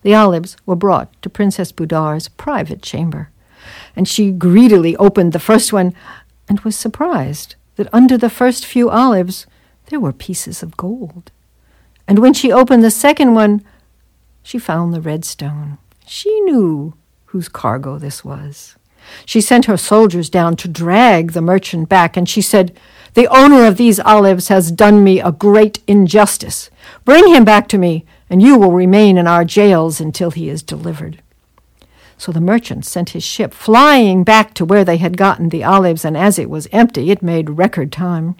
The 0.02 0.14
olives 0.14 0.56
were 0.66 0.76
brought 0.76 1.10
to 1.22 1.30
Princess 1.30 1.72
Budar's 1.72 2.28
private 2.28 2.82
chamber, 2.82 3.30
and 3.96 4.06
she 4.06 4.30
greedily 4.30 4.96
opened 4.96 5.32
the 5.32 5.38
first 5.38 5.72
one 5.72 5.94
and 6.48 6.60
was 6.60 6.76
surprised 6.76 7.56
that 7.80 7.88
under 7.94 8.18
the 8.18 8.28
first 8.28 8.66
few 8.66 8.90
olives 8.90 9.46
there 9.86 9.98
were 9.98 10.12
pieces 10.12 10.62
of 10.62 10.76
gold. 10.76 11.32
And 12.06 12.18
when 12.18 12.34
she 12.34 12.52
opened 12.52 12.84
the 12.84 12.90
second 12.90 13.32
one, 13.32 13.64
she 14.42 14.58
found 14.58 14.92
the 14.92 15.00
red 15.00 15.24
stone. 15.24 15.78
She 16.06 16.40
knew 16.42 16.92
whose 17.32 17.48
cargo 17.48 17.96
this 17.96 18.22
was. 18.22 18.76
She 19.24 19.40
sent 19.40 19.64
her 19.64 19.78
soldiers 19.78 20.28
down 20.28 20.56
to 20.56 20.68
drag 20.68 21.32
the 21.32 21.40
merchant 21.40 21.88
back, 21.88 22.18
and 22.18 22.28
she 22.28 22.42
said, 22.42 22.78
The 23.14 23.34
owner 23.34 23.64
of 23.64 23.78
these 23.78 23.98
olives 23.98 24.48
has 24.48 24.70
done 24.70 25.02
me 25.02 25.18
a 25.18 25.32
great 25.32 25.82
injustice. 25.86 26.68
Bring 27.06 27.28
him 27.28 27.46
back 27.46 27.66
to 27.68 27.78
me, 27.78 28.04
and 28.28 28.42
you 28.42 28.58
will 28.58 28.72
remain 28.72 29.16
in 29.16 29.26
our 29.26 29.46
jails 29.46 30.02
until 30.02 30.32
he 30.32 30.50
is 30.50 30.62
delivered. 30.62 31.22
So 32.20 32.32
the 32.32 32.40
merchant 32.42 32.84
sent 32.84 33.10
his 33.10 33.24
ship 33.24 33.54
flying 33.54 34.24
back 34.24 34.52
to 34.52 34.64
where 34.66 34.84
they 34.84 34.98
had 34.98 35.16
gotten 35.16 35.48
the 35.48 35.64
olives, 35.64 36.04
and 36.04 36.18
as 36.18 36.38
it 36.38 36.50
was 36.50 36.68
empty, 36.70 37.10
it 37.10 37.22
made 37.22 37.56
record 37.56 37.90
time. 37.90 38.36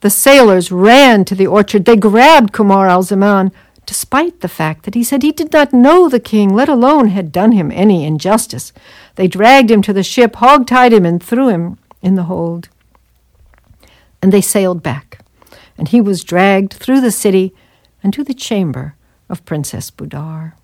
The 0.00 0.08
sailors 0.08 0.72
ran 0.72 1.26
to 1.26 1.34
the 1.34 1.46
orchard. 1.46 1.84
They 1.84 1.96
grabbed 1.96 2.54
Kumar 2.54 2.88
al 2.88 3.02
Zaman, 3.02 3.52
despite 3.84 4.40
the 4.40 4.48
fact 4.48 4.84
that 4.84 4.94
he 4.94 5.04
said 5.04 5.22
he 5.22 5.30
did 5.30 5.52
not 5.52 5.74
know 5.74 6.08
the 6.08 6.18
king, 6.18 6.54
let 6.54 6.70
alone 6.70 7.08
had 7.08 7.32
done 7.32 7.52
him 7.52 7.70
any 7.70 8.06
injustice. 8.06 8.72
They 9.16 9.28
dragged 9.28 9.70
him 9.70 9.82
to 9.82 9.92
the 9.92 10.02
ship, 10.02 10.36
hog-tied 10.36 10.94
him, 10.94 11.04
and 11.04 11.22
threw 11.22 11.48
him 11.48 11.76
in 12.00 12.14
the 12.14 12.22
hold. 12.22 12.70
And 14.22 14.32
they 14.32 14.40
sailed 14.40 14.82
back, 14.82 15.22
and 15.76 15.88
he 15.88 16.00
was 16.00 16.24
dragged 16.24 16.72
through 16.72 17.02
the 17.02 17.10
city 17.10 17.54
and 18.02 18.14
to 18.14 18.24
the 18.24 18.32
chamber 18.32 18.94
of 19.28 19.44
Princess 19.44 19.90
Budar. 19.90 20.54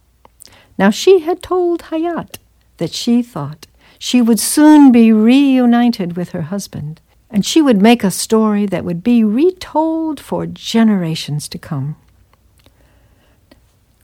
Now 0.79 0.91
she 0.91 1.21
had 1.21 1.43
told 1.43 1.83
Hayat 1.83 2.39
that 2.79 2.93
she 2.93 3.23
thought 3.23 3.67
she 3.99 4.21
would 4.21 4.41
soon 4.41 4.91
be 4.91 5.13
reunited 5.13 6.17
with 6.17 6.31
her 6.31 6.43
husband, 6.43 7.01
and 7.31 7.47
she 7.47 7.63
would 7.63 7.81
make 7.81 8.03
a 8.03 8.11
story 8.11 8.67
that 8.67 8.85
would 8.85 9.03
be 9.03 9.23
retold 9.23 10.19
for 10.19 10.47
generations 10.47 11.49
to 11.49 11.59
come. 11.59 11.97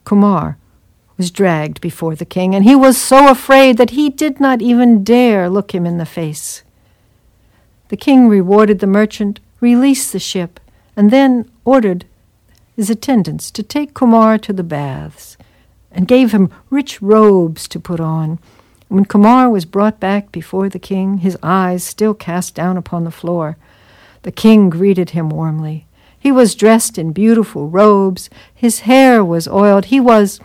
Kumar 0.05 0.57
was 1.16 1.31
dragged 1.31 1.81
before 1.81 2.14
the 2.14 2.25
king, 2.25 2.55
and 2.55 2.64
he 2.64 2.75
was 2.75 2.97
so 2.97 3.29
afraid 3.29 3.77
that 3.77 3.91
he 3.91 4.09
did 4.09 4.39
not 4.39 4.62
even 4.62 5.03
dare 5.03 5.51
look 5.51 5.75
him 5.75 5.85
in 5.85 5.99
the 5.99 6.07
face. 6.07 6.62
The 7.89 7.97
king 7.97 8.29
rewarded 8.29 8.79
the 8.79 8.87
merchant, 8.87 9.41
released 9.61 10.12
the 10.12 10.21
ship, 10.21 10.61
and 10.97 11.11
then 11.11 11.51
ordered 11.64 12.05
his 12.77 12.89
attendants 12.89 13.51
to 13.51 13.62
take 13.62 13.95
Kumar 13.95 14.39
to 14.39 14.53
the 14.53 14.62
baths 14.62 15.37
and 15.99 16.07
gave 16.07 16.31
him 16.31 16.49
rich 16.71 17.03
robes 17.03 17.67
to 17.67 17.81
put 17.81 17.99
on. 17.99 18.39
When 18.87 19.05
Kumar 19.05 19.51
was 19.51 19.65
brought 19.65 19.99
back 19.99 20.31
before 20.31 20.69
the 20.69 20.79
king, 20.79 21.19
his 21.19 21.37
eyes 21.43 21.83
still 21.83 22.15
cast 22.15 22.55
down 22.55 22.77
upon 22.77 23.03
the 23.03 23.11
floor, 23.11 23.57
the 24.23 24.31
king 24.31 24.71
greeted 24.71 25.11
him 25.11 25.29
warmly. 25.29 25.87
He 26.17 26.31
was 26.31 26.55
dressed 26.55 26.99
in 26.99 27.11
beautiful 27.11 27.69
robes, 27.69 28.31
his 28.55 28.81
hair 28.81 29.25
was 29.25 29.49
oiled, 29.49 29.87
he 29.87 29.99
was 29.99 30.39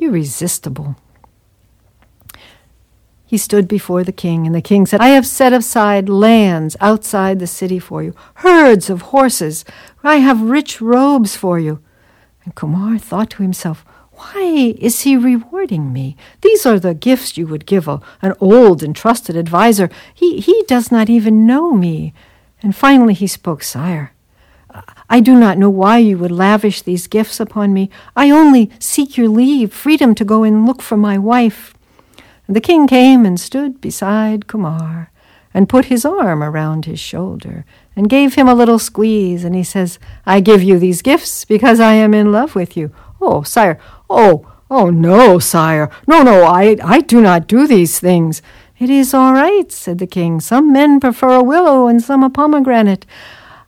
irresistible. 0.00 0.96
He 3.26 3.36
stood 3.36 3.68
before 3.68 4.04
the 4.04 4.10
king, 4.10 4.46
and 4.46 4.54
the 4.54 4.62
king 4.62 4.86
said, 4.86 5.02
I 5.02 5.08
have 5.08 5.26
set 5.26 5.52
aside 5.52 6.08
lands 6.08 6.78
outside 6.80 7.40
the 7.40 7.46
city 7.46 7.78
for 7.78 8.02
you, 8.02 8.14
herds 8.36 8.88
of 8.88 9.02
horses. 9.02 9.66
I 10.02 10.16
have 10.16 10.40
rich 10.40 10.80
robes 10.80 11.36
for 11.36 11.58
you. 11.58 11.80
And 12.46 12.54
Kumar 12.54 12.96
thought 12.96 13.28
to 13.32 13.42
himself, 13.42 13.84
why 14.18 14.74
is 14.78 15.02
he 15.02 15.16
rewarding 15.16 15.92
me? 15.92 16.16
These 16.40 16.66
are 16.66 16.78
the 16.78 16.94
gifts 16.94 17.36
you 17.36 17.46
would 17.46 17.66
give 17.66 17.86
a, 17.86 18.00
an 18.20 18.34
old 18.40 18.82
and 18.82 18.94
trusted 18.94 19.36
adviser. 19.36 19.88
He, 20.12 20.40
he 20.40 20.64
does 20.66 20.90
not 20.90 21.08
even 21.08 21.46
know 21.46 21.72
me. 21.72 22.12
And 22.60 22.74
finally 22.74 23.14
he 23.14 23.28
spoke, 23.28 23.62
Sire, 23.62 24.12
I 25.08 25.20
do 25.20 25.38
not 25.38 25.56
know 25.58 25.70
why 25.70 25.98
you 25.98 26.18
would 26.18 26.32
lavish 26.32 26.82
these 26.82 27.06
gifts 27.06 27.40
upon 27.40 27.72
me. 27.72 27.90
I 28.16 28.30
only 28.30 28.70
seek 28.78 29.16
your 29.16 29.28
leave, 29.28 29.72
freedom 29.72 30.14
to 30.16 30.24
go 30.24 30.42
and 30.42 30.66
look 30.66 30.82
for 30.82 30.96
my 30.96 31.16
wife. 31.16 31.74
And 32.46 32.56
the 32.56 32.60
king 32.60 32.86
came 32.86 33.24
and 33.24 33.38
stood 33.38 33.80
beside 33.80 34.46
Kumar 34.46 35.10
and 35.54 35.68
put 35.68 35.86
his 35.86 36.04
arm 36.04 36.42
around 36.42 36.84
his 36.84 37.00
shoulder 37.00 37.64
and 37.96 38.10
gave 38.10 38.34
him 38.34 38.48
a 38.48 38.54
little 38.54 38.78
squeeze. 38.78 39.44
And 39.44 39.54
he 39.54 39.64
says, 39.64 39.98
I 40.26 40.40
give 40.40 40.62
you 40.62 40.78
these 40.78 41.02
gifts 41.02 41.44
because 41.44 41.80
I 41.80 41.94
am 41.94 42.14
in 42.14 42.32
love 42.32 42.54
with 42.54 42.76
you. 42.76 42.92
Oh, 43.20 43.42
sire, 43.42 43.78
oh, 44.08 44.50
oh, 44.70 44.90
no, 44.90 45.38
sire. 45.38 45.90
No, 46.06 46.22
no, 46.22 46.44
I, 46.44 46.76
I 46.82 47.00
do 47.00 47.20
not 47.20 47.46
do 47.46 47.66
these 47.66 47.98
things. 47.98 48.42
It 48.78 48.90
is 48.90 49.12
all 49.12 49.32
right, 49.32 49.70
said 49.72 49.98
the 49.98 50.06
king. 50.06 50.40
Some 50.40 50.72
men 50.72 51.00
prefer 51.00 51.36
a 51.36 51.42
willow 51.42 51.88
and 51.88 52.02
some 52.02 52.22
a 52.22 52.30
pomegranate. 52.30 53.06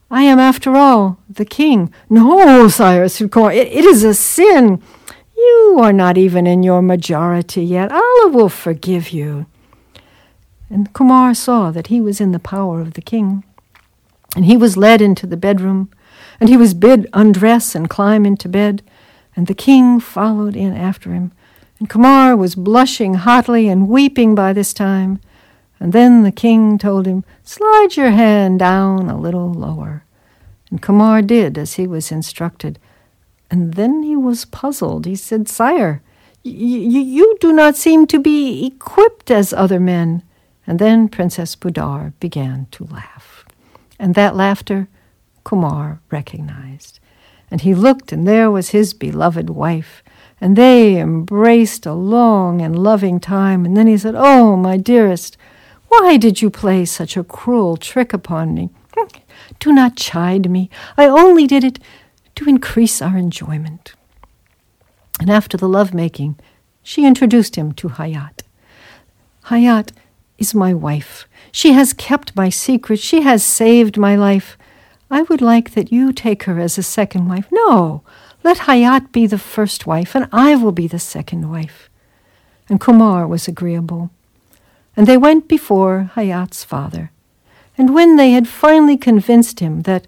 I 0.09 0.23
am, 0.23 0.39
after 0.39 0.75
all, 0.75 1.17
the 1.29 1.45
king. 1.45 1.93
No, 2.09 2.67
sire, 2.67 3.07
said 3.09 3.31
Kumar, 3.31 3.51
it, 3.51 3.67
it 3.67 3.85
is 3.85 4.03
a 4.03 4.13
sin. 4.13 4.81
You 5.35 5.79
are 5.81 5.93
not 5.93 6.17
even 6.17 6.45
in 6.45 6.63
your 6.63 6.81
majority 6.81 7.63
yet. 7.63 7.91
Allah 7.91 8.29
will 8.31 8.49
forgive 8.49 9.09
you. 9.09 9.47
And 10.69 10.93
Kumar 10.93 11.33
saw 11.33 11.71
that 11.71 11.87
he 11.87 11.99
was 11.99 12.21
in 12.21 12.31
the 12.31 12.39
power 12.39 12.79
of 12.79 12.93
the 12.93 13.01
king. 13.01 13.43
And 14.35 14.45
he 14.45 14.55
was 14.55 14.77
led 14.77 15.01
into 15.01 15.27
the 15.27 15.35
bedroom, 15.35 15.89
and 16.39 16.47
he 16.47 16.55
was 16.55 16.73
bid 16.73 17.09
undress 17.11 17.75
and 17.75 17.89
climb 17.89 18.25
into 18.25 18.47
bed, 18.47 18.81
and 19.35 19.47
the 19.47 19.53
king 19.53 19.99
followed 19.99 20.55
in 20.55 20.75
after 20.75 21.13
him. 21.13 21.31
And 21.79 21.89
Kumar 21.89 22.35
was 22.35 22.55
blushing 22.55 23.15
hotly 23.15 23.67
and 23.67 23.87
weeping 23.87 24.35
by 24.35 24.53
this 24.53 24.73
time. 24.73 25.19
And 25.79 25.93
then 25.93 26.21
the 26.23 26.31
king 26.31 26.77
told 26.77 27.07
him, 27.07 27.23
Slide 27.43 27.95
your 27.97 28.11
hand 28.11 28.59
down 28.59 29.09
a 29.09 29.17
little 29.19 29.51
lower. 29.51 30.03
And 30.69 30.81
Kumar 30.81 31.21
did 31.21 31.57
as 31.57 31.73
he 31.73 31.87
was 31.87 32.11
instructed. 32.11 32.77
And 33.49 33.73
then 33.73 34.03
he 34.03 34.15
was 34.15 34.45
puzzled. 34.45 35.05
He 35.05 35.15
said, 35.15 35.49
Sire, 35.49 36.01
y- 36.45 36.51
y- 36.51 37.09
you 37.17 37.35
do 37.41 37.51
not 37.51 37.75
seem 37.75 38.05
to 38.07 38.19
be 38.19 38.65
equipped 38.65 39.31
as 39.31 39.51
other 39.51 39.79
men. 39.79 40.23
And 40.67 40.77
then 40.77 41.09
Princess 41.09 41.55
Budar 41.55 42.13
began 42.19 42.67
to 42.71 42.85
laugh. 42.85 43.43
And 43.99 44.13
that 44.15 44.35
laughter 44.35 44.87
Kumar 45.43 45.99
recognized. 46.11 46.99
And 47.51 47.61
he 47.61 47.75
looked, 47.75 48.11
and 48.11 48.25
there 48.25 48.49
was 48.49 48.69
his 48.69 48.93
beloved 48.93 49.49
wife, 49.49 50.01
and 50.39 50.55
they 50.55 50.97
embraced 50.97 51.85
a 51.85 51.93
long 51.93 52.61
and 52.61 52.81
loving 52.81 53.19
time. 53.19 53.65
And 53.65 53.75
then 53.75 53.87
he 53.87 53.97
said, 53.97 54.15
Oh, 54.17 54.55
my 54.55 54.77
dearest, 54.77 55.37
why 55.89 56.15
did 56.17 56.41
you 56.41 56.49
play 56.49 56.85
such 56.85 57.17
a 57.17 57.23
cruel 57.23 57.75
trick 57.75 58.13
upon 58.13 58.53
me? 58.53 58.69
Do 59.59 59.73
not 59.73 59.97
chide 59.97 60.49
me. 60.49 60.69
I 60.97 61.07
only 61.07 61.45
did 61.45 61.63
it 61.63 61.77
to 62.35 62.47
increase 62.47 63.01
our 63.01 63.17
enjoyment. 63.17 63.93
And 65.19 65.29
after 65.29 65.57
the 65.57 65.69
love-making, 65.69 66.39
she 66.81 67.05
introduced 67.05 67.55
him 67.57 67.73
to 67.73 67.89
Hayat. 67.89 68.41
Hayat 69.45 69.91
is 70.37 70.55
my 70.55 70.73
wife. 70.73 71.27
She 71.51 71.73
has 71.73 71.93
kept 71.93 72.35
my 72.35 72.49
secret. 72.49 72.99
She 72.99 73.21
has 73.21 73.43
saved 73.43 73.97
my 73.97 74.15
life. 74.15 74.57
I 75.11 75.23
would 75.23 75.41
like 75.41 75.71
that 75.71 75.91
you 75.91 76.13
take 76.13 76.43
her 76.43 76.57
as 76.57 76.77
a 76.77 76.83
second 76.83 77.27
wife. 77.27 77.45
No, 77.51 78.01
let 78.43 78.59
Hayat 78.59 79.11
be 79.11 79.27
the 79.27 79.37
first 79.37 79.85
wife, 79.85 80.15
and 80.15 80.29
I 80.31 80.55
will 80.55 80.71
be 80.71 80.87
the 80.87 80.99
second 80.99 81.51
wife. 81.51 81.89
And 82.69 82.79
Kumar 82.79 83.27
was 83.27 83.45
agreeable. 83.45 84.09
And 84.95 85.07
they 85.07 85.17
went 85.17 85.49
before 85.49 86.11
Hayat's 86.15 86.63
father. 86.63 87.11
And 87.77 87.93
when 87.93 88.15
they 88.15 88.31
had 88.31 88.47
finally 88.47 88.95
convinced 88.95 89.59
him 89.59 89.81
that 89.81 90.07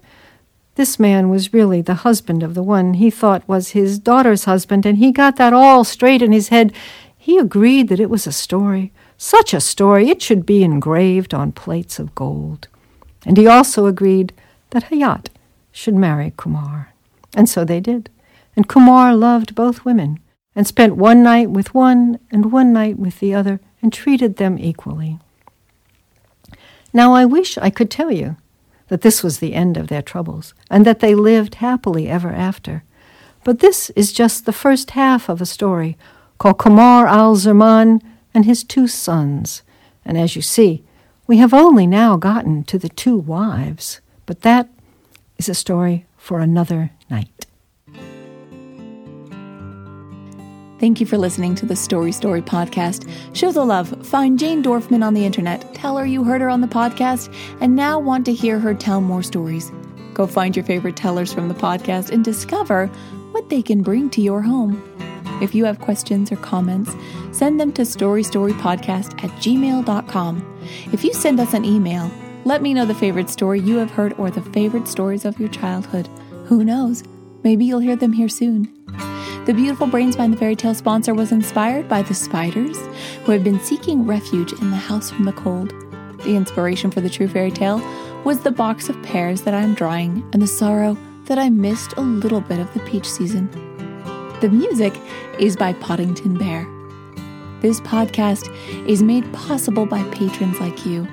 this 0.76 0.98
man 0.98 1.28
was 1.28 1.52
really 1.52 1.82
the 1.82 2.02
husband 2.06 2.42
of 2.42 2.54
the 2.54 2.62
one 2.62 2.94
he 2.94 3.10
thought 3.10 3.46
was 3.46 3.70
his 3.70 3.98
daughter's 3.98 4.44
husband, 4.44 4.86
and 4.86 4.96
he 4.96 5.12
got 5.12 5.36
that 5.36 5.52
all 5.52 5.84
straight 5.84 6.22
in 6.22 6.32
his 6.32 6.48
head, 6.48 6.72
he 7.16 7.36
agreed 7.36 7.88
that 7.88 8.00
it 8.00 8.10
was 8.10 8.26
a 8.26 8.32
story. 8.32 8.90
Such 9.18 9.52
a 9.52 9.60
story, 9.60 10.08
it 10.08 10.22
should 10.22 10.46
be 10.46 10.62
engraved 10.62 11.34
on 11.34 11.52
plates 11.52 11.98
of 11.98 12.14
gold. 12.14 12.68
And 13.26 13.36
he 13.36 13.46
also 13.46 13.86
agreed 13.86 14.32
that 14.74 14.90
Hayat 14.90 15.28
should 15.72 15.94
marry 15.94 16.34
Kumar. 16.36 16.92
And 17.34 17.48
so 17.48 17.64
they 17.64 17.80
did 17.80 18.10
and 18.56 18.68
Kumar 18.68 19.14
loved 19.14 19.54
both 19.54 19.84
women, 19.84 20.20
and 20.54 20.66
spent 20.66 20.96
one 20.96 21.22
night 21.22 21.50
with 21.50 21.74
one 21.74 22.18
and 22.30 22.52
one 22.52 22.72
night 22.72 22.98
with 22.98 23.18
the 23.18 23.34
other, 23.34 23.60
and 23.82 23.92
treated 23.92 24.36
them 24.36 24.58
equally. 24.58 25.18
Now 26.92 27.12
I 27.12 27.24
wish 27.24 27.58
I 27.58 27.70
could 27.70 27.90
tell 27.90 28.12
you 28.12 28.36
that 28.88 29.00
this 29.00 29.22
was 29.22 29.38
the 29.38 29.54
end 29.54 29.76
of 29.76 29.88
their 29.88 30.02
troubles, 30.02 30.54
and 30.70 30.86
that 30.86 31.00
they 31.00 31.14
lived 31.14 31.56
happily 31.56 32.08
ever 32.08 32.30
after. 32.30 32.84
But 33.42 33.58
this 33.58 33.90
is 33.90 34.12
just 34.12 34.46
the 34.46 34.52
first 34.52 34.92
half 34.92 35.28
of 35.28 35.40
a 35.40 35.46
story 35.46 35.98
called 36.38 36.58
Kumar 36.58 37.06
al 37.06 37.36
Zaman 37.36 38.00
and 38.32 38.44
his 38.44 38.62
two 38.64 38.86
sons. 38.86 39.62
And 40.04 40.16
as 40.16 40.36
you 40.36 40.42
see, 40.42 40.84
we 41.26 41.38
have 41.38 41.54
only 41.54 41.86
now 41.86 42.16
gotten 42.16 42.62
to 42.64 42.78
the 42.78 42.88
two 42.88 43.16
wives, 43.16 44.00
but 44.26 44.42
that 44.42 44.68
is 45.38 45.48
a 45.48 45.54
story 45.54 46.06
for 46.16 46.40
another 46.40 46.90
night. 47.10 47.46
Thank 50.80 51.00
you 51.00 51.06
for 51.06 51.16
listening 51.16 51.54
to 51.56 51.66
the 51.66 51.76
Story 51.76 52.12
Story 52.12 52.42
podcast. 52.42 53.08
Show 53.34 53.52
the 53.52 53.64
love. 53.64 54.06
Find 54.06 54.38
Jane 54.38 54.62
Dorfman 54.62 55.02
on 55.02 55.14
the 55.14 55.24
internet. 55.24 55.72
Tell 55.74 55.96
her 55.96 56.04
you 56.04 56.24
heard 56.24 56.42
her 56.42 56.50
on 56.50 56.60
the 56.60 56.66
podcast 56.66 57.34
and 57.60 57.74
now 57.74 57.98
want 57.98 58.26
to 58.26 58.34
hear 58.34 58.58
her 58.58 58.74
tell 58.74 59.00
more 59.00 59.22
stories. 59.22 59.72
Go 60.12 60.26
find 60.26 60.54
your 60.54 60.64
favorite 60.64 60.96
tellers 60.96 61.32
from 61.32 61.48
the 61.48 61.54
podcast 61.54 62.10
and 62.10 62.24
discover 62.24 62.88
what 63.32 63.48
they 63.48 63.62
can 63.62 63.82
bring 63.82 64.10
to 64.10 64.20
your 64.20 64.42
home. 64.42 64.82
If 65.40 65.54
you 65.54 65.64
have 65.64 65.80
questions 65.80 66.30
or 66.30 66.36
comments, 66.36 66.92
send 67.32 67.58
them 67.58 67.72
to 67.72 67.82
storystorypodcast 67.82 69.24
at 69.24 69.30
gmail.com. 69.40 70.60
If 70.92 71.02
you 71.02 71.14
send 71.14 71.40
us 71.40 71.54
an 71.54 71.64
email, 71.64 72.10
let 72.44 72.60
me 72.60 72.74
know 72.74 72.84
the 72.84 72.94
favorite 72.94 73.30
story 73.30 73.58
you 73.58 73.78
have 73.78 73.90
heard 73.90 74.12
or 74.18 74.30
the 74.30 74.42
favorite 74.42 74.86
stories 74.86 75.24
of 75.24 75.40
your 75.40 75.48
childhood. 75.48 76.08
Who 76.46 76.62
knows? 76.62 77.02
Maybe 77.42 77.64
you'll 77.64 77.80
hear 77.80 77.96
them 77.96 78.12
here 78.12 78.28
soon. 78.28 78.72
The 79.46 79.54
beautiful 79.54 79.86
Brains 79.86 80.16
Behind 80.16 80.32
the 80.32 80.38
Fairy 80.38 80.56
Tale 80.56 80.74
sponsor 80.74 81.14
was 81.14 81.32
inspired 81.32 81.88
by 81.88 82.02
the 82.02 82.14
spiders 82.14 82.78
who 83.24 83.32
have 83.32 83.44
been 83.44 83.60
seeking 83.60 84.06
refuge 84.06 84.52
in 84.52 84.70
the 84.70 84.76
house 84.76 85.10
from 85.10 85.24
the 85.24 85.32
cold. 85.32 85.70
The 86.24 86.36
inspiration 86.36 86.90
for 86.90 87.00
the 87.00 87.10
true 87.10 87.28
fairy 87.28 87.50
tale 87.50 87.82
was 88.24 88.40
the 88.40 88.50
box 88.50 88.88
of 88.88 89.02
pears 89.02 89.42
that 89.42 89.54
I'm 89.54 89.74
drawing 89.74 90.26
and 90.32 90.40
the 90.40 90.46
sorrow 90.46 90.96
that 91.24 91.38
I 91.38 91.50
missed 91.50 91.94
a 91.96 92.02
little 92.02 92.40
bit 92.40 92.58
of 92.58 92.72
the 92.72 92.80
peach 92.80 93.08
season. 93.08 93.50
The 94.40 94.48
music 94.50 94.94
is 95.38 95.56
by 95.56 95.74
Podington 95.74 96.38
Bear. 96.38 96.66
This 97.60 97.80
podcast 97.80 98.48
is 98.86 99.02
made 99.02 99.30
possible 99.32 99.86
by 99.86 100.02
patrons 100.10 100.60
like 100.60 100.84
you 100.84 101.06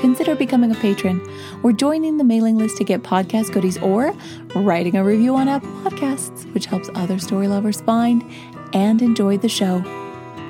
consider 0.00 0.34
becoming 0.34 0.70
a 0.70 0.74
patron 0.76 1.20
or 1.62 1.72
joining 1.72 2.16
the 2.16 2.24
mailing 2.24 2.56
list 2.56 2.76
to 2.78 2.84
get 2.84 3.02
podcast 3.02 3.52
goodies 3.52 3.78
or 3.78 4.14
writing 4.54 4.96
a 4.96 5.04
review 5.04 5.36
on 5.36 5.48
Apple 5.48 5.68
Podcasts, 5.82 6.52
which 6.54 6.66
helps 6.66 6.90
other 6.94 7.18
story 7.18 7.48
lovers 7.48 7.80
find 7.80 8.24
and 8.72 9.02
enjoy 9.02 9.38
the 9.38 9.48
show. 9.48 9.82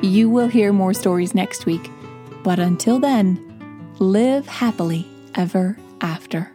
You 0.03 0.29
will 0.29 0.49
hear 0.49 0.73
more 0.73 0.95
stories 0.95 1.35
next 1.35 1.67
week, 1.67 1.91
but 2.43 2.59
until 2.59 2.99
then, 2.99 3.39
live 3.99 4.47
happily 4.47 5.07
ever 5.35 5.77
after. 6.01 6.51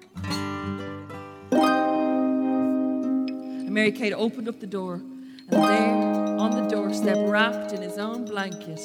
Mary 3.70 3.92
Kate 3.92 4.14
opened 4.14 4.50
up 4.50 4.60
the 4.60 4.68
door, 4.68 4.96
and 4.96 5.64
there 5.64 6.20
on 6.40 6.52
the 6.52 6.68
doorstep, 6.70 7.18
wrapped 7.30 7.72
in 7.72 7.82
his 7.82 7.98
own 7.98 8.26
blanket, 8.26 8.80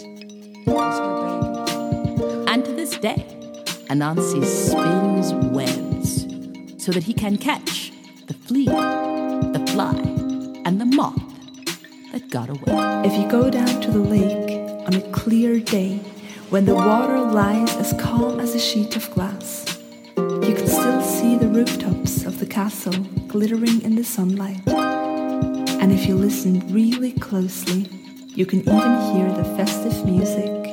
was 0.67 0.99
her 0.99 2.17
baby. 2.17 2.51
And 2.51 2.65
to 2.65 2.73
this 2.73 2.97
day, 2.99 3.44
Anansi 3.89 4.45
spins 4.45 5.33
webs 5.55 6.27
so 6.83 6.93
that 6.93 7.03
he 7.03 7.13
can 7.13 7.37
catch 7.37 7.93
the 8.27 8.35
flea, 8.35 8.67
the 8.67 9.65
fly, 9.73 9.97
and 10.65 10.81
the 10.81 10.87
moth 10.87 11.21
that 12.13 12.31
got 12.31 12.49
away. 12.49 13.03
If 13.05 13.13
you 13.19 13.29
go 13.29 13.51
down 13.51 13.81
to 13.83 13.91
the 13.91 13.99
lake 13.99 14.65
on 14.87 14.95
a 14.95 15.01
clear 15.13 15.61
day 15.61 16.01
when 16.51 16.65
the 16.65 16.75
water 16.75 17.21
lies 17.21 17.75
as 17.77 17.93
calm 17.95 18.41
as 18.41 18.55
a 18.55 18.61
sheet 18.61 18.97
of 18.97 19.11
glass. 19.13 19.79
You 20.17 20.55
can 20.55 20.67
still 20.67 21.03
see 21.03 21.37
the 21.37 21.49
rooftops 21.49 22.25
of 22.25 22.39
the 22.39 22.47
castle 22.47 22.93
glittering 23.27 23.83
in 23.83 23.97
the 23.97 24.05
sunlight. 24.05 24.61
And 24.69 25.93
if 25.93 26.07
you 26.07 26.15
listen 26.15 26.61
really 26.73 27.13
closely, 27.13 27.89
you 28.29 28.47
can 28.47 28.61
even 28.61 29.01
hear 29.13 29.33
the 29.33 29.45
festive 29.57 30.05
music 30.05 30.65